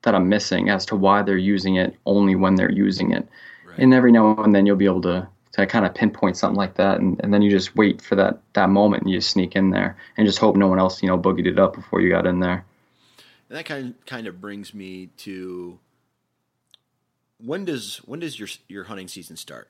that 0.03 0.15
I'm 0.15 0.29
missing 0.29 0.69
as 0.69 0.85
to 0.87 0.95
why 0.95 1.21
they're 1.21 1.37
using 1.37 1.75
it 1.75 1.95
only 2.05 2.35
when 2.35 2.55
they're 2.55 2.71
using 2.71 3.11
it. 3.11 3.27
Right. 3.65 3.79
And 3.79 3.93
every 3.93 4.11
now 4.11 4.35
and 4.43 4.53
then 4.53 4.65
you'll 4.65 4.75
be 4.75 4.85
able 4.85 5.01
to 5.01 5.27
to 5.53 5.65
kind 5.65 5.85
of 5.85 5.95
pinpoint 5.95 6.37
something 6.37 6.57
like 6.57 6.75
that, 6.75 6.99
and, 6.99 7.19
and 7.23 7.33
then 7.33 7.41
you 7.41 7.49
just 7.49 7.75
wait 7.75 8.01
for 8.01 8.15
that 8.15 8.39
that 8.53 8.69
moment 8.69 9.03
and 9.03 9.11
you 9.11 9.17
just 9.17 9.31
sneak 9.31 9.55
in 9.55 9.71
there 9.71 9.97
and 10.17 10.27
just 10.27 10.39
hope 10.39 10.55
no 10.55 10.67
one 10.67 10.79
else 10.79 11.01
you 11.01 11.07
know 11.07 11.17
boogied 11.17 11.47
it 11.47 11.59
up 11.59 11.73
before 11.75 12.01
you 12.01 12.09
got 12.09 12.27
in 12.27 12.39
there. 12.39 12.65
And 13.49 13.57
that 13.57 13.65
kind 13.65 13.95
kind 14.05 14.27
of 14.27 14.39
brings 14.39 14.73
me 14.73 15.09
to 15.17 15.79
when 17.37 17.65
does 17.65 17.97
when 18.05 18.19
does 18.19 18.37
your 18.39 18.49
your 18.67 18.83
hunting 18.85 19.07
season 19.07 19.37
start? 19.37 19.69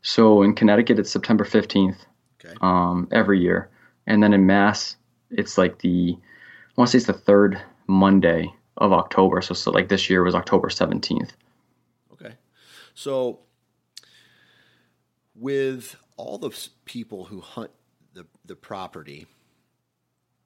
So 0.00 0.42
in 0.42 0.54
Connecticut, 0.54 0.98
it's 0.98 1.10
September 1.10 1.44
15th 1.44 1.96
Okay. 2.44 2.54
um, 2.60 3.08
every 3.12 3.40
year. 3.40 3.68
And 4.06 4.22
then 4.22 4.32
in 4.32 4.46
Mass, 4.46 4.96
it's 5.30 5.56
like 5.56 5.78
the, 5.78 6.16
I 6.16 6.72
want 6.76 6.88
to 6.88 6.92
say 6.92 6.98
it's 6.98 7.06
the 7.06 7.12
third 7.12 7.60
Monday 7.86 8.52
of 8.76 8.92
October. 8.92 9.40
So, 9.42 9.54
so 9.54 9.70
like 9.70 9.88
this 9.88 10.10
year 10.10 10.24
was 10.24 10.34
October 10.34 10.68
17th. 10.68 11.30
Okay. 12.12 12.34
So, 12.94 13.40
with 15.34 15.96
all 16.16 16.38
the 16.38 16.68
people 16.84 17.24
who 17.24 17.40
hunt 17.40 17.70
the, 18.14 18.26
the 18.44 18.56
property, 18.56 19.26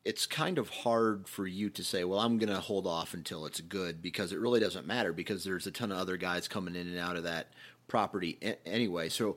it's 0.05 0.26
kind 0.26 0.59
of 0.59 0.68
hard 0.68 1.28
for 1.28 1.47
you 1.47 1.68
to 1.70 1.82
say, 1.82 2.05
well, 2.05 2.20
I'm 2.20 2.39
going 2.39 2.53
to 2.53 2.61
hold 2.61 2.87
off 2.87 3.12
until 3.12 3.45
it's 3.45 3.61
good 3.61 4.01
because 4.01 4.32
it 4.32 4.39
really 4.39 4.61
doesn't 4.61 4.87
matter 4.87 5.12
because 5.12 5.43
there's 5.43 5.66
a 5.66 5.72
ton 5.72 5.91
of 5.91 5.99
other 5.99 6.16
guys 6.16 6.47
coming 6.47 6.76
in 6.76 6.87
and 6.87 6.99
out 6.99 7.16
of 7.16 7.24
that 7.24 7.49
property 7.89 8.39
anyway. 8.64 9.09
So, 9.09 9.37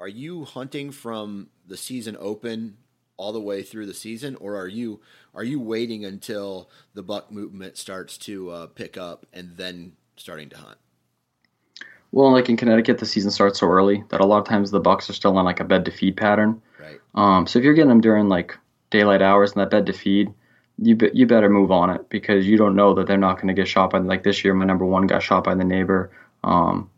are 0.00 0.08
you 0.08 0.44
hunting 0.44 0.90
from 0.90 1.48
the 1.66 1.76
season 1.76 2.16
open 2.18 2.78
all 3.16 3.32
the 3.32 3.40
way 3.40 3.62
through 3.62 3.86
the 3.86 3.94
season, 3.94 4.34
or 4.36 4.56
are 4.56 4.66
you 4.66 5.00
are 5.34 5.44
you 5.44 5.60
waiting 5.60 6.04
until 6.04 6.68
the 6.94 7.02
buck 7.02 7.30
movement 7.30 7.76
starts 7.76 8.18
to 8.18 8.50
uh, 8.50 8.66
pick 8.66 8.96
up 8.96 9.26
and 9.32 9.56
then 9.56 9.92
starting 10.16 10.48
to 10.50 10.56
hunt? 10.56 10.78
Well, 12.14 12.30
like 12.30 12.48
in 12.48 12.56
Connecticut, 12.56 12.98
the 12.98 13.06
season 13.06 13.32
starts 13.32 13.58
so 13.58 13.66
early 13.66 14.04
that 14.10 14.20
a 14.20 14.24
lot 14.24 14.38
of 14.38 14.46
times 14.46 14.70
the 14.70 14.78
bucks 14.78 15.10
are 15.10 15.12
still 15.12 15.36
on 15.36 15.44
like 15.44 15.58
a 15.58 15.64
bed 15.64 15.84
to 15.86 15.90
feed 15.90 16.16
pattern. 16.16 16.62
Right. 16.78 17.00
Um, 17.16 17.44
so 17.44 17.58
if 17.58 17.64
you're 17.64 17.74
getting 17.74 17.88
them 17.88 18.00
during 18.00 18.28
like 18.28 18.56
daylight 18.90 19.20
hours 19.20 19.50
and 19.50 19.60
that 19.60 19.70
bed 19.70 19.86
to 19.86 19.92
feed, 19.92 20.32
you 20.78 20.94
be, 20.94 21.10
you 21.12 21.26
better 21.26 21.50
move 21.50 21.72
on 21.72 21.90
it 21.90 22.08
because 22.10 22.46
you 22.46 22.56
don't 22.56 22.76
know 22.76 22.94
that 22.94 23.08
they're 23.08 23.16
not 23.16 23.34
going 23.34 23.48
to 23.48 23.52
get 23.52 23.66
shot 23.66 23.90
by 23.90 23.98
like 23.98 24.22
this 24.22 24.44
year. 24.44 24.54
My 24.54 24.64
number 24.64 24.86
one 24.86 25.08
got 25.08 25.24
shot 25.24 25.42
by 25.42 25.56
the 25.56 25.64
neighbor 25.64 26.12
um, 26.44 26.88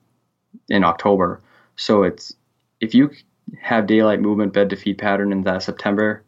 in 0.69 0.85
October. 0.85 1.41
So 1.77 2.03
it's 2.03 2.35
if 2.83 2.95
you 2.95 3.11
have 3.59 3.87
daylight 3.87 4.21
movement 4.21 4.53
bed 4.53 4.69
to 4.69 4.77
feed 4.77 4.99
pattern 4.99 5.33
in 5.33 5.45
that 5.45 5.63
September, 5.63 6.25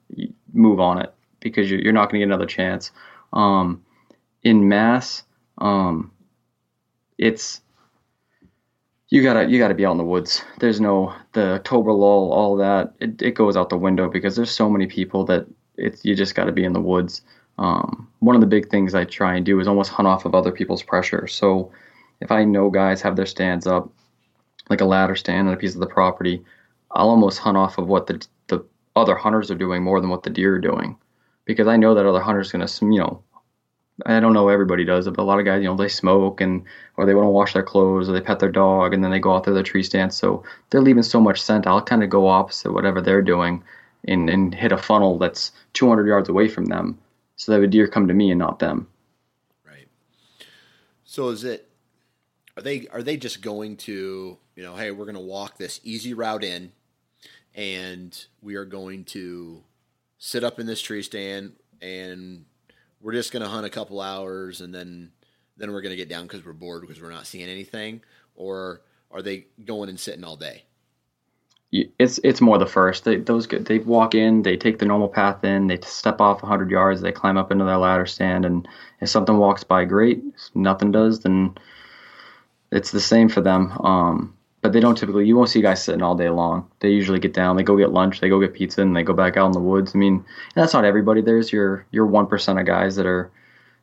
move 0.55 0.81
on 0.81 0.99
it 1.03 1.13
because 1.41 1.71
you're, 1.71 1.81
you're 1.81 1.93
not 1.93 2.11
going 2.11 2.21
to 2.21 2.27
get 2.27 2.33
another 2.33 2.47
chance. 2.47 2.91
Um, 3.35 3.85
in 4.43 4.67
mass, 4.67 5.25
um, 5.59 6.11
it's 7.19 7.61
you 9.11 9.23
gotta 9.23 9.49
you 9.49 9.59
gotta 9.59 9.75
be 9.75 9.87
out 9.87 9.93
in 9.93 9.99
the 9.99 10.05
woods. 10.05 10.43
There's 10.61 10.81
no 10.81 11.15
the 11.33 11.55
October 11.55 11.93
lull, 11.93 12.33
all 12.33 12.57
that. 12.57 12.95
It, 13.01 13.23
it 13.23 13.35
goes 13.35 13.57
out 13.57 13.71
the 13.71 13.79
window 13.79 14.09
because 14.09 14.37
there's 14.37 14.51
so 14.51 14.69
many 14.69 14.87
people 14.87 15.25
that 15.27 15.47
it's 15.77 16.05
you 16.05 16.15
just 16.15 16.35
got 16.35 16.45
to 16.45 16.53
be 16.53 16.65
in 16.65 16.73
the 16.73 16.81
woods. 16.81 17.23
Um, 17.59 18.09
one 18.21 18.35
of 18.35 18.41
the 18.41 18.47
big 18.47 18.69
things 18.69 18.95
I 18.95 19.05
try 19.05 19.35
and 19.35 19.47
do 19.47 19.59
is 19.61 19.67
almost 19.67 19.91
hunt 19.91 20.07
off 20.07 20.25
of 20.25 20.35
other 20.35 20.53
people's 20.53 20.83
pressure. 20.83 21.27
So 21.27 21.73
if 22.21 22.31
I 22.31 22.45
know 22.45 22.71
guys 22.71 23.03
have 23.03 23.17
their 23.17 23.27
stands 23.27 23.67
up, 23.67 23.91
like 24.69 24.81
a 24.81 24.85
ladder 24.85 25.17
stand 25.17 25.49
on 25.49 25.55
a 25.55 25.57
piece 25.57 25.75
of 25.75 25.81
the 25.81 25.87
property, 25.87 26.45
I'll 26.91 27.09
almost 27.09 27.39
hunt 27.39 27.57
off 27.57 27.79
of 27.79 27.87
what 27.87 28.07
the 28.07 28.27
the 28.49 28.65
other 28.95 29.15
hunters 29.15 29.51
are 29.51 29.57
doing 29.57 29.83
more 29.83 30.01
than 30.01 30.11
what 30.11 30.23
the 30.23 30.31
deer 30.31 30.57
are 30.57 30.61
doing, 30.61 30.97
because 31.47 31.67
I 31.67 31.77
know 31.77 31.95
that 31.95 32.07
other 32.07 32.21
hunters 32.21 32.53
gonna 32.53 32.69
you 32.83 32.99
know 32.99 33.23
I 34.07 34.21
don't 34.21 34.33
know 34.33 34.49
everybody 34.49 34.85
does 34.85 35.07
it, 35.07 35.13
but 35.13 35.23
a 35.23 35.25
lot 35.25 35.41
of 35.41 35.45
guys, 35.45 35.61
you 35.61 35.69
know, 35.69 35.77
they 35.77 35.89
smoke 35.89 36.41
and 36.41 36.65
or 36.97 37.05
they 37.05 37.15
want 37.15 37.27
to 37.27 37.31
wash 37.31 37.53
their 37.53 37.63
clothes 37.63 38.09
or 38.09 38.13
they 38.13 38.21
pet 38.21 38.39
their 38.39 38.51
dog 38.51 38.95
and 38.95 39.03
then 39.03 39.11
they 39.11 39.19
go 39.19 39.35
out 39.35 39.45
there 39.45 39.55
the 39.55 39.63
tree 39.63 39.83
stand. 39.83 40.15
So 40.15 40.45
they're 40.71 40.81
leaving 40.81 41.03
so 41.03 41.21
much 41.21 41.41
scent. 41.41 41.67
I'll 41.67 41.83
kind 41.83 42.05
of 42.05 42.11
go 42.11 42.29
opposite 42.29 42.73
whatever 42.73 43.01
they're 43.01 43.23
doing 43.23 43.63
and, 44.07 44.31
and 44.31 44.55
hit 44.55 44.73
a 44.73 44.79
funnel 44.79 45.19
that's 45.19 45.53
200 45.73 46.07
yards 46.07 46.29
away 46.29 46.49
from 46.49 46.67
them 46.67 46.99
so 47.37 47.53
that 47.53 47.63
a 47.63 47.67
deer 47.67 47.89
come 47.89 48.07
to 48.09 48.15
me 48.15 48.31
and 48.31 48.39
not 48.39 48.61
them. 48.61 48.87
Right. 49.67 49.89
So 51.05 51.31
is 51.31 51.43
it 51.45 51.69
are 52.57 52.63
they 52.63 52.87
are 52.89 53.03
they 53.03 53.17
just 53.17 53.41
going 53.41 53.77
to, 53.79 54.39
you 54.55 54.63
know, 54.63 54.77
hey, 54.77 54.91
we're 54.91 55.07
going 55.07 55.15
to 55.15 55.21
walk 55.21 55.59
this 55.59 55.81
easy 55.83 56.15
route 56.15 56.45
in 56.45 56.73
and 57.55 58.27
we 58.43 58.55
are 58.55 58.65
going 58.65 59.05
to 59.05 59.65
sit 60.19 60.45
up 60.45 60.61
in 60.61 60.67
this 60.67 60.81
tree 60.81 61.03
stand 61.03 61.55
and 61.81 62.45
we're 63.01 63.13
just 63.13 63.33
going 63.33 63.43
to 63.43 63.49
hunt 63.49 63.67
a 63.67 63.71
couple 63.71 64.01
hours 64.01 64.61
and 64.61 64.75
then 64.75 65.13
then 65.57 65.73
we're 65.73 65.81
going 65.81 65.91
to 65.91 65.97
get 65.97 66.09
down 66.09 66.29
cuz 66.29 66.45
we're 66.45 66.53
bored 66.53 66.83
because 66.83 67.01
we're 67.01 67.11
not 67.11 67.27
seeing 67.27 67.49
anything 67.49 68.01
or 68.35 68.83
are 69.11 69.23
they 69.23 69.47
going 69.65 69.89
and 69.89 69.99
sitting 69.99 70.25
all 70.25 70.37
day? 70.37 70.65
It's 71.71 72.19
it's 72.25 72.41
more 72.41 72.57
the 72.57 72.67
first. 72.67 73.05
They 73.05 73.17
those. 73.17 73.47
They 73.47 73.79
walk 73.79 74.15
in, 74.15 74.43
they 74.43 74.57
take 74.57 74.79
the 74.79 74.87
normal 74.87 75.09
path 75.09 75.45
in, 75.45 75.67
they 75.67 75.79
step 75.83 76.19
off 76.19 76.43
100 76.43 76.71
yards, 76.71 77.03
they 77.03 77.13
climb 77.13 77.37
up 77.37 77.53
into 77.53 77.67
their 77.67 77.77
ladder 77.77 78.07
stand, 78.07 78.47
and 78.47 78.67
if 79.03 79.11
something 79.11 79.37
walks 79.37 79.65
by, 79.65 79.85
great. 79.85 80.23
If 80.35 80.57
nothing 80.57 80.93
does, 80.93 81.21
then 81.21 81.59
it's 82.73 82.91
the 82.91 83.01
same 83.01 83.29
for 83.29 83.43
them. 83.43 83.73
Um, 83.81 84.38
but 84.61 84.73
they 84.73 84.81
don't 84.81 84.97
typically. 84.97 85.27
You 85.27 85.37
won't 85.37 85.49
see 85.49 85.63
guys 85.63 85.83
sitting 85.83 86.03
all 86.03 86.15
day 86.15 86.31
long. 86.31 86.71
They 86.81 86.91
usually 86.91 87.21
get 87.21 87.33
down, 87.33 87.57
they 87.57 87.63
go 87.63 87.77
get 87.77 87.93
lunch, 87.93 88.21
they 88.21 88.29
go 88.29 88.41
get 88.41 88.55
pizza, 88.55 88.83
and 88.83 88.97
they 88.97 89.03
go 89.03 89.13
back 89.13 89.37
out 89.37 89.47
in 89.47 89.53
the 89.53 89.61
woods. 89.61 89.93
I 89.95 89.99
mean, 89.99 90.25
that's 90.55 90.75
not 90.75 90.85
everybody. 90.85 91.21
There's 91.21 91.53
your 91.53 91.87
your 91.91 92.07
one 92.07 92.27
percent 92.27 92.59
of 92.59 92.67
guys 92.67 92.97
that 92.97 93.07
are, 93.07 93.31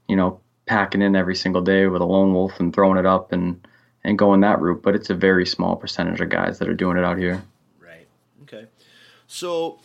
you 0.07 0.15
know, 0.15 0.39
packing 0.65 1.01
in 1.01 1.15
every 1.15 1.36
single 1.36 1.61
day 1.61 1.88
with 1.88 2.01
a 2.01 2.05
lone 2.05 2.34
wolf 2.34 2.59
and 2.59 2.73
throwing 2.73 2.97
it 2.97 3.05
up 3.05 3.32
and 3.32 3.65
and 4.03 4.17
going 4.17 4.41
that 4.41 4.59
route. 4.59 4.82
But 4.82 4.95
it's 4.95 5.09
a 5.09 5.15
very 5.15 5.45
small 5.45 5.76
percentage 5.76 6.19
of 6.19 6.30
guys 6.30 6.59
that 6.59 6.67
are 6.67 6.73
doing 6.73 6.97
it 6.97 7.05
out 7.05 7.17
here. 7.17 7.43
Right. 7.80 8.07
Okay. 8.43 8.67
So 9.28 9.80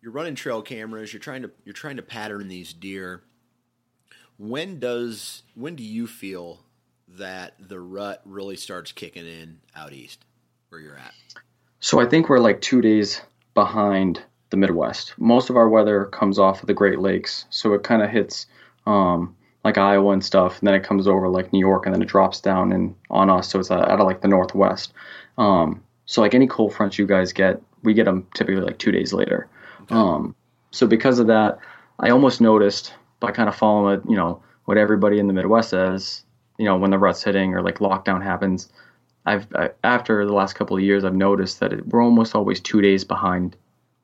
you're 0.00 0.12
running 0.12 0.34
trail 0.34 0.62
cameras. 0.62 1.12
You're 1.12 1.20
trying 1.20 1.42
to 1.42 1.50
you're 1.64 1.72
trying 1.72 1.96
to 1.96 2.02
pattern 2.02 2.48
these 2.48 2.72
deer. 2.72 3.22
When 4.38 4.78
does 4.78 5.42
when 5.54 5.74
do 5.74 5.82
you 5.82 6.06
feel 6.06 6.60
that 7.18 7.54
the 7.58 7.80
rut 7.80 8.20
really 8.24 8.56
starts 8.56 8.92
kicking 8.92 9.26
in 9.26 9.58
out 9.76 9.92
east, 9.92 10.24
where 10.68 10.80
you're 10.80 10.96
at? 10.96 11.14
So 11.80 12.00
I 12.00 12.06
think 12.06 12.28
we're 12.28 12.38
like 12.38 12.60
two 12.60 12.80
days 12.80 13.20
behind 13.54 14.22
the 14.50 14.56
Midwest. 14.56 15.14
Most 15.18 15.50
of 15.50 15.56
our 15.56 15.68
weather 15.68 16.06
comes 16.06 16.38
off 16.38 16.60
of 16.60 16.66
the 16.66 16.74
Great 16.74 17.00
Lakes, 17.00 17.46
so 17.50 17.72
it 17.74 17.82
kind 17.82 18.02
of 18.02 18.10
hits 18.10 18.46
um, 18.86 19.34
like 19.64 19.78
Iowa 19.78 20.12
and 20.12 20.24
stuff, 20.24 20.58
and 20.58 20.68
then 20.68 20.74
it 20.74 20.84
comes 20.84 21.08
over 21.08 21.28
like 21.28 21.52
New 21.52 21.58
York, 21.58 21.86
and 21.86 21.94
then 21.94 22.02
it 22.02 22.08
drops 22.08 22.40
down 22.40 22.72
and 22.72 22.94
on 23.10 23.30
us. 23.30 23.50
So 23.50 23.58
it's 23.58 23.70
out 23.70 23.88
of 23.88 24.06
like 24.06 24.20
the 24.20 24.28
Northwest. 24.28 24.92
Um, 25.38 25.82
so 26.06 26.20
like 26.20 26.34
any 26.34 26.46
cold 26.46 26.74
fronts 26.74 26.98
you 26.98 27.06
guys 27.06 27.32
get, 27.32 27.60
we 27.82 27.94
get 27.94 28.04
them 28.04 28.26
typically 28.34 28.62
like 28.62 28.78
two 28.78 28.92
days 28.92 29.12
later. 29.12 29.48
Um, 29.90 30.34
so 30.70 30.86
because 30.86 31.18
of 31.18 31.26
that, 31.28 31.58
I 32.00 32.10
almost 32.10 32.40
noticed 32.40 32.94
by 33.20 33.30
kind 33.30 33.48
of 33.48 33.56
following 33.56 34.02
you 34.08 34.16
know 34.16 34.42
what 34.64 34.78
everybody 34.78 35.18
in 35.18 35.26
the 35.26 35.32
Midwest 35.32 35.70
says, 35.70 36.24
you 36.62 36.68
know, 36.68 36.76
when 36.76 36.92
the 36.92 36.98
rut's 36.98 37.24
hitting 37.24 37.54
or 37.54 37.60
like 37.60 37.78
lockdown 37.78 38.22
happens. 38.22 38.68
I've 39.26 39.48
I, 39.52 39.70
after 39.82 40.24
the 40.24 40.32
last 40.32 40.52
couple 40.52 40.76
of 40.76 40.82
years, 40.84 41.04
I've 41.04 41.12
noticed 41.12 41.58
that 41.58 41.72
it, 41.72 41.88
we're 41.88 42.04
almost 42.04 42.36
always 42.36 42.60
two 42.60 42.80
days 42.80 43.02
behind 43.02 43.56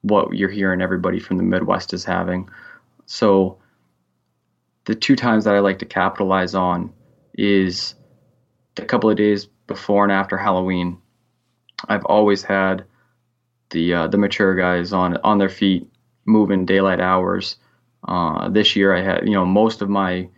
what 0.03 0.35
you're 0.35 0.49
hearing 0.49 0.81
everybody 0.81 1.21
from 1.21 1.37
the 1.37 1.45
Midwest 1.45 1.95
is 1.95 2.05
having. 2.05 2.49
So 3.07 3.59
the 4.87 4.97
two 4.97 5.15
times 5.15 5.45
that 5.45 5.55
I 5.55 5.61
like 5.61 5.79
to 5.79 5.85
capitalize 5.85 6.57
on 6.57 6.93
is 7.35 7.95
a 8.77 8.85
couple 8.85 9.09
of 9.09 9.17
days 9.17 9.47
before 9.69 10.03
and 10.03 10.13
after 10.13 10.37
Halloween. 10.37 10.99
I've 11.89 12.07
always 12.07 12.43
had 12.43 12.87
the 13.71 13.95
uh, 13.95 14.07
the 14.09 14.19
mature 14.19 14.57
guys 14.57 14.93
on 14.93 15.17
on 15.19 15.39
their 15.39 15.49
feet, 15.49 15.87
moving 16.25 16.67
daylight 16.67 17.01
hours. 17.01 17.55
Uh, 18.09 18.49
this 18.49 18.75
year, 18.75 18.97
I 18.97 19.03
had 19.03 19.29
you 19.29 19.35
know 19.35 19.47
most 19.47 19.81
of 19.81 19.89
my 19.89 20.29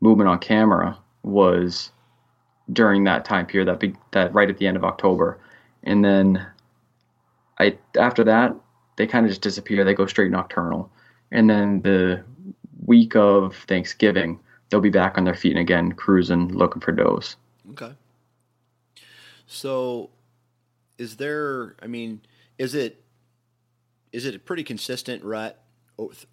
movement 0.00 0.28
on 0.28 0.40
camera 0.40 0.98
was 1.22 1.90
during 2.72 3.04
that 3.04 3.24
time 3.24 3.46
period 3.46 3.68
that 3.68 3.80
be, 3.80 3.94
that 4.12 4.32
right 4.34 4.50
at 4.50 4.58
the 4.58 4.66
end 4.66 4.76
of 4.76 4.84
October, 4.84 5.38
and 5.84 6.04
then 6.04 6.46
I 7.58 7.76
after 7.98 8.24
that 8.24 8.54
they 8.96 9.06
kind 9.06 9.26
of 9.26 9.30
just 9.30 9.42
disappear. 9.42 9.84
They 9.84 9.94
go 9.94 10.06
straight 10.06 10.30
nocturnal, 10.30 10.90
and 11.30 11.48
then 11.48 11.82
the 11.82 12.22
week 12.84 13.14
of 13.14 13.56
Thanksgiving 13.68 14.38
they'll 14.72 14.80
be 14.80 14.90
back 14.90 15.18
on 15.18 15.24
their 15.24 15.34
feet 15.34 15.52
and 15.52 15.60
again 15.60 15.92
cruising, 15.92 16.48
looking 16.48 16.80
for 16.80 16.92
does. 16.92 17.36
Okay. 17.72 17.92
So, 19.46 20.08
is 20.96 21.16
there? 21.16 21.76
I 21.82 21.86
mean, 21.86 22.22
is 22.58 22.74
it 22.74 23.04
is 24.12 24.24
it 24.24 24.34
a 24.34 24.38
pretty 24.38 24.64
consistent 24.64 25.22
rut 25.22 25.61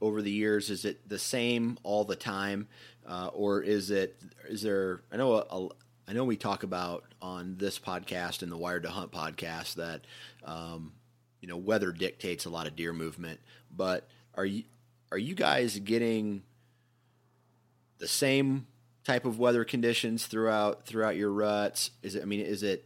over 0.01 0.21
the 0.21 0.31
years? 0.31 0.69
Is 0.69 0.85
it 0.85 1.07
the 1.07 1.19
same 1.19 1.77
all 1.83 2.05
the 2.05 2.15
time, 2.15 2.67
uh, 3.07 3.29
or 3.33 3.61
is 3.61 3.91
it 3.91 4.19
is 4.47 4.61
there? 4.61 5.01
I 5.11 5.17
know 5.17 5.33
a, 5.33 5.45
a, 5.49 5.69
I 6.07 6.13
know 6.13 6.23
we 6.23 6.37
talk 6.37 6.63
about 6.63 7.03
on 7.21 7.55
this 7.57 7.77
podcast 7.77 8.41
and 8.41 8.51
the 8.51 8.57
Wired 8.57 8.83
to 8.83 8.89
Hunt 8.89 9.11
podcast 9.11 9.75
that 9.75 10.01
um, 10.45 10.93
you 11.41 11.47
know 11.47 11.57
weather 11.57 11.91
dictates 11.91 12.45
a 12.45 12.49
lot 12.49 12.67
of 12.67 12.75
deer 12.75 12.93
movement, 12.93 13.39
but 13.75 14.07
are 14.35 14.45
you 14.45 14.63
are 15.11 15.17
you 15.17 15.35
guys 15.35 15.77
getting 15.79 16.43
the 17.97 18.07
same 18.07 18.67
type 19.03 19.25
of 19.25 19.39
weather 19.39 19.63
conditions 19.63 20.25
throughout 20.25 20.85
throughout 20.85 21.15
your 21.15 21.31
ruts? 21.31 21.91
Is 22.01 22.15
it? 22.15 22.21
I 22.21 22.25
mean, 22.25 22.41
is 22.41 22.63
it, 22.63 22.85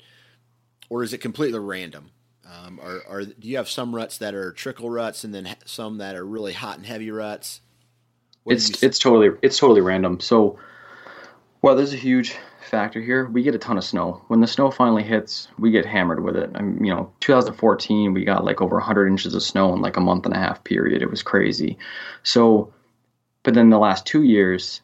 or 0.90 1.04
is 1.04 1.14
it 1.14 1.20
completely 1.20 1.60
random? 1.60 2.12
Um, 2.46 2.80
or, 2.82 3.02
or 3.08 3.24
do 3.24 3.48
you 3.48 3.58
have 3.58 3.70
some 3.70 3.96
ruts 3.96 4.18
that 4.18 4.36
are 4.36 4.52
trickle 4.52 4.90
ruts 4.90 5.24
and 5.24 5.34
then 5.34 5.56
some 5.66 5.98
that 5.98 6.16
are 6.16 6.26
really 6.26 6.54
hot 6.54 6.78
and 6.78 6.86
heavy 6.86 7.10
ruts? 7.10 7.62
What 8.44 8.56
it's 8.56 8.84
it's 8.84 9.00
totally 9.00 9.30
it's 9.42 9.58
totally 9.58 9.82
random. 9.82 10.20
So 10.20 10.60
well, 11.64 11.78
there's 11.78 11.94
a 11.94 11.98
huge 11.98 12.36
factor 12.70 13.00
here. 13.00 13.26
We 13.26 13.42
get 13.42 13.56
a 13.56 13.60
ton 13.60 13.78
of 13.78 13.86
snow. 13.86 14.22
When 14.28 14.42
the 14.42 14.48
snow 14.48 14.70
finally 14.70 15.04
hits, 15.04 15.48
we 15.58 15.72
get 15.72 15.86
hammered 15.86 16.22
with 16.22 16.36
it. 16.36 16.52
I 16.56 16.62
mean, 16.62 16.84
you 16.84 16.94
know, 16.94 17.10
2014, 17.22 18.14
we 18.14 18.26
got 18.26 18.44
like 18.44 18.62
over 18.62 18.76
100 18.76 19.08
inches 19.08 19.34
of 19.34 19.44
snow 19.44 19.74
in 19.74 19.82
like 19.82 19.96
a 19.96 20.02
month 20.02 20.26
and 20.26 20.36
a 20.36 20.40
half 20.40 20.62
period. 20.66 21.02
It 21.02 21.10
was 21.10 21.24
crazy. 21.24 21.78
So, 22.24 22.74
but 23.44 23.54
then 23.54 23.70
the 23.70 23.80
last 23.80 24.06
two 24.06 24.24
years, 24.24 24.82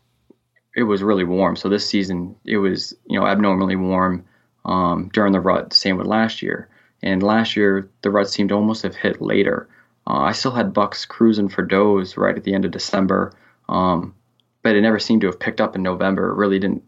it 0.73 0.83
was 0.83 1.03
really 1.03 1.25
warm. 1.25 1.57
So 1.57 1.67
this 1.67 1.87
season, 1.87 2.35
it 2.45 2.57
was 2.57 2.93
you 3.07 3.19
know 3.19 3.27
abnormally 3.27 3.75
warm 3.75 4.23
um, 4.63 5.09
during 5.11 5.33
the 5.33 5.41
rut. 5.41 5.73
Same 5.73 5.97
with 5.97 6.07
last 6.07 6.41
year. 6.41 6.69
And 7.01 7.23
last 7.23 7.55
year, 7.55 7.89
the 8.01 8.11
rut 8.11 8.29
seemed 8.29 8.49
to 8.49 8.55
almost 8.55 8.83
have 8.83 8.95
hit 8.95 9.21
later. 9.21 9.69
Uh, 10.07 10.19
I 10.21 10.31
still 10.31 10.51
had 10.51 10.73
bucks 10.73 11.05
cruising 11.05 11.49
for 11.49 11.61
does 11.61 12.17
right 12.17 12.35
at 12.35 12.43
the 12.43 12.53
end 12.53 12.65
of 12.65 12.71
December, 12.71 13.33
um, 13.69 14.15
but 14.63 14.75
it 14.75 14.81
never 14.81 14.99
seemed 14.99 15.21
to 15.21 15.27
have 15.27 15.39
picked 15.39 15.61
up 15.61 15.75
in 15.75 15.83
November. 15.83 16.31
It 16.31 16.35
really 16.35 16.59
didn't 16.59 16.83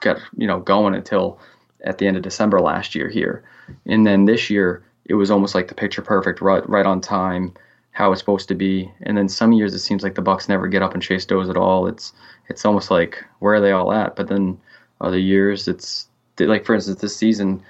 get 0.00 0.18
you 0.36 0.46
know 0.46 0.60
going 0.60 0.94
until 0.94 1.40
at 1.84 1.98
the 1.98 2.06
end 2.06 2.16
of 2.16 2.22
December 2.22 2.60
last 2.60 2.94
year 2.94 3.08
here, 3.08 3.44
and 3.86 4.06
then 4.06 4.26
this 4.26 4.50
year 4.50 4.84
it 5.06 5.14
was 5.14 5.30
almost 5.30 5.54
like 5.54 5.68
the 5.68 5.74
picture 5.74 6.02
perfect 6.02 6.40
rut, 6.40 6.68
right 6.68 6.86
on 6.86 7.00
time, 7.00 7.54
how 7.92 8.12
it's 8.12 8.20
supposed 8.20 8.48
to 8.48 8.54
be. 8.54 8.90
And 9.02 9.16
then 9.16 9.28
some 9.28 9.52
years 9.52 9.74
it 9.74 9.80
seems 9.80 10.02
like 10.02 10.14
the 10.14 10.22
bucks 10.22 10.48
never 10.48 10.68
get 10.68 10.82
up 10.82 10.94
and 10.94 11.02
chase 11.02 11.24
does 11.24 11.48
at 11.48 11.56
all. 11.56 11.86
It's 11.86 12.12
it's 12.48 12.64
almost 12.64 12.90
like 12.90 13.24
where 13.38 13.54
are 13.54 13.60
they 13.60 13.72
all 13.72 13.92
at? 13.92 14.16
But 14.16 14.28
then 14.28 14.60
other 15.00 15.18
years 15.18 15.66
it's 15.66 16.08
like 16.38 16.64
for 16.64 16.74
instance 16.74 17.00
this 17.00 17.16
season, 17.16 17.62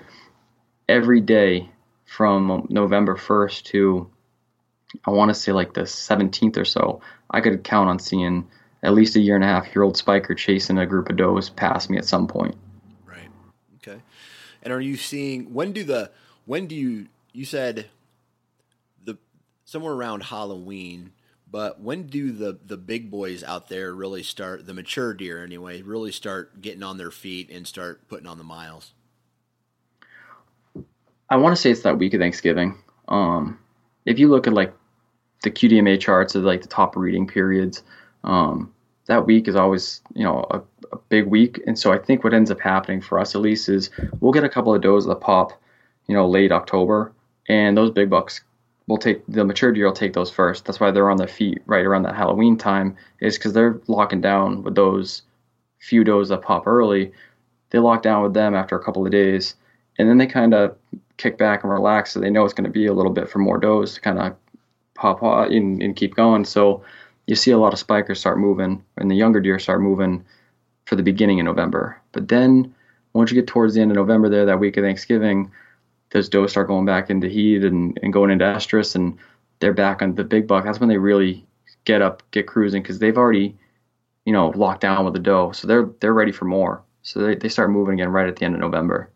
every 0.90 1.20
day 1.20 1.70
from 2.04 2.66
November 2.68 3.14
1st 3.14 3.62
to 3.62 4.10
I 5.06 5.12
want 5.12 5.28
to 5.28 5.34
say 5.34 5.52
like 5.52 5.72
the 5.72 5.82
17th 5.82 6.56
or 6.56 6.64
so, 6.64 7.00
I 7.30 7.40
could 7.40 7.62
count 7.62 7.88
on 7.88 8.00
seeing 8.00 8.48
at 8.82 8.92
least 8.92 9.14
a 9.14 9.20
year 9.20 9.36
and 9.36 9.44
a 9.44 9.46
half 9.46 9.72
year 9.72 9.84
old 9.84 9.96
spiker 9.96 10.34
chasing 10.34 10.78
a 10.78 10.86
group 10.86 11.08
of 11.08 11.16
does 11.16 11.48
past 11.48 11.88
me 11.88 11.96
at 11.96 12.04
some 12.04 12.26
point. 12.26 12.56
Right. 13.06 13.28
Okay. 13.76 14.00
And 14.64 14.72
are 14.72 14.80
you 14.80 14.96
seeing 14.96 15.54
when 15.54 15.70
do 15.70 15.84
the 15.84 16.10
when 16.44 16.66
do 16.66 16.74
you 16.74 17.06
you 17.32 17.44
said 17.44 17.86
the 19.04 19.16
somewhere 19.64 19.92
around 19.92 20.24
Halloween, 20.24 21.12
but 21.48 21.80
when 21.80 22.08
do 22.08 22.32
the 22.32 22.58
the 22.66 22.76
big 22.76 23.12
boys 23.12 23.44
out 23.44 23.68
there 23.68 23.94
really 23.94 24.24
start 24.24 24.66
the 24.66 24.74
mature 24.74 25.14
deer 25.14 25.44
anyway 25.44 25.82
really 25.82 26.10
start 26.10 26.60
getting 26.60 26.82
on 26.82 26.98
their 26.98 27.12
feet 27.12 27.48
and 27.48 27.64
start 27.64 28.08
putting 28.08 28.26
on 28.26 28.38
the 28.38 28.44
miles? 28.44 28.92
I 31.30 31.36
want 31.36 31.54
to 31.54 31.60
say 31.60 31.70
it's 31.70 31.82
that 31.82 31.98
week 31.98 32.12
of 32.12 32.20
Thanksgiving. 32.20 32.76
Um, 33.08 33.58
if 34.04 34.18
you 34.18 34.28
look 34.28 34.46
at 34.46 34.52
like 34.52 34.74
the 35.42 35.50
QDMA 35.50 36.00
charts 36.00 36.34
of 36.34 36.42
like 36.42 36.62
the 36.62 36.68
top 36.68 36.96
reading 36.96 37.26
periods, 37.26 37.84
um, 38.24 38.72
that 39.06 39.26
week 39.26 39.48
is 39.48 39.56
always 39.56 40.02
you 40.14 40.24
know 40.24 40.44
a, 40.50 40.60
a, 40.92 40.98
big 41.08 41.26
week, 41.26 41.60
and 41.66 41.78
so 41.78 41.92
I 41.92 41.98
think 41.98 42.24
what 42.24 42.34
ends 42.34 42.50
up 42.50 42.60
happening 42.60 43.00
for 43.00 43.18
us 43.18 43.34
at 43.34 43.40
least 43.40 43.68
is 43.68 43.90
we'll 44.20 44.32
get 44.32 44.44
a 44.44 44.48
couple 44.48 44.74
of 44.74 44.82
does 44.82 45.06
that 45.06 45.20
pop, 45.20 45.52
you 46.06 46.14
know, 46.14 46.28
late 46.28 46.52
October, 46.52 47.12
and 47.48 47.76
those 47.76 47.90
big 47.90 48.10
bucks 48.10 48.40
will 48.88 48.98
take 48.98 49.24
the 49.28 49.44
mature 49.44 49.72
deer 49.72 49.86
will 49.86 49.92
take 49.92 50.12
those 50.12 50.30
first. 50.30 50.64
That's 50.64 50.80
why 50.80 50.90
they're 50.90 51.10
on 51.10 51.16
their 51.16 51.28
feet 51.28 51.62
right 51.66 51.86
around 51.86 52.02
that 52.02 52.16
Halloween 52.16 52.58
time, 52.58 52.96
is 53.20 53.38
because 53.38 53.52
they're 53.52 53.80
locking 53.86 54.20
down 54.20 54.64
with 54.64 54.74
those 54.74 55.22
few 55.78 56.02
does 56.02 56.28
that 56.28 56.42
pop 56.42 56.66
early. 56.66 57.12
They 57.70 57.78
lock 57.78 58.02
down 58.02 58.22
with 58.24 58.34
them 58.34 58.54
after 58.54 58.76
a 58.76 58.82
couple 58.82 59.06
of 59.06 59.12
days, 59.12 59.54
and 59.98 60.08
then 60.08 60.18
they 60.18 60.26
kind 60.26 60.54
of 60.54 60.76
kick 61.20 61.36
back 61.36 61.62
and 61.62 61.72
relax, 61.72 62.12
so 62.12 62.20
they 62.20 62.30
know 62.30 62.44
it's 62.44 62.54
going 62.54 62.64
to 62.64 62.70
be 62.70 62.86
a 62.86 62.92
little 62.92 63.12
bit 63.12 63.28
for 63.28 63.38
more 63.38 63.58
does 63.58 63.94
to 63.94 64.00
kind 64.00 64.18
of 64.18 64.36
pop 64.94 65.22
and, 65.22 65.82
and 65.82 65.96
keep 65.96 66.14
going. 66.14 66.44
So 66.44 66.82
you 67.26 67.36
see 67.36 67.50
a 67.50 67.58
lot 67.58 67.72
of 67.72 67.78
spikers 67.78 68.18
start 68.18 68.38
moving 68.38 68.82
and 68.96 69.10
the 69.10 69.16
younger 69.16 69.40
deer 69.40 69.58
start 69.58 69.80
moving 69.82 70.24
for 70.86 70.96
the 70.96 71.02
beginning 71.02 71.38
of 71.40 71.44
November. 71.44 72.00
But 72.12 72.28
then 72.28 72.74
once 73.12 73.30
you 73.30 73.40
get 73.40 73.46
towards 73.46 73.74
the 73.74 73.80
end 73.80 73.90
of 73.90 73.96
November 73.96 74.28
there, 74.28 74.46
that 74.46 74.60
week 74.60 74.76
of 74.76 74.84
Thanksgiving, 74.84 75.50
those 76.10 76.28
does 76.28 76.50
start 76.50 76.68
going 76.68 76.86
back 76.86 77.10
into 77.10 77.28
heat 77.28 77.64
and, 77.64 77.98
and 78.02 78.12
going 78.12 78.30
into 78.30 78.44
estrus 78.44 78.94
and 78.94 79.16
they're 79.60 79.74
back 79.74 80.02
on 80.02 80.14
the 80.14 80.24
big 80.24 80.46
buck. 80.46 80.64
That's 80.64 80.80
when 80.80 80.88
they 80.88 80.96
really 80.96 81.46
get 81.84 82.02
up, 82.02 82.22
get 82.30 82.46
cruising 82.46 82.82
because 82.82 82.98
they've 82.98 83.16
already, 83.16 83.56
you 84.24 84.32
know, 84.32 84.48
locked 84.48 84.80
down 84.80 85.04
with 85.04 85.14
the 85.14 85.20
doe. 85.20 85.52
So 85.52 85.68
they're 85.68 85.88
they're 86.00 86.14
ready 86.14 86.32
for 86.32 86.46
more. 86.46 86.82
So 87.02 87.20
they, 87.20 87.34
they 87.34 87.48
start 87.48 87.70
moving 87.70 88.00
again 88.00 88.10
right 88.10 88.28
at 88.28 88.36
the 88.36 88.44
end 88.44 88.54
of 88.54 88.60
November. 88.60 89.10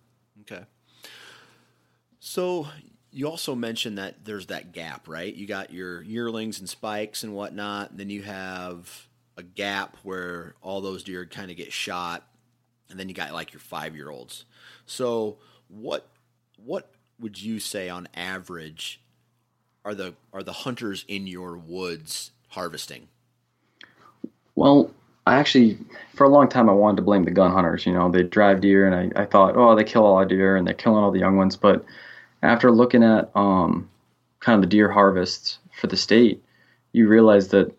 So 2.27 2.67
you 3.13 3.29
also 3.29 3.55
mentioned 3.55 3.99
that 3.99 4.25
there's 4.25 4.47
that 4.47 4.73
gap, 4.73 5.09
right? 5.09 5.33
You 5.33 5.47
got 5.47 5.75
your 5.75 6.01
yearlings 6.01 6.59
and 6.59 6.67
spikes 6.67 7.23
and 7.23 7.35
whatnot. 7.35 7.99
Then 7.99 8.09
you 8.09 8.23
have 8.23 9.09
a 9.37 9.43
gap 9.43 9.99
where 10.05 10.55
all 10.63 10.81
those 10.81 11.03
deer 11.03 11.27
kind 11.27 11.51
of 11.51 11.59
get 11.59 11.71
shot, 11.71 12.27
and 12.89 12.99
then 12.99 13.11
you 13.11 13.15
got 13.15 13.35
like 13.35 13.53
your 13.53 13.61
five 13.61 13.95
year 13.95 14.09
olds. 14.09 14.47
So 14.87 15.37
what 15.69 16.09
what 16.57 16.93
would 17.21 17.43
you 17.43 17.61
say 17.61 17.91
on 17.91 18.09
average 18.15 19.03
are 19.85 19.95
the 19.95 20.15
are 20.33 20.43
the 20.43 20.55
hunters 20.55 21.05
in 21.07 21.27
your 21.27 21.59
woods 21.59 22.31
harvesting? 22.49 23.09
Well, 24.55 24.91
I 25.27 25.35
actually 25.35 25.77
for 26.15 26.25
a 26.25 26.31
long 26.31 26.49
time 26.49 26.71
I 26.71 26.73
wanted 26.73 26.97
to 26.97 27.03
blame 27.03 27.25
the 27.25 27.33
gun 27.33 27.53
hunters. 27.53 27.85
You 27.85 27.93
know, 27.93 28.11
they 28.11 28.23
drive 28.23 28.63
deer, 28.63 28.91
and 28.91 29.13
I, 29.15 29.23
I 29.23 29.27
thought, 29.27 29.59
oh, 29.59 29.77
they 29.77 29.85
kill 29.85 30.07
all 30.07 30.19
the 30.21 30.25
deer 30.25 30.57
and 30.57 30.67
they're 30.67 30.73
killing 30.73 31.05
all 31.05 31.11
the 31.11 31.21
young 31.21 31.37
ones, 31.37 31.55
but 31.55 31.85
after 32.45 32.71
looking 32.71 33.03
at 33.03 33.31
um, 33.35 33.89
kind 34.41 34.57
of 34.57 34.63
the 34.63 34.75
deer 34.77 34.91
harvests 34.91 35.59
for 35.81 35.87
the 35.87 35.97
state, 35.97 36.43
you 36.93 37.09
realize 37.09 37.49
that 37.49 37.75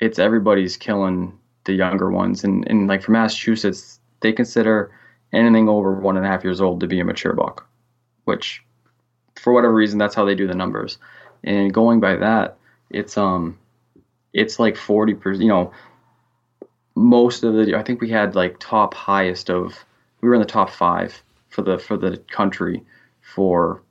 it's 0.00 0.18
everybody's 0.18 0.76
killing 0.76 1.38
the 1.64 1.72
younger 1.72 2.10
ones. 2.10 2.44
And, 2.44 2.66
and 2.68 2.86
like 2.86 3.02
for 3.02 3.12
Massachusetts, 3.12 4.00
they 4.20 4.32
consider 4.32 4.90
anything 5.32 5.68
over 5.68 5.94
one 5.94 6.16
and 6.16 6.24
a 6.24 6.28
half 6.28 6.44
years 6.44 6.60
old 6.60 6.80
to 6.80 6.86
be 6.86 7.00
a 7.00 7.04
mature 7.04 7.34
buck, 7.34 7.66
which 8.24 8.62
for 9.36 9.52
whatever 9.52 9.74
reason, 9.74 9.98
that's 9.98 10.14
how 10.14 10.24
they 10.24 10.34
do 10.34 10.46
the 10.46 10.54
numbers. 10.54 10.98
And 11.42 11.72
going 11.72 12.00
by 12.00 12.16
that, 12.16 12.56
it's 12.90 13.18
um, 13.18 13.58
it's 14.32 14.58
like 14.58 14.76
forty 14.76 15.14
percent. 15.14 15.42
You 15.42 15.48
know, 15.48 15.72
most 16.94 17.42
of 17.42 17.54
the 17.54 17.74
I 17.76 17.82
think 17.82 18.00
we 18.00 18.10
had 18.10 18.34
like 18.34 18.58
top 18.58 18.94
highest 18.94 19.50
of 19.50 19.84
we 20.20 20.28
were 20.28 20.34
in 20.34 20.40
the 20.40 20.46
top 20.46 20.70
five 20.70 21.22
for 21.50 21.62
the 21.62 21.78
for 21.78 21.96
the 21.96 22.18
country 22.30 22.82
for 23.20 23.82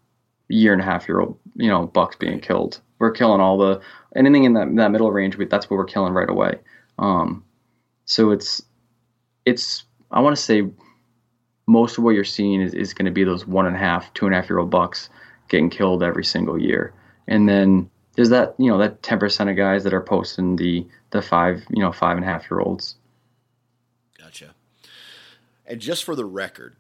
year 0.54 0.74
and 0.74 0.82
a 0.82 0.86
half 0.86 1.08
year 1.08 1.20
old 1.20 1.38
you 1.56 1.70
know 1.70 1.88
bucks 1.88 2.16
being 2.16 2.40
killed. 2.40 2.80
We're 3.00 3.12
killing 3.12 3.42
all 3.42 3.58
the 3.58 3.82
anything 4.16 4.44
in 4.44 4.54
that 4.54 4.74
that 4.76 4.92
middle 4.92 5.12
range. 5.12 5.38
That's 5.50 5.70
what 5.70 5.78
we're 5.78 5.86
killing 5.86 6.14
right 6.14 6.30
away. 6.30 6.60
Um, 7.00 7.44
so 8.06 8.32
it's 8.32 8.62
it's 9.46 9.84
I 10.12 10.22
want 10.22 10.36
to 10.36 10.42
say 10.42 10.70
most 11.68 11.98
of 11.98 12.04
what 12.04 12.12
you're 12.12 12.24
seeing 12.24 12.62
is, 12.62 12.74
is 12.74 12.94
going 12.94 13.06
to 13.06 13.12
be 13.12 13.24
those 13.24 13.48
one 13.48 13.66
and 13.66 13.76
a 13.76 13.80
half, 13.80 14.14
two 14.14 14.26
and 14.26 14.36
a 14.36 14.40
half 14.40 14.50
year 14.50 14.60
old 14.60 14.70
bucks 14.70 15.10
getting 15.50 15.70
killed 15.70 16.04
every 16.04 16.26
single 16.26 16.60
year. 16.60 16.94
And 17.28 17.48
then 17.48 17.90
there's 18.16 18.30
that 18.30 18.56
you 18.58 18.70
know 18.70 18.78
that 18.78 19.02
10% 19.02 19.50
of 19.50 19.58
guys 19.58 19.84
that 19.84 19.94
are 19.94 20.02
posting 20.02 20.56
the 20.56 20.86
the 21.12 21.22
five 21.22 21.64
you 21.70 21.82
know 21.82 21.92
five 21.92 22.18
and 22.18 22.26
a 22.26 22.30
half 22.30 22.50
year 22.50 22.60
olds. 22.60 22.96
Gotcha. 24.18 24.54
And 25.66 25.80
just 25.80 26.04
for 26.04 26.16
the 26.16 26.26
record, 26.26 26.76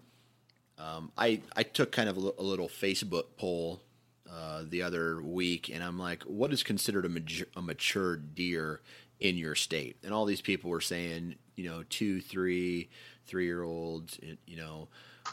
um, 0.84 1.12
I 1.18 1.42
I 1.56 1.64
took 1.64 1.92
kind 1.92 2.10
of 2.10 2.18
a, 2.18 2.32
a 2.40 2.44
little 2.44 2.68
Facebook 2.68 3.26
poll 3.38 3.82
uh, 4.30 4.64
the 4.68 4.82
other 4.82 5.22
week, 5.22 5.70
and 5.70 5.84
I'm 5.84 5.98
like, 5.98 6.24
what 6.24 6.52
is 6.52 6.64
considered 6.64 7.06
a, 7.06 7.10
mature, 7.10 7.48
a 7.56 7.62
mature 7.62 8.18
deer 8.18 8.82
in 9.20 9.38
your 9.38 9.56
state? 9.56 9.98
And 10.04 10.14
all 10.14 10.26
these 10.26 10.42
people 10.42 10.70
were 10.70 10.82
saying, 10.82 11.36
you 11.56 11.70
know, 11.70 11.84
two, 11.90 12.20
three, 12.20 12.90
three 13.26 13.46
year 13.46 13.64
olds, 13.64 14.20
you 14.46 14.58
know, 14.58 14.90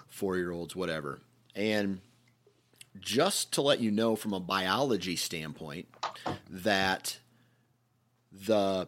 four 0.09 0.37
year 0.37 0.53
olds, 0.53 0.77
whatever. 0.77 1.21
And 1.57 2.01
just 2.99 3.53
to 3.55 3.63
let 3.63 3.81
you 3.81 3.91
know 3.91 4.17
from 4.17 4.33
a 4.33 4.41
biology 4.41 5.17
standpoint 5.17 5.89
that 6.49 7.19
the 8.33 8.87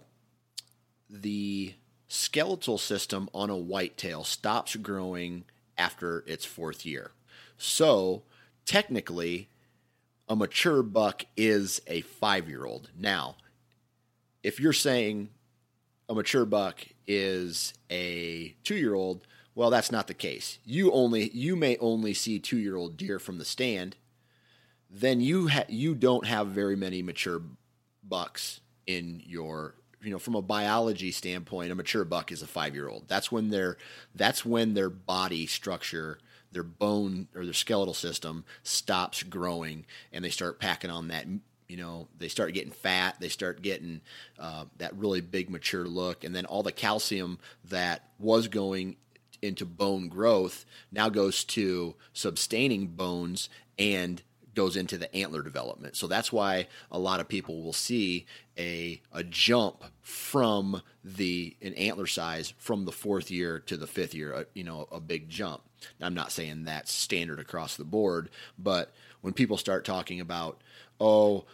the 1.11 1.75
skeletal 2.09 2.79
system 2.79 3.29
on 3.33 3.49
a 3.51 3.57
whitetail 3.57 4.23
stops 4.23 4.77
growing 4.77 5.45
after 5.79 6.25
its 6.27 6.45
fourth 6.45 6.85
year. 6.85 7.13
So 7.57 8.23
technically, 8.65 9.49
a 10.29 10.37
mature 10.37 10.83
buck 10.83 11.25
is 11.37 11.81
a 11.87 12.01
five 12.03 12.49
year 12.49 12.65
old. 12.65 12.91
Now, 12.99 13.37
if 14.43 14.59
you're 14.61 14.73
saying 14.73 15.29
a 16.09 16.15
mature 16.15 16.45
buck 16.45 16.85
is 17.07 17.75
a 17.91 18.55
two 18.65 18.77
year 18.77 18.95
old, 18.95 19.27
well, 19.55 19.71
that's 19.71 19.93
not 19.93 20.07
the 20.07 20.15
case. 20.15 20.59
You 20.65 20.93
only 20.93 21.31
you 21.31 21.57
may 21.57 21.77
only 21.79 22.15
see 22.15 22.39
two 22.39 22.59
year 22.59 22.77
old 22.77 22.97
deer 22.97 23.19
from 23.19 23.39
the 23.39 23.45
stand. 23.45 23.97
Then 24.91 25.21
you 25.21 25.49
ha- 25.49 25.65
you 25.69 25.95
don't 25.95 26.27
have 26.27 26.49
very 26.49 26.77
many 26.77 27.03
mature 27.03 27.43
bucks 28.03 28.61
in 28.87 29.23
your 29.25 29.75
you 30.03 30.11
know 30.11 30.19
from 30.19 30.35
a 30.35 30.43
biology 30.43 31.11
standpoint 31.11 31.71
a 31.71 31.75
mature 31.75 32.05
buck 32.05 32.33
is 32.33 32.43
a 32.43 32.47
5 32.47 32.75
year 32.75 32.89
old 32.89 33.05
that's 33.09 33.31
when 33.31 33.51
their 33.51 33.77
that's 34.15 34.45
when 34.45 34.75
their 34.75 34.91
body 34.91 35.47
structure 35.47 36.19
their 36.51 36.63
bone 36.63 37.29
or 37.35 37.45
their 37.45 37.55
skeletal 37.55 37.95
system 37.95 38.45
stops 38.63 39.23
growing 39.23 39.87
and 40.13 40.25
they 40.25 40.31
start 40.31 40.59
packing 40.61 40.91
on 40.91 41.09
that 41.09 41.27
you 41.69 41.77
know 41.77 42.09
they 42.19 42.29
start 42.29 42.53
getting 42.53 42.73
fat 42.73 43.17
they 43.21 43.29
start 43.29 43.63
getting 43.63 44.01
uh, 44.39 44.65
that 44.79 44.95
really 44.97 45.21
big 45.21 45.49
mature 45.49 45.87
look. 45.87 46.25
And 46.25 46.35
then 46.35 46.45
all 46.45 46.63
the 46.63 46.73
calcium 46.73 47.39
that 47.65 48.09
was 48.19 48.49
going 48.49 48.97
into 49.41 49.65
bone 49.65 50.09
growth 50.09 50.67
now 50.91 51.09
goes 51.09 51.45
to 51.45 51.95
sustaining 52.13 52.89
bones 52.89 53.49
and 53.79 54.23
goes 54.55 54.77
into 54.77 54.99
the 54.99 55.15
antler 55.15 55.43
development. 55.43 55.97
So 55.97 56.07
that's 56.07 56.33
why 56.33 56.67
a 56.91 56.99
lot 56.99 57.21
of 57.21 57.29
people 57.29 57.63
will 57.63 57.73
see 57.73 58.27
a 58.59 59.01
a 59.13 59.25
jump 59.25 59.85
from 60.01 60.83
the 61.05 61.57
an 61.63 61.75
antler 61.75 62.07
size 62.07 62.53
from 62.59 62.85
the 62.85 62.93
fourth 62.93 63.31
year 63.31 63.59
to 63.61 63.77
the 63.77 63.87
fifth 63.87 64.15
year, 64.15 64.33
a, 64.33 64.47
you 64.55 64.65
know, 64.65 64.89
a 64.93 65.01
big 65.01 65.29
jump. 65.29 65.63
I'm 66.01 66.15
not 66.15 66.33
saying 66.33 66.65
that's 66.65 66.93
standard 66.93 67.41
across 67.41 67.77
the 67.77 67.85
board, 67.85 68.31
but 68.59 68.93
when 69.21 69.33
people 69.33 69.57
start 69.57 69.85
talking 69.85 70.21
about, 70.21 70.61
oh, 71.01 71.45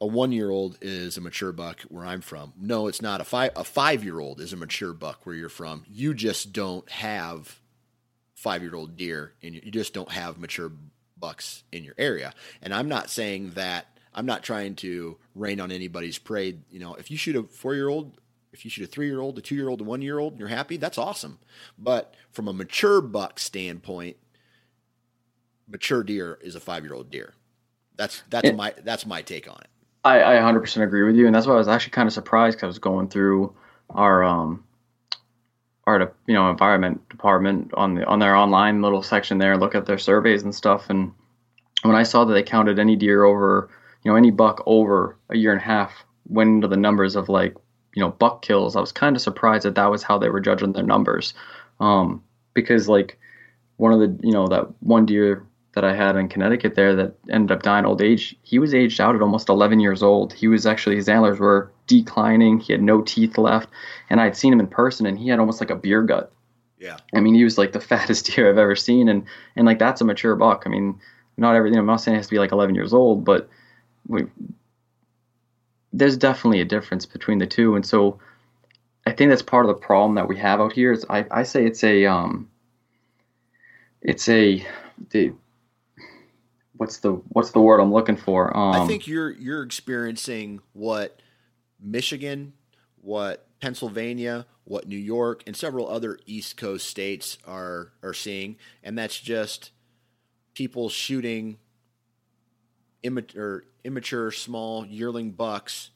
a 0.00 0.06
one 0.06 0.32
year 0.32 0.50
old 0.50 0.76
is 0.82 1.16
a 1.16 1.20
mature 1.20 1.52
buck 1.52 1.82
where 1.82 2.04
I'm 2.04 2.20
from. 2.20 2.52
No, 2.60 2.88
it's 2.88 3.00
not. 3.00 3.20
A 3.20 3.24
five 3.24 3.52
a 3.56 3.64
five 3.64 4.04
year 4.04 4.20
old 4.20 4.40
is 4.40 4.52
a 4.52 4.56
mature 4.56 4.92
buck 4.92 5.24
where 5.24 5.34
you're 5.34 5.48
from. 5.48 5.84
You 5.88 6.14
just 6.14 6.52
don't 6.52 6.88
have 6.90 7.60
five 8.34 8.62
year 8.62 8.74
old 8.74 8.96
deer, 8.96 9.32
and 9.42 9.54
you 9.54 9.70
just 9.70 9.94
don't 9.94 10.10
have 10.10 10.38
mature 10.38 10.72
bucks 11.18 11.64
in 11.72 11.84
your 11.84 11.94
area. 11.98 12.32
And 12.62 12.72
I'm 12.74 12.88
not 12.88 13.10
saying 13.10 13.52
that. 13.54 13.86
I'm 14.16 14.26
not 14.26 14.44
trying 14.44 14.76
to 14.76 15.16
rain 15.34 15.60
on 15.60 15.72
anybody's 15.72 16.18
parade. 16.18 16.62
You 16.70 16.78
know, 16.78 16.94
if 16.94 17.10
you 17.10 17.16
shoot 17.16 17.34
a 17.34 17.42
four 17.42 17.74
year 17.74 17.88
old, 17.88 18.20
if 18.52 18.64
you 18.64 18.70
shoot 18.70 18.84
a 18.84 18.86
three 18.86 19.06
year 19.06 19.20
old, 19.20 19.38
a 19.38 19.40
two 19.40 19.56
year 19.56 19.68
old, 19.68 19.80
a 19.80 19.84
one 19.84 20.02
year 20.02 20.18
old, 20.18 20.34
and 20.34 20.40
you're 20.40 20.48
happy, 20.48 20.76
that's 20.76 20.98
awesome. 20.98 21.38
But 21.76 22.14
from 22.30 22.46
a 22.46 22.52
mature 22.52 23.00
buck 23.00 23.40
standpoint, 23.40 24.16
mature 25.66 26.04
deer 26.04 26.38
is 26.42 26.54
a 26.54 26.60
five 26.60 26.84
year 26.84 26.94
old 26.94 27.10
deer. 27.10 27.34
That's 27.96 28.22
that's 28.30 28.52
my 28.52 28.74
that's 28.84 29.06
my 29.06 29.22
take 29.22 29.48
on 29.48 29.58
it. 29.60 29.68
I, 30.04 30.20
I 30.22 30.52
100% 30.52 30.82
agree 30.82 31.02
with 31.02 31.16
you, 31.16 31.26
and 31.26 31.34
that's 31.34 31.46
why 31.46 31.54
I 31.54 31.58
was 31.58 31.68
actually 31.68 31.92
kind 31.92 32.06
of 32.06 32.12
surprised 32.12 32.56
because 32.56 32.64
I 32.64 32.66
was 32.68 32.78
going 32.78 33.08
through 33.08 33.54
our 33.90 34.22
um 34.22 34.64
our 35.86 36.12
you 36.26 36.34
know 36.34 36.50
environment 36.50 37.08
department 37.08 37.72
on 37.74 37.94
the 37.94 38.04
on 38.06 38.18
their 38.18 38.36
online 38.36 38.82
little 38.82 39.02
section 39.02 39.38
there, 39.38 39.56
look 39.56 39.74
at 39.74 39.86
their 39.86 39.98
surveys 39.98 40.42
and 40.42 40.54
stuff, 40.54 40.90
and 40.90 41.12
when 41.82 41.96
I 41.96 42.02
saw 42.02 42.24
that 42.24 42.32
they 42.32 42.42
counted 42.42 42.78
any 42.78 42.96
deer 42.96 43.24
over 43.24 43.70
you 44.02 44.10
know 44.10 44.16
any 44.16 44.30
buck 44.30 44.62
over 44.66 45.18
a 45.30 45.36
year 45.36 45.52
and 45.52 45.60
a 45.60 45.64
half 45.64 46.04
went 46.26 46.48
into 46.48 46.68
the 46.68 46.76
numbers 46.76 47.16
of 47.16 47.28
like 47.28 47.54
you 47.94 48.00
know 48.00 48.10
buck 48.10 48.42
kills, 48.42 48.76
I 48.76 48.80
was 48.80 48.92
kind 48.92 49.16
of 49.16 49.22
surprised 49.22 49.64
that 49.64 49.74
that 49.74 49.90
was 49.90 50.02
how 50.02 50.18
they 50.18 50.30
were 50.30 50.40
judging 50.40 50.72
their 50.72 50.82
numbers, 50.82 51.34
um, 51.80 52.22
because 52.54 52.88
like 52.88 53.18
one 53.76 53.92
of 53.92 54.00
the 54.00 54.26
you 54.26 54.32
know 54.32 54.46
that 54.48 54.66
one 54.80 55.06
deer 55.06 55.46
that 55.74 55.84
I 55.84 55.94
had 55.94 56.16
in 56.16 56.28
Connecticut 56.28 56.74
there 56.74 56.94
that 56.96 57.14
ended 57.30 57.56
up 57.56 57.62
dying 57.62 57.84
old 57.84 58.00
age, 58.00 58.36
he 58.42 58.58
was 58.58 58.74
aged 58.74 59.00
out 59.00 59.14
at 59.14 59.22
almost 59.22 59.48
11 59.48 59.80
years 59.80 60.02
old. 60.02 60.32
He 60.32 60.48
was 60.48 60.66
actually, 60.66 60.96
his 60.96 61.08
antlers 61.08 61.38
were 61.38 61.72
declining. 61.86 62.60
He 62.60 62.72
had 62.72 62.82
no 62.82 63.02
teeth 63.02 63.38
left. 63.38 63.68
And 64.10 64.20
I'd 64.20 64.36
seen 64.36 64.52
him 64.52 64.60
in 64.60 64.66
person 64.66 65.06
and 65.06 65.18
he 65.18 65.28
had 65.28 65.38
almost 65.38 65.60
like 65.60 65.70
a 65.70 65.76
beer 65.76 66.02
gut. 66.02 66.32
Yeah. 66.78 66.96
I 67.14 67.20
mean, 67.20 67.34
he 67.34 67.44
was 67.44 67.58
like 67.58 67.72
the 67.72 67.80
fattest 67.92 68.26
deer 68.26 68.48
I've 68.48 68.58
ever 68.58 68.76
seen. 68.76 69.08
And, 69.08 69.24
and 69.56 69.66
like, 69.66 69.78
that's 69.78 70.00
a 70.00 70.04
mature 70.04 70.36
buck. 70.36 70.64
I 70.66 70.70
mean, 70.70 71.00
not 71.36 71.56
every, 71.56 71.70
you 71.70 71.74
know, 71.74 71.80
I'm 71.80 71.86
not 71.86 71.96
saying 71.96 72.14
it 72.14 72.18
has 72.18 72.26
to 72.26 72.32
be 72.32 72.38
like 72.38 72.52
11 72.52 72.74
years 72.74 72.92
old, 72.92 73.24
but 73.24 73.48
we, 74.06 74.24
there's 75.92 76.16
definitely 76.16 76.60
a 76.60 76.64
difference 76.64 77.06
between 77.06 77.38
the 77.38 77.46
two. 77.46 77.74
And 77.76 77.86
so 77.86 78.18
I 79.06 79.12
think 79.12 79.30
that's 79.30 79.42
part 79.42 79.66
of 79.66 79.68
the 79.68 79.80
problem 79.80 80.14
that 80.16 80.28
we 80.28 80.36
have 80.38 80.60
out 80.60 80.72
here 80.72 80.92
is 80.92 81.04
I, 81.08 81.26
I 81.30 81.42
say 81.42 81.66
it's 81.66 81.84
a, 81.84 82.06
um, 82.06 82.50
it's 84.02 84.28
a, 84.28 84.66
the, 85.10 85.32
what's 86.76 86.98
the 86.98 87.12
what's 87.28 87.52
the 87.52 87.60
word 87.60 87.80
I'm 87.80 87.92
looking 87.92 88.16
for? 88.16 88.54
Um, 88.56 88.82
I 88.82 88.86
think 88.86 89.06
you're 89.06 89.30
you're 89.30 89.62
experiencing 89.62 90.60
what 90.72 91.20
Michigan, 91.84 92.54
what 93.00 93.46
Pennsylvania, 93.60 94.46
what 94.64 94.88
New 94.88 94.96
York, 94.96 95.42
and 95.46 95.56
several 95.56 95.88
other 95.88 96.18
East 96.26 96.56
Coast 96.56 96.86
states 96.88 97.38
are 97.46 97.92
are 98.02 98.14
seeing, 98.14 98.56
and 98.82 98.98
that's 98.98 99.20
just 99.20 99.70
people 100.54 100.88
shooting 100.88 101.58
immature, 103.02 103.64
immature 103.84 104.30
small 104.30 104.86
yearling 104.86 105.32
bucks. 105.32 105.90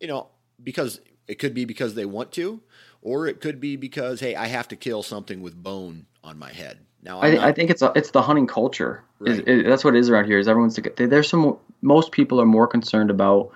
You 0.00 0.08
know, 0.08 0.28
because 0.62 1.00
it 1.26 1.38
could 1.38 1.54
be 1.54 1.64
because 1.64 1.94
they 1.94 2.04
want 2.04 2.32
to, 2.32 2.60
or 3.00 3.26
it 3.26 3.40
could 3.40 3.60
be 3.60 3.76
because 3.76 4.20
hey, 4.20 4.34
I 4.34 4.46
have 4.46 4.68
to 4.68 4.76
kill 4.76 5.02
something 5.02 5.42
with 5.42 5.60
bone 5.60 6.06
on 6.22 6.38
my 6.38 6.52
head. 6.52 6.78
Now, 7.02 7.20
I, 7.20 7.34
not, 7.34 7.44
I, 7.44 7.52
think 7.52 7.70
it's 7.70 7.82
a, 7.82 7.92
it's 7.94 8.12
the 8.12 8.22
hunting 8.22 8.46
culture. 8.46 9.02
Right. 9.18 9.38
It, 9.38 9.48
it, 9.48 9.66
that's 9.66 9.84
what 9.84 9.94
it 9.94 9.98
is 9.98 10.08
around 10.08 10.24
here. 10.24 10.38
Is 10.38 10.48
everyone's 10.48 10.78
there's 10.96 11.28
some 11.28 11.58
most 11.82 12.12
people 12.12 12.40
are 12.40 12.46
more 12.46 12.66
concerned 12.66 13.10
about 13.10 13.52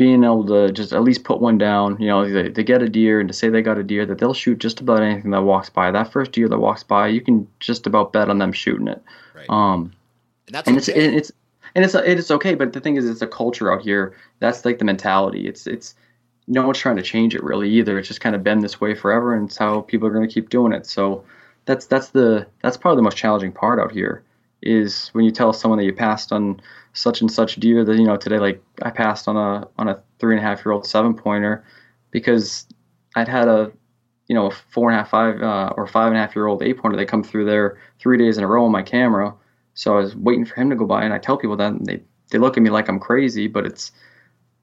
being 0.00 0.24
able 0.24 0.46
to 0.46 0.72
just 0.72 0.94
at 0.94 1.02
least 1.02 1.24
put 1.24 1.42
one 1.42 1.58
down. 1.58 2.00
You 2.00 2.08
know, 2.08 2.26
they, 2.26 2.48
they 2.48 2.64
get 2.64 2.80
a 2.80 2.88
deer 2.88 3.20
and 3.20 3.28
to 3.28 3.34
say 3.34 3.50
they 3.50 3.60
got 3.60 3.76
a 3.76 3.82
deer 3.82 4.06
that 4.06 4.16
they'll 4.16 4.32
shoot 4.32 4.56
just 4.56 4.80
about 4.80 5.02
anything 5.02 5.30
that 5.32 5.42
walks 5.42 5.68
by. 5.68 5.90
That 5.90 6.10
first 6.10 6.32
deer 6.32 6.48
that 6.48 6.58
walks 6.58 6.82
by, 6.82 7.08
you 7.08 7.20
can 7.20 7.46
just 7.58 7.86
about 7.86 8.10
bet 8.10 8.30
on 8.30 8.38
them 8.38 8.50
shooting 8.50 8.88
it. 8.88 9.02
Right. 9.34 9.44
Um, 9.50 9.92
and 10.46 10.54
that's 10.54 10.68
and 10.68 10.78
okay. 10.78 10.78
it's 10.78 10.88
and 10.88 11.14
it's 11.16 11.32
and 11.74 11.84
it's 11.84 11.94
it's 12.22 12.30
okay. 12.30 12.54
But 12.54 12.72
the 12.72 12.80
thing 12.80 12.96
is, 12.96 13.06
it's 13.06 13.20
a 13.20 13.26
culture 13.26 13.70
out 13.70 13.82
here. 13.82 14.16
That's 14.38 14.64
like 14.64 14.78
the 14.78 14.86
mentality. 14.86 15.46
It's 15.46 15.66
it's 15.66 15.94
no 16.48 16.64
one's 16.64 16.78
trying 16.78 16.96
to 16.96 17.02
change 17.02 17.34
it 17.34 17.44
really 17.44 17.68
either. 17.68 17.98
It's 17.98 18.08
just 18.08 18.22
kind 18.22 18.34
of 18.34 18.42
been 18.42 18.60
this 18.60 18.80
way 18.80 18.94
forever, 18.94 19.34
and 19.34 19.50
it's 19.50 19.58
how 19.58 19.82
people 19.82 20.08
are 20.08 20.12
going 20.12 20.26
to 20.26 20.32
keep 20.32 20.48
doing 20.48 20.72
it. 20.72 20.86
So 20.86 21.24
that's 21.66 21.84
that's 21.84 22.08
the 22.08 22.46
that's 22.62 22.78
probably 22.78 22.96
the 22.96 23.02
most 23.02 23.18
challenging 23.18 23.52
part 23.52 23.78
out 23.78 23.92
here 23.92 24.24
is 24.62 25.10
when 25.12 25.26
you 25.26 25.30
tell 25.30 25.52
someone 25.52 25.76
that 25.76 25.84
you 25.84 25.92
passed 25.92 26.32
on 26.32 26.62
such 26.92 27.20
and 27.20 27.30
such 27.30 27.56
deer 27.56 27.84
that 27.84 27.96
you 27.96 28.04
know 28.04 28.16
today 28.16 28.38
like 28.38 28.62
I 28.82 28.90
passed 28.90 29.28
on 29.28 29.36
a 29.36 29.68
on 29.78 29.88
a 29.88 30.02
three 30.18 30.36
and 30.36 30.44
a 30.44 30.48
half 30.48 30.64
year 30.64 30.72
old 30.72 30.86
seven 30.86 31.14
pointer 31.14 31.64
because 32.10 32.66
I'd 33.14 33.28
had 33.28 33.48
a 33.48 33.72
you 34.28 34.34
know 34.34 34.46
a 34.46 34.50
four 34.50 34.90
and 34.90 34.98
a 34.98 35.02
half 35.02 35.10
five 35.10 35.40
uh, 35.42 35.72
or 35.76 35.86
five 35.86 36.08
and 36.08 36.16
a 36.16 36.20
half 36.20 36.34
year 36.34 36.46
old 36.46 36.62
eight 36.62 36.78
pointer 36.78 36.96
they 36.96 37.06
come 37.06 37.22
through 37.22 37.44
there 37.44 37.78
three 37.98 38.18
days 38.18 38.38
in 38.38 38.44
a 38.44 38.46
row 38.46 38.64
on 38.64 38.72
my 38.72 38.82
camera 38.82 39.34
so 39.74 39.94
I 39.94 40.00
was 40.00 40.16
waiting 40.16 40.44
for 40.44 40.54
him 40.56 40.70
to 40.70 40.76
go 40.76 40.86
by 40.86 41.04
and 41.04 41.14
I 41.14 41.18
tell 41.18 41.36
people 41.36 41.56
that 41.56 41.72
and 41.72 41.86
they 41.86 42.02
they 42.30 42.38
look 42.38 42.56
at 42.56 42.62
me 42.62 42.70
like 42.70 42.88
I'm 42.88 43.00
crazy 43.00 43.46
but 43.46 43.66
it's 43.66 43.92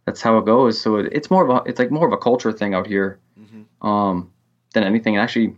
that's 0.06 0.22
how 0.22 0.38
it 0.38 0.46
goes 0.46 0.80
so 0.80 0.98
it, 0.98 1.10
it's 1.12 1.32
more 1.32 1.44
of 1.44 1.50
a 1.50 1.70
it's 1.70 1.80
like 1.80 1.92
more 1.92 2.08
of 2.08 2.14
a 2.14 2.18
culture 2.18 2.52
thing 2.52 2.74
out 2.74 2.88
here 2.88 3.20
mm-hmm. 3.40 3.88
um, 3.88 4.32
than 4.74 4.84
anything 4.84 5.16
and 5.16 5.24
actually 5.24 5.56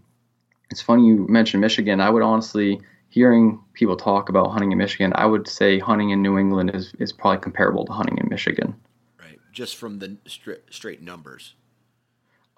it's 0.69 0.81
funny 0.81 1.07
you 1.07 1.25
mentioned 1.27 1.61
Michigan. 1.61 1.99
I 1.99 2.09
would 2.09 2.23
honestly, 2.23 2.79
hearing 3.09 3.59
people 3.73 3.97
talk 3.97 4.29
about 4.29 4.51
hunting 4.51 4.71
in 4.71 4.77
Michigan, 4.77 5.11
I 5.15 5.25
would 5.25 5.47
say 5.47 5.79
hunting 5.79 6.11
in 6.11 6.21
New 6.21 6.37
England 6.37 6.71
is, 6.73 6.93
is 6.99 7.11
probably 7.11 7.41
comparable 7.41 7.85
to 7.85 7.91
hunting 7.91 8.17
in 8.17 8.27
Michigan. 8.29 8.75
Right, 9.19 9.39
just 9.51 9.77
from 9.77 9.99
the 9.99 10.17
straight, 10.27 10.61
straight 10.69 11.01
numbers. 11.01 11.55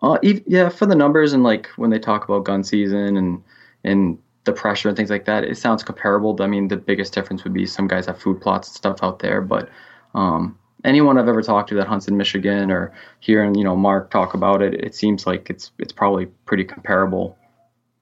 Uh, 0.01 0.17
yeah, 0.23 0.69
for 0.69 0.85
the 0.85 0.95
numbers 0.95 1.33
and 1.33 1.43
like 1.43 1.67
when 1.75 1.91
they 1.91 1.99
talk 1.99 2.23
about 2.23 2.43
gun 2.43 2.63
season 2.63 3.17
and 3.17 3.43
and 3.83 4.17
the 4.45 4.51
pressure 4.51 4.87
and 4.87 4.97
things 4.97 5.11
like 5.11 5.25
that, 5.25 5.43
it 5.43 5.57
sounds 5.57 5.83
comparable. 5.83 6.35
I 6.41 6.47
mean, 6.47 6.67
the 6.67 6.77
biggest 6.77 7.13
difference 7.13 7.43
would 7.43 7.53
be 7.53 7.67
some 7.67 7.87
guys 7.87 8.07
have 8.07 8.19
food 8.19 8.41
plots 8.41 8.67
and 8.69 8.75
stuff 8.75 8.97
out 9.03 9.19
there, 9.19 9.41
but 9.41 9.69
um, 10.15 10.57
anyone 10.83 11.19
I've 11.19 11.27
ever 11.27 11.43
talked 11.43 11.69
to 11.69 11.75
that 11.75 11.87
hunts 11.87 12.07
in 12.07 12.17
Michigan 12.17 12.71
or 12.71 12.91
hearing 13.19 13.53
you 13.53 13.63
know 13.63 13.75
Mark 13.75 14.09
talk 14.09 14.33
about 14.33 14.63
it, 14.63 14.73
it 14.73 14.95
seems 14.95 15.27
like 15.27 15.51
it's 15.51 15.71
it's 15.77 15.93
probably 15.93 16.25
pretty 16.45 16.63
comparable 16.63 17.37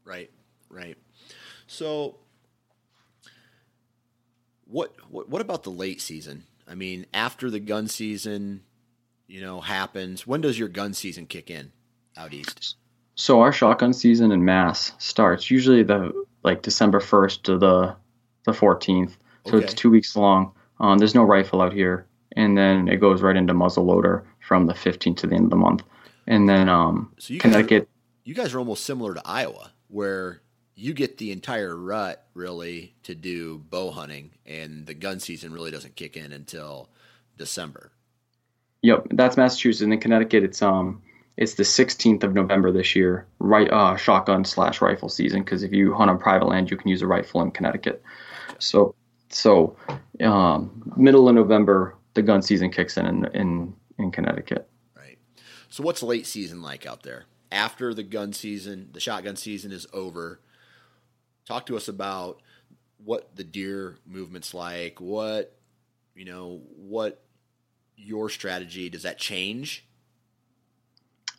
right? 0.10 0.30
Right. 0.70 0.98
So, 1.68 2.16
what 4.70 4.94
what 5.10 5.30
what 5.30 5.42
about 5.42 5.64
the 5.64 5.72
late 5.72 6.02
season? 6.02 6.44
I 6.68 6.76
mean, 6.76 7.06
after 7.14 7.50
the 7.50 7.60
gun 7.60 7.88
season, 7.88 8.62
you 9.28 9.42
know, 9.42 9.62
happens, 9.62 10.28
when 10.28 10.42
does 10.42 10.60
your 10.60 10.70
gun 10.70 10.94
season 10.94 11.26
kick 11.26 11.50
in 11.50 11.72
out 12.16 12.34
east? 12.34 12.76
So 13.16 13.42
our 13.42 13.52
shotgun 13.52 13.92
season 13.94 14.32
in 14.32 14.46
Mass 14.46 14.94
starts 15.00 15.52
usually 15.52 15.84
the 15.84 16.14
like 16.44 16.62
December 16.62 17.00
first 17.00 17.44
to 17.46 17.58
the 17.58 17.96
the 18.46 18.54
fourteenth. 18.54 19.18
So 19.48 19.56
okay. 19.56 19.66
it's 19.66 19.74
two 19.74 19.90
weeks 19.90 20.16
long. 20.16 20.54
Um, 20.80 20.98
there's 20.98 21.16
no 21.16 21.24
rifle 21.24 21.62
out 21.62 21.74
here, 21.74 22.06
and 22.36 22.58
then 22.58 22.88
it 22.88 22.98
goes 22.98 23.22
right 23.22 23.36
into 23.36 23.54
muzzleloader 23.54 24.24
from 24.40 24.66
the 24.66 24.74
15th 24.74 25.18
to 25.18 25.28
the 25.28 25.36
end 25.36 25.46
of 25.46 25.50
the 25.50 25.56
month. 25.56 25.84
And 26.28 26.48
then 26.48 26.70
um, 26.70 27.14
so 27.18 27.34
you 27.34 27.40
Connecticut. 27.40 27.70
Guys 27.70 27.88
are, 27.88 28.30
you 28.30 28.36
guys 28.36 28.54
are 28.54 28.60
almost 28.60 28.86
similar 28.86 29.14
to 29.16 29.22
Iowa, 29.26 29.72
where 29.88 30.42
you 30.80 30.94
get 30.94 31.18
the 31.18 31.32
entire 31.32 31.76
rut 31.76 32.26
really 32.34 32.96
to 33.04 33.14
do 33.14 33.58
bow 33.70 33.92
hunting, 33.92 34.32
and 34.46 34.86
the 34.86 34.94
gun 34.94 35.20
season 35.20 35.52
really 35.52 35.72
doesn't 35.72 35.96
kick 35.96 36.16
in 36.16 36.32
until 36.32 36.90
December. 37.38 37.92
Yep, 38.82 39.08
that's 39.12 39.36
Massachusetts. 39.36 39.82
And 39.82 39.94
in 39.94 40.00
Connecticut, 40.00 40.44
it's 40.44 40.62
um 40.62 41.02
it's 41.38 41.56
the 41.56 41.64
16th 41.64 42.24
of 42.24 42.34
November 42.34 42.72
this 42.72 42.96
year, 42.96 43.26
right? 43.40 43.70
Uh, 43.72 43.96
shotgun 43.96 44.44
slash 44.44 44.82
rifle 44.82 45.08
season. 45.08 45.42
Because 45.44 45.64
if 45.64 45.72
you 45.72 45.94
hunt 45.94 46.10
on 46.10 46.18
private 46.18 46.48
land, 46.48 46.70
you 46.70 46.76
can 46.76 46.90
use 46.90 47.02
a 47.02 47.08
rifle 47.08 47.42
in 47.42 47.52
Connecticut. 47.52 48.02
So 48.60 48.96
so 49.30 49.76
um, 50.22 50.94
middle 50.96 51.28
of 51.28 51.36
November, 51.36 51.96
the 52.14 52.22
gun 52.22 52.42
season 52.42 52.72
kicks 52.72 52.98
in, 52.98 53.06
in 53.06 53.26
in 53.34 53.74
in 53.98 54.12
Connecticut. 54.12 54.70
Right. 54.96 55.18
So 55.70 55.84
what's 55.84 56.02
late 56.02 56.26
season 56.26 56.62
like 56.62 56.86
out 56.86 57.04
there? 57.04 57.26
After 57.52 57.94
the 57.94 58.04
gun 58.04 58.32
season, 58.32 58.90
the 58.94 59.00
shotgun 59.00 59.36
season 59.36 59.72
is 59.72 59.88
over 59.92 60.40
talk 61.50 61.66
to 61.66 61.76
us 61.76 61.88
about 61.88 62.40
what 63.04 63.36
the 63.36 63.44
deer 63.44 63.98
movement's 64.06 64.54
like. 64.54 65.02
What 65.02 65.58
you 66.16 66.26
know, 66.26 66.62
what 66.78 67.22
your 67.98 68.30
strategy 68.30 68.90
does 68.90 69.04
that 69.04 69.18
change? 69.18 69.86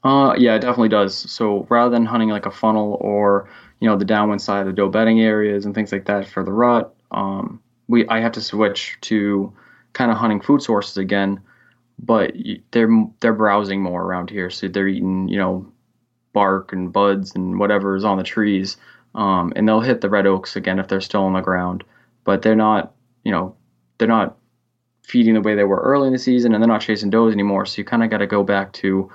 Uh, 0.03 0.35
yeah, 0.37 0.55
it 0.55 0.61
definitely 0.61 0.89
does. 0.89 1.15
So 1.15 1.67
rather 1.71 1.91
than 1.91 2.07
hunting 2.07 2.31
like 2.31 2.47
a 2.47 2.51
funnel 2.51 2.99
or 3.01 3.49
you 3.81 3.89
know 3.89 3.97
the 3.97 4.05
downwind 4.05 4.43
side 4.43 4.61
of 4.61 4.67
the 4.67 4.73
doe 4.73 4.89
bedding 4.89 5.21
areas 5.21 5.65
and 5.65 5.75
things 5.75 5.93
like 5.93 6.07
that 6.07 6.29
for 6.29 6.45
the 6.45 6.53
rut, 6.53 6.95
um, 7.13 7.63
we 7.89 8.07
I 8.09 8.21
have 8.21 8.33
to 8.33 8.43
switch 8.43 8.99
to 9.03 9.53
kind 9.93 10.11
of 10.11 10.17
hunting 10.17 10.41
food 10.41 10.63
sources 10.63 10.97
again. 10.97 11.41
But 12.03 12.33
they're 12.71 12.89
they're 13.21 13.35
browsing 13.35 13.83
more 13.83 14.03
around 14.03 14.31
here, 14.31 14.51
so 14.51 14.69
they're 14.69 14.89
eating 14.89 15.29
you 15.29 15.39
know 15.39 15.71
bark 16.33 16.73
and 16.73 16.93
buds 16.93 17.35
and 17.35 17.59
whatever 17.59 17.97
is 17.97 18.05
on 18.05 18.17
the 18.17 18.23
trees, 18.23 18.77
um, 19.15 19.53
and 19.57 19.69
they'll 19.69 19.81
hit 19.81 20.01
the 20.01 20.11
red 20.11 20.27
oaks 20.27 20.57
again 20.57 20.79
if 20.79 20.89
they're 20.89 21.01
still 21.01 21.23
on 21.23 21.33
the 21.33 21.41
ground. 21.41 21.85
But 22.25 22.43
they're 22.43 22.55
not 22.57 22.93
you 23.25 23.33
know 23.33 23.55
they're 23.99 24.09
not 24.09 24.37
feeding 25.03 25.35
the 25.35 25.41
way 25.41 25.55
they 25.55 25.65
were 25.65 25.81
early 25.81 26.07
in 26.07 26.13
the 26.13 26.19
season, 26.19 26.55
and 26.55 26.63
they're 26.63 26.69
not 26.69 26.81
chasing 26.81 27.11
does 27.11 27.33
anymore. 27.33 27.67
So 27.67 27.79
you 27.79 27.85
kind 27.85 28.05
of 28.05 28.11
got 28.11 28.19
to 28.19 28.27
go 28.27 28.43
back 28.43 28.73
to 28.75 29.11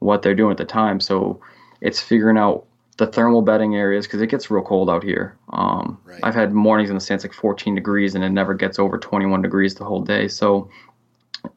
what 0.00 0.22
they're 0.22 0.34
doing 0.34 0.52
at 0.52 0.58
the 0.58 0.64
time. 0.64 1.00
So 1.00 1.40
it's 1.80 2.00
figuring 2.00 2.38
out 2.38 2.66
the 2.98 3.06
thermal 3.06 3.42
bedding 3.42 3.76
areas 3.76 4.06
because 4.06 4.20
it 4.20 4.26
gets 4.26 4.50
real 4.50 4.62
cold 4.62 4.90
out 4.90 5.02
here. 5.02 5.36
Um, 5.52 5.98
right. 6.04 6.20
I've 6.22 6.34
had 6.34 6.52
mornings 6.52 6.90
in 6.90 6.96
the 6.96 7.00
stands 7.00 7.24
like 7.24 7.32
14 7.32 7.74
degrees 7.74 8.14
and 8.14 8.24
it 8.24 8.30
never 8.30 8.54
gets 8.54 8.78
over 8.78 8.98
21 8.98 9.40
degrees 9.40 9.76
the 9.76 9.84
whole 9.84 10.02
day. 10.02 10.26
So 10.26 10.68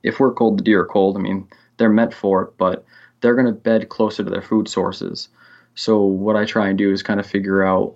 if 0.04 0.20
we're 0.20 0.34
cold, 0.34 0.60
the 0.60 0.64
deer 0.64 0.82
are 0.82 0.86
cold. 0.86 1.18
I 1.18 1.20
mean, 1.20 1.48
they're 1.78 1.90
meant 1.90 2.14
for 2.14 2.44
it, 2.44 2.58
but 2.58 2.86
they're 3.22 3.34
going 3.34 3.48
to 3.48 3.54
bed 3.54 3.90
closer 3.90 4.24
to 4.24 4.30
their 4.30 4.42
food 4.42 4.70
sources. 4.70 5.30
So 5.76 6.04
what 6.04 6.36
I 6.36 6.46
try 6.46 6.70
and 6.70 6.78
do 6.78 6.92
is 6.92 7.04
kind 7.04 7.20
of 7.20 7.26
figure 7.26 7.64
out 7.64 7.96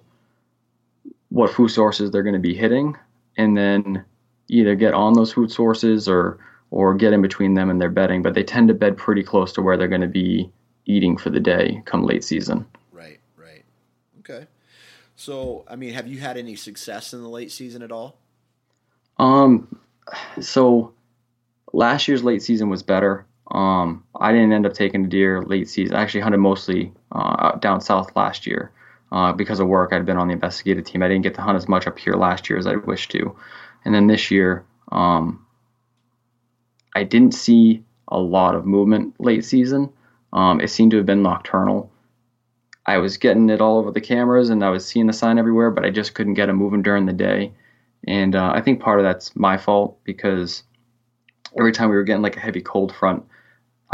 what 1.29 1.51
food 1.51 1.69
sources 1.69 2.11
they're 2.11 2.23
going 2.23 2.33
to 2.33 2.39
be 2.39 2.55
hitting 2.55 2.95
and 3.37 3.57
then 3.57 4.05
either 4.47 4.75
get 4.75 4.93
on 4.93 5.13
those 5.13 5.33
food 5.33 5.51
sources 5.51 6.07
or 6.07 6.39
or 6.71 6.93
get 6.93 7.13
in 7.13 7.21
between 7.21 7.53
them 7.53 7.69
and 7.69 7.79
their 7.79 7.89
bedding, 7.89 8.21
but 8.21 8.33
they 8.33 8.43
tend 8.43 8.67
to 8.67 8.73
bed 8.73 8.97
pretty 8.97 9.23
close 9.23 9.53
to 9.53 9.61
where 9.61 9.77
they're 9.77 9.87
going 9.87 10.01
to 10.01 10.07
be 10.07 10.51
eating 10.85 11.15
for 11.15 11.29
the 11.29 11.39
day 11.39 11.81
come 11.85 12.03
late 12.03 12.23
season. 12.23 12.65
Right, 12.91 13.19
right. 13.37 13.63
Okay. 14.19 14.47
So, 15.15 15.63
I 15.67 15.75
mean, 15.75 15.93
have 15.93 16.07
you 16.07 16.19
had 16.19 16.37
any 16.37 16.55
success 16.55 17.13
in 17.13 17.21
the 17.21 17.29
late 17.29 17.51
season 17.51 17.81
at 17.81 17.91
all? 17.91 18.17
Um, 19.17 19.79
so 20.41 20.93
last 21.71 22.07
year's 22.07 22.23
late 22.23 22.41
season 22.41 22.69
was 22.69 22.83
better. 22.83 23.25
Um, 23.51 24.03
I 24.19 24.31
didn't 24.31 24.53
end 24.53 24.65
up 24.65 24.73
taking 24.73 25.05
a 25.05 25.07
deer 25.07 25.43
late 25.43 25.69
season. 25.69 25.95
I 25.95 26.01
actually 26.01 26.21
hunted 26.21 26.39
mostly 26.39 26.93
uh, 27.11 27.57
down 27.57 27.81
south 27.81 28.15
last 28.15 28.47
year 28.47 28.71
uh, 29.11 29.33
because 29.33 29.59
of 29.59 29.67
work. 29.67 29.93
I'd 29.93 30.05
been 30.05 30.17
on 30.17 30.27
the 30.27 30.33
investigative 30.33 30.85
team. 30.85 31.03
I 31.03 31.07
didn't 31.07 31.23
get 31.23 31.35
to 31.35 31.41
hunt 31.41 31.55
as 31.55 31.67
much 31.67 31.87
up 31.87 31.99
here 31.99 32.13
last 32.13 32.49
year 32.49 32.57
as 32.57 32.67
I 32.67 32.75
wished 32.75 33.11
to. 33.11 33.35
And 33.83 33.93
then 33.93 34.07
this 34.07 34.31
year, 34.31 34.65
um, 34.91 35.45
I 36.95 37.03
didn't 37.03 37.33
see 37.33 37.83
a 38.07 38.17
lot 38.17 38.55
of 38.55 38.65
movement 38.65 39.15
late 39.19 39.45
season. 39.45 39.91
Um, 40.33 40.59
it 40.59 40.69
seemed 40.69 40.91
to 40.91 40.97
have 40.97 41.05
been 41.05 41.21
nocturnal. 41.21 41.91
I 42.85 42.97
was 42.97 43.17
getting 43.17 43.49
it 43.49 43.61
all 43.61 43.77
over 43.77 43.91
the 43.91 44.01
cameras 44.01 44.49
and 44.49 44.63
I 44.63 44.69
was 44.69 44.85
seeing 44.85 45.07
the 45.07 45.13
sign 45.13 45.39
everywhere, 45.39 45.71
but 45.71 45.85
I 45.85 45.89
just 45.89 46.13
couldn't 46.13 46.35
get 46.35 46.49
it 46.49 46.53
moving 46.53 46.83
during 46.83 47.05
the 47.05 47.13
day. 47.13 47.53
And 48.07 48.35
uh, 48.35 48.51
I 48.53 48.61
think 48.61 48.79
part 48.79 48.99
of 48.99 49.05
that's 49.05 49.35
my 49.35 49.57
fault 49.57 49.97
because 50.03 50.63
every 51.57 51.71
time 51.71 51.89
we 51.89 51.95
were 51.95 52.03
getting 52.03 52.21
like 52.21 52.37
a 52.37 52.41
heavy 52.41 52.61
cold 52.61 52.93
front, 52.93 53.23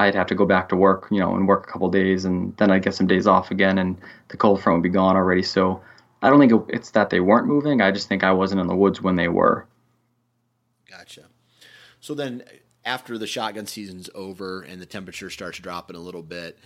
I'd 0.05 0.15
have 0.15 0.27
to 0.27 0.35
go 0.35 0.45
back 0.45 0.69
to 0.69 0.75
work, 0.75 1.07
you 1.11 1.19
know, 1.19 1.35
and 1.35 1.47
work 1.47 1.67
a 1.67 1.71
couple 1.71 1.89
days, 1.89 2.25
and 2.25 2.55
then 2.57 2.71
I'd 2.71 2.83
get 2.83 2.95
some 2.95 3.07
days 3.07 3.27
off 3.27 3.51
again, 3.51 3.77
and 3.77 3.97
the 4.29 4.37
cold 4.37 4.61
front 4.61 4.77
would 4.77 4.83
be 4.83 4.89
gone 4.89 5.15
already. 5.15 5.43
So 5.43 5.81
I 6.21 6.29
don't 6.29 6.39
think 6.39 6.69
it's 6.69 6.91
that 6.91 7.09
they 7.09 7.19
weren't 7.19 7.47
moving. 7.47 7.81
I 7.81 7.91
just 7.91 8.07
think 8.07 8.23
I 8.23 8.31
wasn't 8.31 8.61
in 8.61 8.67
the 8.67 8.75
woods 8.75 9.01
when 9.01 9.15
they 9.15 9.27
were. 9.27 9.67
Gotcha. 10.89 11.25
So 11.99 12.13
then, 12.13 12.43
after 12.83 13.17
the 13.17 13.27
shotgun 13.27 13.67
season's 13.67 14.09
over 14.15 14.61
and 14.61 14.81
the 14.81 14.85
temperature 14.85 15.29
starts 15.29 15.59
dropping 15.59 15.95
a 15.95 15.99
little 15.99 16.23
bit, 16.23 16.57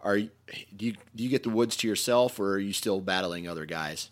are 0.00 0.16
you, 0.16 0.30
do 0.76 0.86
you 0.86 0.92
do 1.14 1.24
you 1.24 1.30
get 1.30 1.42
the 1.42 1.50
woods 1.50 1.76
to 1.78 1.88
yourself, 1.88 2.38
or 2.38 2.52
are 2.52 2.58
you 2.58 2.72
still 2.72 3.00
battling 3.00 3.48
other 3.48 3.66
guys? 3.66 4.10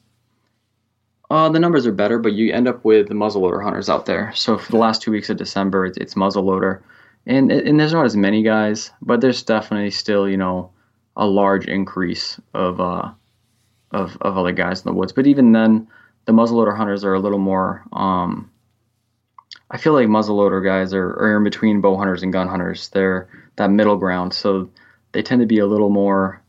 Uh, 1.31 1.49
the 1.49 1.59
numbers 1.59 1.87
are 1.87 1.93
better, 1.93 2.19
but 2.19 2.35
you 2.35 2.53
end 2.53 2.69
up 2.69 2.85
with 2.85 3.09
the 3.09 3.15
muzzleloader 3.15 3.63
hunters 3.63 3.89
out 3.89 4.05
there. 4.05 4.33
So 4.35 4.59
for 4.59 4.71
the 4.71 4.77
last 4.77 5.01
two 5.01 5.11
weeks 5.11 5.31
of 5.31 5.39
December, 5.39 5.87
it's, 5.87 5.97
it's 5.97 6.15
muzzleloader, 6.15 6.83
and 7.27 7.51
and 7.53 7.79
there's 7.79 7.93
not 7.93 8.05
as 8.05 8.17
many 8.17 8.43
guys, 8.43 8.91
but 9.01 9.21
there's 9.21 9.43
definitely 9.43 9.91
still 9.91 10.29
you 10.29 10.37
know 10.37 10.71
a 11.17 11.27
large 11.27 11.67
increase 11.67 12.41
of 12.55 12.81
uh 12.81 13.11
of 13.91 14.17
of 14.21 14.39
other 14.39 14.53
guys 14.53 14.81
in 14.81 14.91
the 14.91 14.97
woods. 14.97 15.13
But 15.13 15.27
even 15.27 15.53
then, 15.53 15.89
the 16.25 16.33
muzzleloader 16.33 16.77
hunters 16.77 17.05
are 17.05 17.15
a 17.15 17.21
little 17.21 17.39
more 17.39 17.85
um 17.93 18.51
I 19.73 19.79
feel 19.79 19.95
like 19.95 20.07
muzzleloader 20.07 20.63
guys 20.63 20.93
are, 20.93 21.09
are 21.09 21.37
in 21.39 21.45
between 21.45 21.81
bow 21.81 21.97
hunters 21.97 22.23
and 22.23 22.33
gun 22.33 22.47
hunters. 22.47 22.91
They're 22.91 23.29
that 23.57 23.71
middle 23.71 23.97
ground, 23.97 24.35
so 24.35 24.71
they 25.13 25.23
tend 25.23 25.41
to 25.41 25.47
be 25.47 25.59
a 25.59 25.67
little 25.67 25.89
more. 25.89 26.43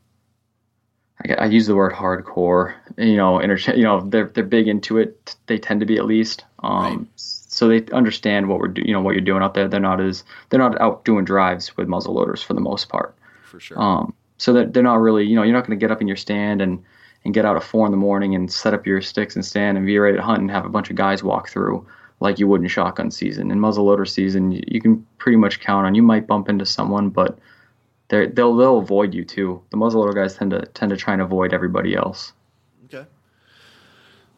I, 1.25 1.33
I 1.33 1.45
use 1.45 1.65
the 1.65 1.75
word 1.75 1.93
hardcore. 1.93 2.75
You 2.97 3.15
know, 3.15 3.39
inter- 3.39 3.75
you 3.75 3.83
know, 3.83 4.01
they're 4.01 4.27
they're 4.27 4.43
big 4.43 4.67
into 4.67 4.97
it. 4.97 5.35
They 5.47 5.57
tend 5.57 5.79
to 5.79 5.85
be 5.85 5.97
at 5.97 6.05
least. 6.05 6.43
Um, 6.59 6.83
right. 6.83 7.07
So 7.53 7.67
they 7.67 7.85
understand 7.91 8.49
what 8.49 8.59
we're 8.59 8.69
do, 8.69 8.81
you 8.83 8.93
know 8.93 9.01
what 9.01 9.13
you're 9.13 9.21
doing 9.21 9.43
out 9.43 9.53
there. 9.53 9.67
They're 9.67 9.79
not 9.79 10.01
as 10.01 10.23
they're 10.49 10.59
not 10.59 10.79
out 10.81 11.05
doing 11.05 11.23
drives 11.23 11.77
with 11.77 11.87
muzzle 11.87 12.15
loaders 12.15 12.41
for 12.41 12.55
the 12.55 12.61
most 12.61 12.89
part. 12.89 13.15
For 13.43 13.59
sure. 13.59 13.79
Um, 13.79 14.15
so 14.37 14.53
that 14.53 14.73
they're 14.73 14.81
not 14.81 14.99
really 14.99 15.25
you 15.25 15.35
know 15.35 15.43
you're 15.43 15.53
not 15.53 15.67
going 15.67 15.77
to 15.77 15.83
get 15.83 15.91
up 15.91 16.01
in 16.01 16.07
your 16.07 16.17
stand 16.17 16.61
and 16.61 16.83
and 17.23 17.33
get 17.33 17.45
out 17.45 17.55
at 17.55 17.63
four 17.63 17.85
in 17.85 17.91
the 17.91 17.97
morning 17.97 18.33
and 18.33 18.51
set 18.51 18.73
up 18.73 18.87
your 18.87 19.01
sticks 19.01 19.35
and 19.35 19.45
stand 19.45 19.77
and 19.77 19.85
be 19.85 19.99
ready 19.99 20.17
to 20.17 20.23
hunt 20.23 20.41
and 20.41 20.49
have 20.49 20.65
a 20.65 20.69
bunch 20.69 20.89
of 20.89 20.95
guys 20.95 21.23
walk 21.23 21.47
through 21.47 21.85
like 22.19 22.39
you 22.39 22.47
would 22.47 22.61
in 22.61 22.67
shotgun 22.67 23.11
season. 23.11 23.51
In 23.51 23.59
muzzleloader 23.59 24.09
season, 24.09 24.51
you 24.51 24.81
can 24.81 25.05
pretty 25.19 25.37
much 25.37 25.59
count 25.59 25.85
on 25.85 25.93
you 25.93 26.01
might 26.01 26.25
bump 26.25 26.49
into 26.49 26.65
someone, 26.65 27.09
but 27.09 27.37
they 28.07 28.25
they'll 28.25 28.55
they'll 28.55 28.79
avoid 28.79 29.13
you 29.13 29.23
too. 29.23 29.61
The 29.69 29.77
muzzleloader 29.77 30.15
guys 30.15 30.35
tend 30.35 30.51
to 30.51 30.65
tend 30.73 30.89
to 30.89 30.97
try 30.97 31.13
and 31.13 31.21
avoid 31.21 31.53
everybody 31.53 31.95
else. 31.95 32.33
Okay. 32.85 33.05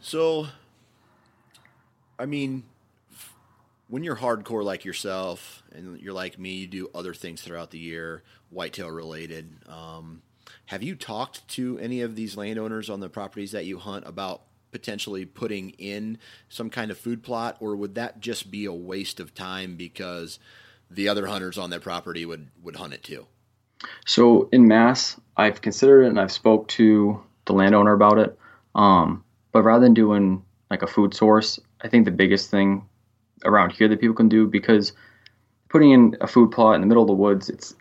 So, 0.01 0.47
I 2.20 2.26
mean, 2.26 2.63
when 3.88 4.03
you're 4.03 4.15
hardcore 4.15 4.63
like 4.63 4.86
yourself, 4.86 5.63
and 5.71 5.99
you're 5.99 6.13
like 6.13 6.39
me, 6.39 6.55
you 6.55 6.67
do 6.67 6.89
other 6.95 7.13
things 7.13 7.41
throughout 7.41 7.71
the 7.71 7.79
year, 7.79 8.23
whitetail 8.49 8.89
related. 8.89 9.57
Um, 9.67 10.21
have 10.67 10.83
you 10.83 10.95
talked 10.95 11.47
to 11.49 11.77
any 11.79 12.01
of 12.01 12.15
these 12.15 12.36
landowners 12.36 12.89
on 12.89 12.99
the 12.99 13.09
properties 13.09 13.51
that 13.51 13.65
you 13.65 13.77
hunt 13.77 14.07
about 14.07 14.41
potentially 14.71 15.23
putting 15.23 15.69
in 15.71 16.17
some 16.49 16.69
kind 16.69 16.91
of 16.91 16.97
food 16.97 17.23
plot, 17.23 17.57
or 17.59 17.75
would 17.75 17.95
that 17.95 18.19
just 18.19 18.51
be 18.51 18.65
a 18.65 18.73
waste 18.73 19.19
of 19.19 19.33
time 19.33 19.75
because 19.75 20.39
the 20.89 21.07
other 21.07 21.27
hunters 21.27 21.57
on 21.57 21.69
their 21.69 21.79
property 21.79 22.25
would 22.25 22.49
would 22.61 22.75
hunt 22.75 22.93
it 22.93 23.03
too? 23.03 23.25
So 24.05 24.49
in 24.51 24.67
mass, 24.67 25.19
I've 25.38 25.61
considered 25.61 26.03
it 26.03 26.09
and 26.09 26.19
I've 26.19 26.31
spoke 26.31 26.67
to 26.69 27.21
the 27.45 27.53
landowner 27.53 27.93
about 27.93 28.17
it. 28.17 28.38
Um, 28.73 29.23
but 29.51 29.63
rather 29.63 29.83
than 29.83 29.93
doing 29.93 30.43
like 30.69 30.81
a 30.81 30.88
food 30.88 31.13
source, 31.13 31.59
I 31.81 31.88
think 31.88 32.05
the 32.05 32.11
biggest 32.11 32.49
thing 32.49 32.88
around 33.43 33.71
here 33.71 33.88
that 33.88 33.99
people 33.99 34.15
can 34.15 34.29
do 34.29 34.47
because 34.47 34.93
putting 35.69 35.91
in 35.91 36.15
a 36.21 36.27
food 36.27 36.51
plot 36.51 36.75
in 36.75 36.81
the 36.81 36.88
middle 36.88 37.03
of 37.03 37.07
the 37.07 37.13
woods, 37.13 37.49
it's 37.49 37.75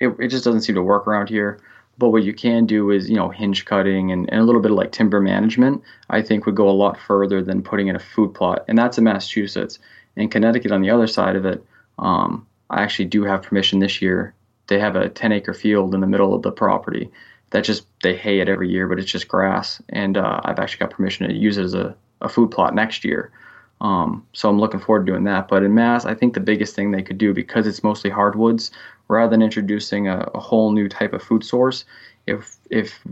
it, 0.00 0.08
it 0.18 0.28
just 0.28 0.44
doesn't 0.44 0.62
seem 0.62 0.74
to 0.74 0.82
work 0.82 1.06
around 1.06 1.28
here. 1.28 1.60
But 1.98 2.10
what 2.10 2.24
you 2.24 2.32
can 2.32 2.66
do 2.66 2.90
is, 2.90 3.08
you 3.08 3.16
know, 3.16 3.28
hinge 3.28 3.64
cutting 3.64 4.10
and, 4.10 4.28
and 4.32 4.40
a 4.40 4.44
little 4.44 4.60
bit 4.60 4.70
of 4.70 4.76
like 4.76 4.92
timber 4.92 5.20
management, 5.20 5.82
I 6.10 6.22
think 6.22 6.46
would 6.46 6.56
go 6.56 6.68
a 6.68 6.72
lot 6.72 6.98
further 6.98 7.42
than 7.42 7.62
putting 7.62 7.88
in 7.88 7.96
a 7.96 8.00
food 8.00 8.34
plot. 8.34 8.64
And 8.66 8.76
that's 8.76 8.98
in 8.98 9.04
Massachusetts. 9.04 9.78
In 10.16 10.28
Connecticut, 10.28 10.72
on 10.72 10.82
the 10.82 10.90
other 10.90 11.06
side 11.06 11.36
of 11.36 11.46
it, 11.46 11.64
um, 11.98 12.46
I 12.70 12.82
actually 12.82 13.04
do 13.06 13.24
have 13.24 13.42
permission 13.42 13.78
this 13.78 14.02
year. 14.02 14.34
They 14.66 14.78
have 14.78 14.96
a 14.96 15.08
10 15.08 15.32
acre 15.32 15.54
field 15.54 15.94
in 15.94 16.00
the 16.00 16.06
middle 16.06 16.34
of 16.34 16.42
the 16.42 16.50
property 16.50 17.10
that 17.50 17.64
just, 17.64 17.86
they 18.02 18.16
hay 18.16 18.40
it 18.40 18.48
every 18.48 18.70
year, 18.70 18.88
but 18.88 18.98
it's 18.98 19.10
just 19.10 19.28
grass. 19.28 19.80
And 19.90 20.16
uh, 20.16 20.40
I've 20.44 20.58
actually 20.58 20.80
got 20.80 20.90
permission 20.90 21.28
to 21.28 21.34
use 21.34 21.58
it 21.58 21.64
as 21.64 21.74
a, 21.74 21.94
a 22.20 22.28
food 22.28 22.50
plot 22.50 22.74
next 22.74 23.04
year. 23.04 23.30
Um, 23.82 24.24
so 24.32 24.48
I'm 24.48 24.60
looking 24.60 24.80
forward 24.80 25.06
to 25.06 25.12
doing 25.12 25.24
that. 25.24 25.48
But 25.48 25.64
in 25.64 25.74
Mass, 25.74 26.06
I 26.06 26.14
think 26.14 26.34
the 26.34 26.40
biggest 26.40 26.74
thing 26.74 26.92
they 26.92 27.02
could 27.02 27.18
do 27.18 27.34
because 27.34 27.66
it's 27.66 27.82
mostly 27.82 28.10
hardwoods, 28.10 28.70
rather 29.08 29.30
than 29.30 29.42
introducing 29.42 30.08
a, 30.08 30.20
a 30.34 30.40
whole 30.40 30.70
new 30.72 30.88
type 30.88 31.12
of 31.12 31.22
food 31.22 31.44
source, 31.44 31.84
if 32.26 32.56
if 32.70 33.04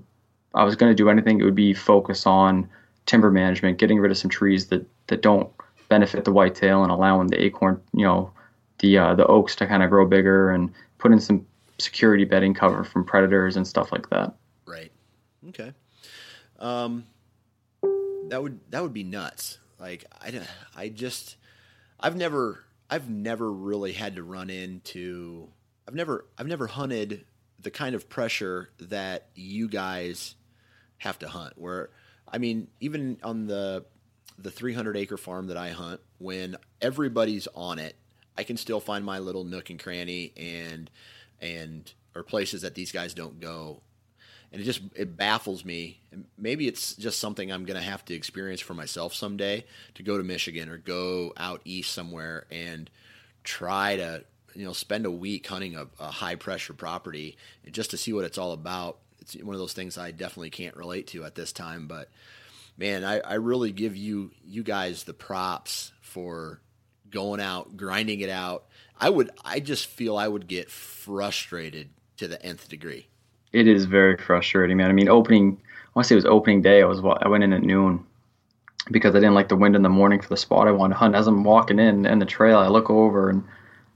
I 0.55 0.65
was 0.65 0.77
going 0.77 0.91
to 0.91 0.95
do 0.95 1.11
anything, 1.11 1.41
it 1.41 1.45
would 1.45 1.57
be 1.57 1.75
focus 1.75 2.25
on 2.25 2.69
timber 3.07 3.33
management, 3.33 3.79
getting 3.79 3.99
rid 3.99 4.13
of 4.13 4.19
some 4.19 4.31
trees 4.31 4.69
that 4.69 4.87
that 5.09 5.23
don't 5.23 5.51
benefit 5.89 6.25
the 6.25 6.33
whitetail 6.33 6.85
and 6.85 6.93
allowing 6.93 7.27
the 7.27 7.43
acorn, 7.43 7.81
you 7.93 8.05
know, 8.05 8.33
the 8.79 8.97
uh, 8.97 9.15
the 9.15 9.27
oaks 9.27 9.57
to 9.57 9.67
kind 9.67 9.83
of 9.83 9.91
grow 9.91 10.07
bigger 10.07 10.53
and 10.53 10.73
put 10.99 11.11
in 11.11 11.19
some 11.19 11.45
security 11.79 12.25
bedding 12.25 12.55
cover 12.55 12.85
from 12.85 13.05
predators 13.05 13.57
and 13.57 13.67
stuff 13.67 13.91
like 13.91 14.09
that. 14.11 14.35
Right. 14.67 14.93
Okay. 15.49 15.73
Um, 16.61 17.07
that 18.29 18.41
would 18.41 18.61
that 18.71 18.83
would 18.85 18.95
be 18.95 19.03
nuts. 19.03 19.59
Like 19.81 20.05
I, 20.21 20.41
I 20.77 20.89
just, 20.89 21.37
I've 21.99 22.17
never, 22.17 22.65
I've 22.89 23.09
never 23.09 23.51
really 23.51 23.93
had 23.93 24.17
to 24.17 24.23
run 24.23 24.51
into, 24.51 25.49
I've 25.89 25.95
never, 25.95 26.27
I've 26.39 26.47
never 26.47 26.67
hunted 26.67 27.25
the 27.59 27.71
kind 27.71 27.95
of 27.95 28.09
pressure 28.09 28.71
that 28.79 29.29
you 29.35 29.69
guys 29.69 30.35
have 30.99 31.19
to 31.21 31.29
hunt. 31.29 31.55
Where, 31.57 31.91
I 32.29 32.39
mean, 32.39 32.69
even 32.81 33.19
on 33.23 33.47
the 33.47 33.85
the 34.39 34.51
300 34.51 34.97
acre 34.97 35.19
farm 35.19 35.49
that 35.49 35.57
I 35.59 35.71
hunt, 35.71 36.01
when 36.19 36.57
everybody's 36.81 37.47
on 37.55 37.79
it, 37.79 37.95
I 38.39 38.43
can 38.43 38.57
still 38.57 38.81
find 38.81 39.05
my 39.05 39.19
little 39.19 39.45
nook 39.45 39.71
and 39.71 39.79
cranny 39.79 40.33
and 40.37 40.91
and 41.41 41.93
or 42.15 42.23
places 42.23 42.63
that 42.63 42.75
these 42.75 42.93
guys 42.93 43.15
don't 43.15 43.41
go 43.41 43.83
and 44.53 44.61
it 44.61 44.65
just 44.65 44.81
it 44.97 45.17
baffles 45.17 45.65
me. 45.65 46.01
Maybe 46.37 46.67
it's 46.67 46.95
just 46.95 47.19
something 47.19 47.51
I'm 47.51 47.65
going 47.65 47.79
to 47.79 47.87
have 47.87 48.05
to 48.07 48.15
experience 48.15 48.61
for 48.61 48.75
myself 48.75 49.15
someday 49.15 49.65
to 49.95 50.03
go 50.03 50.19
to 50.19 50.25
Michigan 50.25 50.69
or 50.69 50.77
go 50.77 51.33
out 51.37 51.61
east 51.65 51.93
somewhere 51.93 52.47
and 52.51 52.91
try 53.45 53.97
to 53.97 54.25
you 54.55 54.65
know 54.65 54.73
spend 54.73 55.07
a 55.07 55.11
week 55.11 55.47
hunting 55.47 55.77
a, 55.77 55.87
a 55.99 56.11
high 56.11 56.35
pressure 56.35 56.75
property 56.75 57.37
just 57.71 57.91
to 57.91 57.97
see 57.97 58.13
what 58.13 58.25
it's 58.25 58.39
all 58.39 58.53
about. 58.53 58.99
It's 59.21 59.37
one 59.37 59.55
of 59.55 59.61
those 59.61 59.75
things 59.75 59.99
I 59.99 60.11
definitely 60.11 60.51
can't 60.51 60.77
relate 60.77 61.09
to 61.09 61.25
at 61.25 61.35
this 61.35 61.53
time, 61.53 61.87
but 61.87 62.09
man, 62.77 63.05
I, 63.05 63.21
I 63.21 63.35
really 63.35 63.71
give 63.71 63.97
you 63.97 64.33
you 64.45 64.63
guys 64.63 65.05
the 65.05 65.15
props 65.15 65.93
for 66.01 66.61
going 67.09 67.41
out, 67.41 67.77
grinding 67.77 68.21
it 68.21 68.31
out. 68.31 68.67
I 68.99 69.11
would 69.11 69.31
I 69.45 69.61
just 69.61 69.87
feel 69.87 70.17
I 70.17 70.27
would 70.27 70.49
get 70.49 70.71
frustrated 70.71 71.91
to 72.17 72.27
the 72.27 72.43
nth 72.45 72.69
degree. 72.69 73.10
It 73.53 73.67
is 73.67 73.85
very 73.85 74.17
frustrating, 74.17 74.77
man. 74.77 74.91
I 74.91 74.93
mean, 74.93 75.09
opening, 75.09 75.61
I 75.61 75.91
want 75.95 76.05
to 76.05 76.09
say 76.09 76.15
it 76.15 76.17
was 76.17 76.27
opening 76.27 76.63
day. 76.63 76.83
I 76.83 76.85
was 76.85 77.01
I 77.23 77.29
went 77.29 77.45
in 77.45 77.53
at 77.53 77.63
noon 77.63 78.05
because 78.91 79.15
I 79.15 79.19
didn't 79.19 79.35
like 79.35 79.49
the 79.49 79.57
wind 79.57 79.77
in 79.77 79.83
the 79.83 79.89
morning 79.89 80.21
for 80.21 80.29
the 80.29 80.37
spot 80.37 80.69
I 80.69 80.73
wanted 80.73 80.95
to 80.95 80.99
hunt. 80.99 81.15
As 81.15 81.27
I'm 81.27 81.45
walking 81.45 81.79
in 81.79 82.07
and 82.07 82.21
the 82.21 82.27
trail, 82.27 82.59
I 82.59 82.69
look 82.69 82.91
over 82.91 83.29
and 83.29 83.45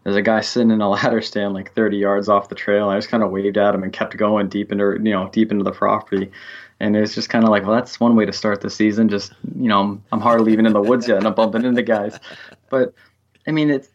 there's 0.02 0.16
a 0.16 0.22
guy 0.22 0.40
sitting 0.40 0.70
in 0.70 0.80
a 0.80 0.88
ladder 0.90 1.20
stand 1.20 1.54
like 1.54 1.72
30 1.74 1.96
yards 1.96 2.28
off 2.28 2.48
the 2.48 2.54
trail. 2.54 2.88
I 2.88 2.96
just 2.96 3.08
kind 3.08 3.22
of 3.22 3.30
waved 3.30 3.56
at 3.56 3.74
him 3.74 3.82
and 3.82 3.92
kept 3.92 4.16
going 4.16 4.48
deep 4.48 4.70
into 4.72 4.98
you 5.02 5.12
know 5.12 5.28
deep 5.30 5.50
into 5.50 5.64
the 5.64 5.72
property. 5.72 6.30
And 6.80 6.96
it's 6.96 7.14
just 7.14 7.30
kind 7.30 7.44
of 7.44 7.50
like, 7.50 7.62
well, 7.62 7.74
that's 7.74 8.00
one 8.00 8.16
way 8.16 8.26
to 8.26 8.32
start 8.32 8.60
the 8.60 8.68
season. 8.68 9.08
Just 9.08 9.32
you 9.56 9.68
know, 9.68 9.80
I'm, 9.80 10.04
I'm 10.12 10.20
hardly 10.20 10.52
even 10.52 10.66
in 10.66 10.72
the 10.72 10.82
woods 10.82 11.06
yet, 11.08 11.18
and 11.18 11.26
I'm 11.26 11.34
bumping 11.34 11.64
into 11.64 11.82
guys. 11.82 12.18
But 12.68 12.92
I 13.46 13.52
mean, 13.52 13.70
it's 13.70 13.88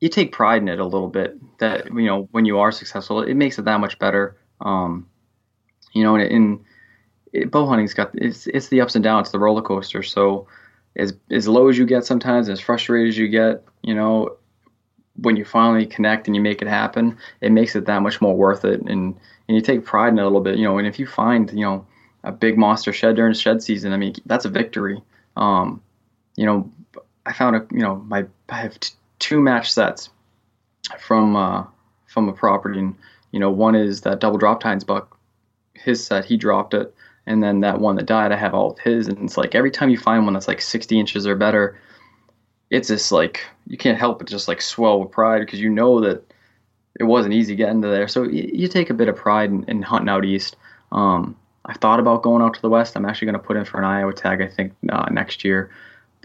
you 0.00 0.08
take 0.08 0.32
pride 0.32 0.62
in 0.62 0.68
it 0.68 0.78
a 0.78 0.84
little 0.84 1.08
bit 1.08 1.38
that 1.58 1.86
you 1.86 2.04
know 2.06 2.28
when 2.32 2.44
you 2.44 2.58
are 2.58 2.72
successful 2.72 3.22
it 3.22 3.34
makes 3.34 3.58
it 3.58 3.64
that 3.64 3.80
much 3.80 3.98
better. 3.98 4.36
Um, 4.60 5.08
you 5.92 6.02
know 6.02 6.16
in 6.16 6.64
it, 7.32 7.50
bow 7.50 7.66
hunting's 7.66 7.94
got 7.94 8.10
it's 8.14 8.46
it's 8.46 8.68
the 8.68 8.80
ups 8.80 8.94
and 8.94 9.04
downs 9.04 9.30
the 9.30 9.38
roller 9.38 9.62
coaster. 9.62 10.02
So 10.02 10.46
as 10.96 11.14
as 11.30 11.48
low 11.48 11.68
as 11.68 11.78
you 11.78 11.86
get 11.86 12.04
sometimes 12.04 12.48
as 12.48 12.60
frustrated 12.60 13.08
as 13.08 13.18
you 13.18 13.28
get 13.28 13.64
you 13.82 13.94
know 13.94 14.36
when 15.16 15.36
you 15.36 15.44
finally 15.44 15.86
connect 15.86 16.26
and 16.26 16.36
you 16.36 16.42
make 16.42 16.60
it 16.60 16.68
happen 16.68 17.16
it 17.40 17.50
makes 17.50 17.74
it 17.74 17.86
that 17.86 18.02
much 18.02 18.20
more 18.20 18.36
worth 18.36 18.64
it. 18.64 18.80
And 18.80 19.16
and 19.48 19.56
you 19.56 19.60
take 19.60 19.84
pride 19.84 20.12
in 20.12 20.18
it 20.18 20.22
a 20.22 20.24
little 20.24 20.40
bit 20.40 20.56
you 20.56 20.64
know 20.64 20.78
and 20.78 20.86
if 20.86 20.98
you 20.98 21.06
find 21.06 21.50
you 21.50 21.64
know 21.64 21.86
a 22.22 22.32
big 22.32 22.58
monster 22.58 22.92
shed 22.92 23.16
during 23.16 23.32
shed 23.34 23.62
season 23.62 23.92
i 23.92 23.96
mean 23.96 24.14
that's 24.26 24.44
a 24.44 24.50
victory. 24.50 25.00
Um, 25.36 25.82
you 26.36 26.46
know 26.46 26.70
i 27.24 27.32
found 27.32 27.56
a 27.56 27.66
you 27.70 27.80
know 27.80 27.96
my 27.96 28.26
i 28.48 28.56
have 28.56 28.78
t- 28.80 28.94
two 29.18 29.40
match 29.40 29.72
sets 29.72 30.10
from 30.98 31.36
uh, 31.36 31.64
from 32.06 32.28
a 32.28 32.32
property, 32.32 32.78
and 32.78 32.94
you 33.32 33.40
know 33.40 33.50
one 33.50 33.74
is 33.74 34.02
that 34.02 34.20
double 34.20 34.38
drop 34.38 34.60
tines 34.60 34.84
buck, 34.84 35.18
his 35.74 36.04
set 36.04 36.24
he 36.24 36.36
dropped 36.36 36.74
it, 36.74 36.94
and 37.26 37.42
then 37.42 37.60
that 37.60 37.80
one 37.80 37.96
that 37.96 38.06
died 38.06 38.32
I 38.32 38.36
have 38.36 38.54
all 38.54 38.72
of 38.72 38.78
his, 38.78 39.08
and 39.08 39.18
it's 39.18 39.36
like 39.36 39.54
every 39.54 39.70
time 39.70 39.90
you 39.90 39.98
find 39.98 40.24
one 40.24 40.34
that's 40.34 40.48
like 40.48 40.60
60 40.60 40.98
inches 40.98 41.26
or 41.26 41.36
better, 41.36 41.78
it's 42.70 42.88
just 42.88 43.12
like 43.12 43.44
you 43.66 43.76
can't 43.76 43.98
help 43.98 44.18
but 44.18 44.28
just 44.28 44.48
like 44.48 44.60
swell 44.60 45.00
with 45.00 45.10
pride 45.10 45.40
because 45.40 45.60
you 45.60 45.70
know 45.70 46.00
that 46.00 46.22
it 46.98 47.04
wasn't 47.04 47.34
easy 47.34 47.54
getting 47.54 47.82
to 47.82 47.88
there. 47.88 48.08
So 48.08 48.22
you, 48.22 48.50
you 48.52 48.68
take 48.68 48.90
a 48.90 48.94
bit 48.94 49.08
of 49.08 49.16
pride 49.16 49.50
in, 49.50 49.64
in 49.64 49.82
hunting 49.82 50.08
out 50.08 50.24
east. 50.24 50.56
Um, 50.92 51.36
I've 51.64 51.76
thought 51.76 52.00
about 52.00 52.22
going 52.22 52.42
out 52.42 52.54
to 52.54 52.62
the 52.62 52.70
west. 52.70 52.96
I'm 52.96 53.04
actually 53.04 53.26
going 53.26 53.40
to 53.40 53.46
put 53.46 53.56
in 53.56 53.64
for 53.64 53.78
an 53.78 53.84
Iowa 53.84 54.14
tag 54.14 54.40
I 54.40 54.46
think 54.46 54.72
uh, 54.88 55.06
next 55.10 55.44
year 55.44 55.70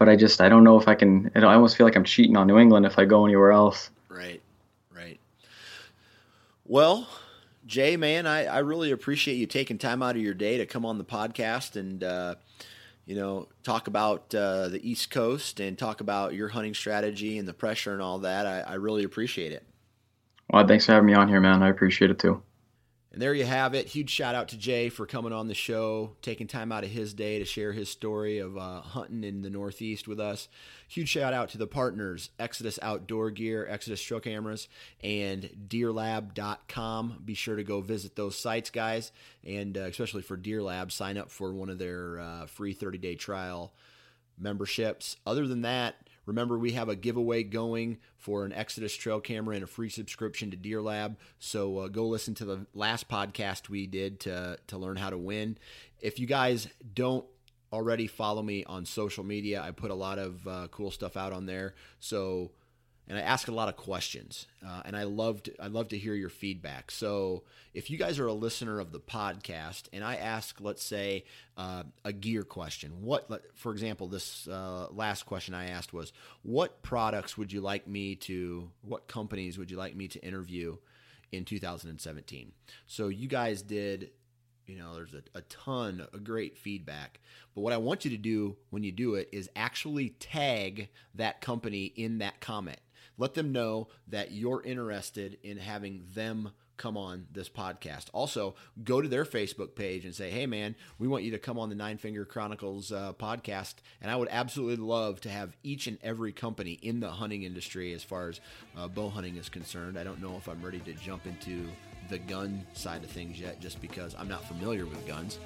but 0.02 0.08
I 0.08 0.16
just 0.16 0.40
I 0.40 0.48
don't 0.48 0.64
know 0.64 0.80
if 0.80 0.88
I 0.88 0.96
can. 0.96 1.30
I 1.36 1.42
almost 1.42 1.76
feel 1.76 1.86
like 1.86 1.94
I'm 1.94 2.02
cheating 2.02 2.36
on 2.36 2.48
New 2.48 2.58
England 2.58 2.86
if 2.86 2.98
I 2.98 3.04
go 3.04 3.24
anywhere 3.24 3.52
else. 3.52 3.88
Right, 4.08 4.42
right. 4.92 5.20
Well, 6.66 7.06
Jay, 7.66 7.96
man, 7.96 8.26
I, 8.26 8.46
I 8.46 8.58
really 8.58 8.90
appreciate 8.90 9.36
you 9.36 9.46
taking 9.46 9.78
time 9.78 10.02
out 10.02 10.16
of 10.16 10.20
your 10.20 10.34
day 10.34 10.58
to 10.58 10.66
come 10.66 10.84
on 10.84 10.98
the 10.98 11.04
podcast 11.04 11.76
and 11.76 12.02
uh, 12.02 12.34
you 13.06 13.14
know 13.14 13.46
talk 13.62 13.86
about 13.86 14.34
uh, 14.34 14.66
the 14.66 14.80
East 14.82 15.12
Coast 15.12 15.60
and 15.60 15.78
talk 15.78 16.00
about 16.00 16.34
your 16.34 16.48
hunting 16.48 16.74
strategy 16.74 17.38
and 17.38 17.46
the 17.46 17.54
pressure 17.54 17.92
and 17.92 18.02
all 18.02 18.18
that. 18.18 18.44
I, 18.44 18.58
I 18.62 18.74
really 18.74 19.04
appreciate 19.04 19.52
it. 19.52 19.64
Well, 20.50 20.66
thanks 20.66 20.86
for 20.86 20.94
having 20.94 21.06
me 21.06 21.14
on 21.14 21.28
here, 21.28 21.40
man. 21.40 21.62
I 21.62 21.68
appreciate 21.68 22.10
it 22.10 22.18
too. 22.18 22.42
And 23.12 23.20
there 23.20 23.34
you 23.34 23.44
have 23.44 23.74
it. 23.74 23.88
Huge 23.88 24.08
shout 24.08 24.34
out 24.34 24.48
to 24.48 24.56
Jay 24.56 24.88
for 24.88 25.04
coming 25.04 25.34
on 25.34 25.46
the 25.46 25.54
show, 25.54 26.12
taking 26.22 26.46
time 26.46 26.72
out 26.72 26.82
of 26.82 26.88
his 26.88 27.12
day 27.12 27.38
to 27.38 27.44
share 27.44 27.72
his 27.72 27.90
story 27.90 28.38
of 28.38 28.56
uh, 28.56 28.80
hunting 28.80 29.22
in 29.22 29.42
the 29.42 29.50
Northeast 29.50 30.08
with 30.08 30.18
us. 30.18 30.48
Huge 30.88 31.10
shout 31.10 31.34
out 31.34 31.50
to 31.50 31.58
the 31.58 31.66
partners 31.66 32.30
Exodus 32.38 32.78
Outdoor 32.80 33.30
Gear, 33.30 33.66
Exodus 33.68 34.02
Trail 34.02 34.20
Cameras, 34.20 34.66
and 35.04 35.42
DeerLab.com. 35.68 37.22
Be 37.22 37.34
sure 37.34 37.56
to 37.56 37.64
go 37.64 37.82
visit 37.82 38.16
those 38.16 38.38
sites, 38.38 38.70
guys. 38.70 39.12
And 39.46 39.76
uh, 39.76 39.82
especially 39.82 40.22
for 40.22 40.38
Deer 40.38 40.62
Lab, 40.62 40.90
sign 40.90 41.18
up 41.18 41.30
for 41.30 41.52
one 41.52 41.68
of 41.68 41.78
their 41.78 42.18
uh, 42.18 42.46
free 42.46 42.72
30 42.72 42.96
day 42.96 43.14
trial 43.14 43.74
memberships. 44.38 45.18
Other 45.26 45.46
than 45.46 45.60
that, 45.62 45.96
Remember, 46.26 46.58
we 46.58 46.72
have 46.72 46.88
a 46.88 46.96
giveaway 46.96 47.42
going 47.42 47.98
for 48.16 48.44
an 48.44 48.52
Exodus 48.52 48.94
trail 48.94 49.20
camera 49.20 49.54
and 49.54 49.64
a 49.64 49.66
free 49.66 49.88
subscription 49.88 50.50
to 50.50 50.56
Deer 50.56 50.80
Lab. 50.80 51.16
So 51.38 51.78
uh, 51.78 51.88
go 51.88 52.06
listen 52.06 52.34
to 52.36 52.44
the 52.44 52.66
last 52.74 53.08
podcast 53.08 53.68
we 53.68 53.86
did 53.86 54.20
to, 54.20 54.58
to 54.68 54.78
learn 54.78 54.96
how 54.96 55.10
to 55.10 55.18
win. 55.18 55.58
If 56.00 56.18
you 56.18 56.26
guys 56.26 56.68
don't 56.94 57.24
already 57.72 58.06
follow 58.06 58.42
me 58.42 58.64
on 58.64 58.84
social 58.84 59.24
media, 59.24 59.62
I 59.62 59.70
put 59.70 59.90
a 59.90 59.94
lot 59.94 60.18
of 60.18 60.46
uh, 60.46 60.68
cool 60.70 60.90
stuff 60.90 61.16
out 61.16 61.32
on 61.32 61.46
there. 61.46 61.74
So 62.00 62.52
and 63.08 63.18
I 63.18 63.22
ask 63.22 63.48
a 63.48 63.52
lot 63.52 63.68
of 63.68 63.76
questions, 63.76 64.46
uh, 64.66 64.82
and 64.84 64.96
I 64.96 65.02
loved 65.02 65.50
I 65.60 65.66
love 65.66 65.88
to 65.88 65.98
hear 65.98 66.14
your 66.14 66.28
feedback. 66.28 66.90
So 66.90 67.42
if 67.74 67.90
you 67.90 67.98
guys 67.98 68.18
are 68.18 68.26
a 68.26 68.32
listener 68.32 68.80
of 68.80 68.92
the 68.92 69.00
podcast, 69.00 69.84
and 69.92 70.04
I 70.04 70.16
ask, 70.16 70.60
let's 70.60 70.84
say, 70.84 71.24
uh, 71.56 71.82
a 72.04 72.12
gear 72.12 72.42
question, 72.42 73.02
what, 73.02 73.28
for 73.54 73.72
example, 73.72 74.06
this 74.06 74.46
uh, 74.46 74.86
last 74.90 75.24
question 75.24 75.54
I 75.54 75.70
asked 75.70 75.92
was, 75.92 76.12
what 76.42 76.82
products 76.82 77.36
would 77.36 77.52
you 77.52 77.60
like 77.60 77.88
me 77.88 78.14
to, 78.16 78.70
what 78.82 79.08
companies 79.08 79.58
would 79.58 79.70
you 79.70 79.76
like 79.76 79.96
me 79.96 80.06
to 80.08 80.24
interview 80.24 80.76
in 81.32 81.44
2017? 81.44 82.52
So 82.86 83.08
you 83.08 83.26
guys 83.26 83.62
did 83.62 84.10
you 84.66 84.78
know 84.78 84.94
there's 84.94 85.12
a, 85.12 85.22
a 85.38 85.42
ton 85.42 86.06
of 86.12 86.22
great 86.22 86.56
feedback 86.56 87.18
but 87.52 87.62
what 87.62 87.72
i 87.72 87.76
want 87.76 88.04
you 88.04 88.12
to 88.12 88.16
do 88.16 88.56
when 88.70 88.84
you 88.84 88.92
do 88.92 89.16
it 89.16 89.28
is 89.32 89.50
actually 89.56 90.10
tag 90.20 90.88
that 91.16 91.40
company 91.40 91.86
in 91.96 92.18
that 92.18 92.40
comment 92.40 92.78
let 93.18 93.34
them 93.34 93.52
know 93.52 93.88
that 94.08 94.32
you're 94.32 94.62
interested 94.62 95.38
in 95.42 95.58
having 95.58 96.04
them 96.14 96.50
come 96.76 96.96
on 96.96 97.26
this 97.30 97.48
podcast. 97.48 98.06
Also, 98.12 98.54
go 98.82 99.00
to 99.00 99.08
their 99.08 99.24
Facebook 99.24 99.74
page 99.76 100.04
and 100.04 100.14
say, 100.14 100.30
hey, 100.30 100.46
man, 100.46 100.74
we 100.98 101.06
want 101.06 101.22
you 101.22 101.30
to 101.30 101.38
come 101.38 101.58
on 101.58 101.68
the 101.68 101.74
Nine 101.74 101.96
Finger 101.96 102.24
Chronicles 102.24 102.90
uh, 102.90 103.12
podcast. 103.12 103.74
And 104.00 104.10
I 104.10 104.16
would 104.16 104.28
absolutely 104.30 104.84
love 104.84 105.20
to 105.20 105.28
have 105.28 105.56
each 105.62 105.86
and 105.86 105.98
every 106.02 106.32
company 106.32 106.72
in 106.72 107.00
the 107.00 107.10
hunting 107.10 107.44
industry 107.44 107.92
as 107.92 108.02
far 108.02 108.28
as 108.30 108.40
uh, 108.76 108.88
bow 108.88 109.10
hunting 109.10 109.36
is 109.36 109.48
concerned. 109.48 109.98
I 109.98 110.04
don't 110.04 110.20
know 110.20 110.36
if 110.36 110.48
I'm 110.48 110.62
ready 110.62 110.80
to 110.80 110.92
jump 110.94 111.26
into 111.26 111.68
the 112.12 112.18
gun 112.18 112.64
side 112.74 113.02
of 113.02 113.10
things 113.10 113.40
yet 113.40 113.58
just 113.58 113.80
because 113.80 114.14
I'm 114.18 114.28
not 114.28 114.44
familiar 114.44 114.84
with 114.84 115.04
guns. 115.06 115.38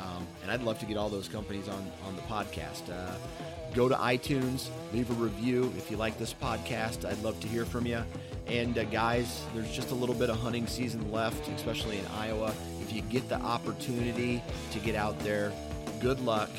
Um, 0.00 0.26
and 0.42 0.50
I'd 0.50 0.62
love 0.62 0.78
to 0.80 0.86
get 0.86 0.96
all 0.96 1.08
those 1.08 1.28
companies 1.28 1.68
on, 1.68 1.90
on 2.06 2.16
the 2.16 2.22
podcast. 2.22 2.90
Uh, 2.90 3.14
go 3.74 3.88
to 3.88 3.94
iTunes, 3.94 4.68
leave 4.92 5.10
a 5.10 5.14
review 5.14 5.72
if 5.76 5.90
you 5.90 5.96
like 5.96 6.18
this 6.18 6.34
podcast. 6.34 7.04
I'd 7.04 7.22
love 7.22 7.38
to 7.40 7.48
hear 7.48 7.64
from 7.64 7.86
you. 7.86 8.02
And 8.46 8.76
uh, 8.78 8.84
guys, 8.84 9.42
there's 9.54 9.70
just 9.70 9.90
a 9.90 9.94
little 9.94 10.14
bit 10.14 10.30
of 10.30 10.38
hunting 10.38 10.66
season 10.66 11.12
left, 11.12 11.48
especially 11.48 11.98
in 11.98 12.06
Iowa. 12.06 12.52
If 12.80 12.92
you 12.92 13.02
get 13.02 13.28
the 13.28 13.36
opportunity 13.36 14.42
to 14.72 14.78
get 14.78 14.94
out 14.94 15.18
there, 15.20 15.52
good 16.00 16.20
luck, 16.20 16.50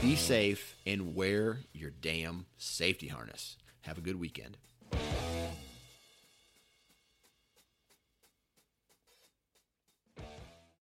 be 0.00 0.14
safe, 0.14 0.76
and 0.86 1.14
wear 1.16 1.58
your 1.72 1.90
damn 1.90 2.46
safety 2.58 3.08
harness. 3.08 3.56
Have 3.82 3.98
a 3.98 4.02
good 4.02 4.20
weekend. 4.20 4.56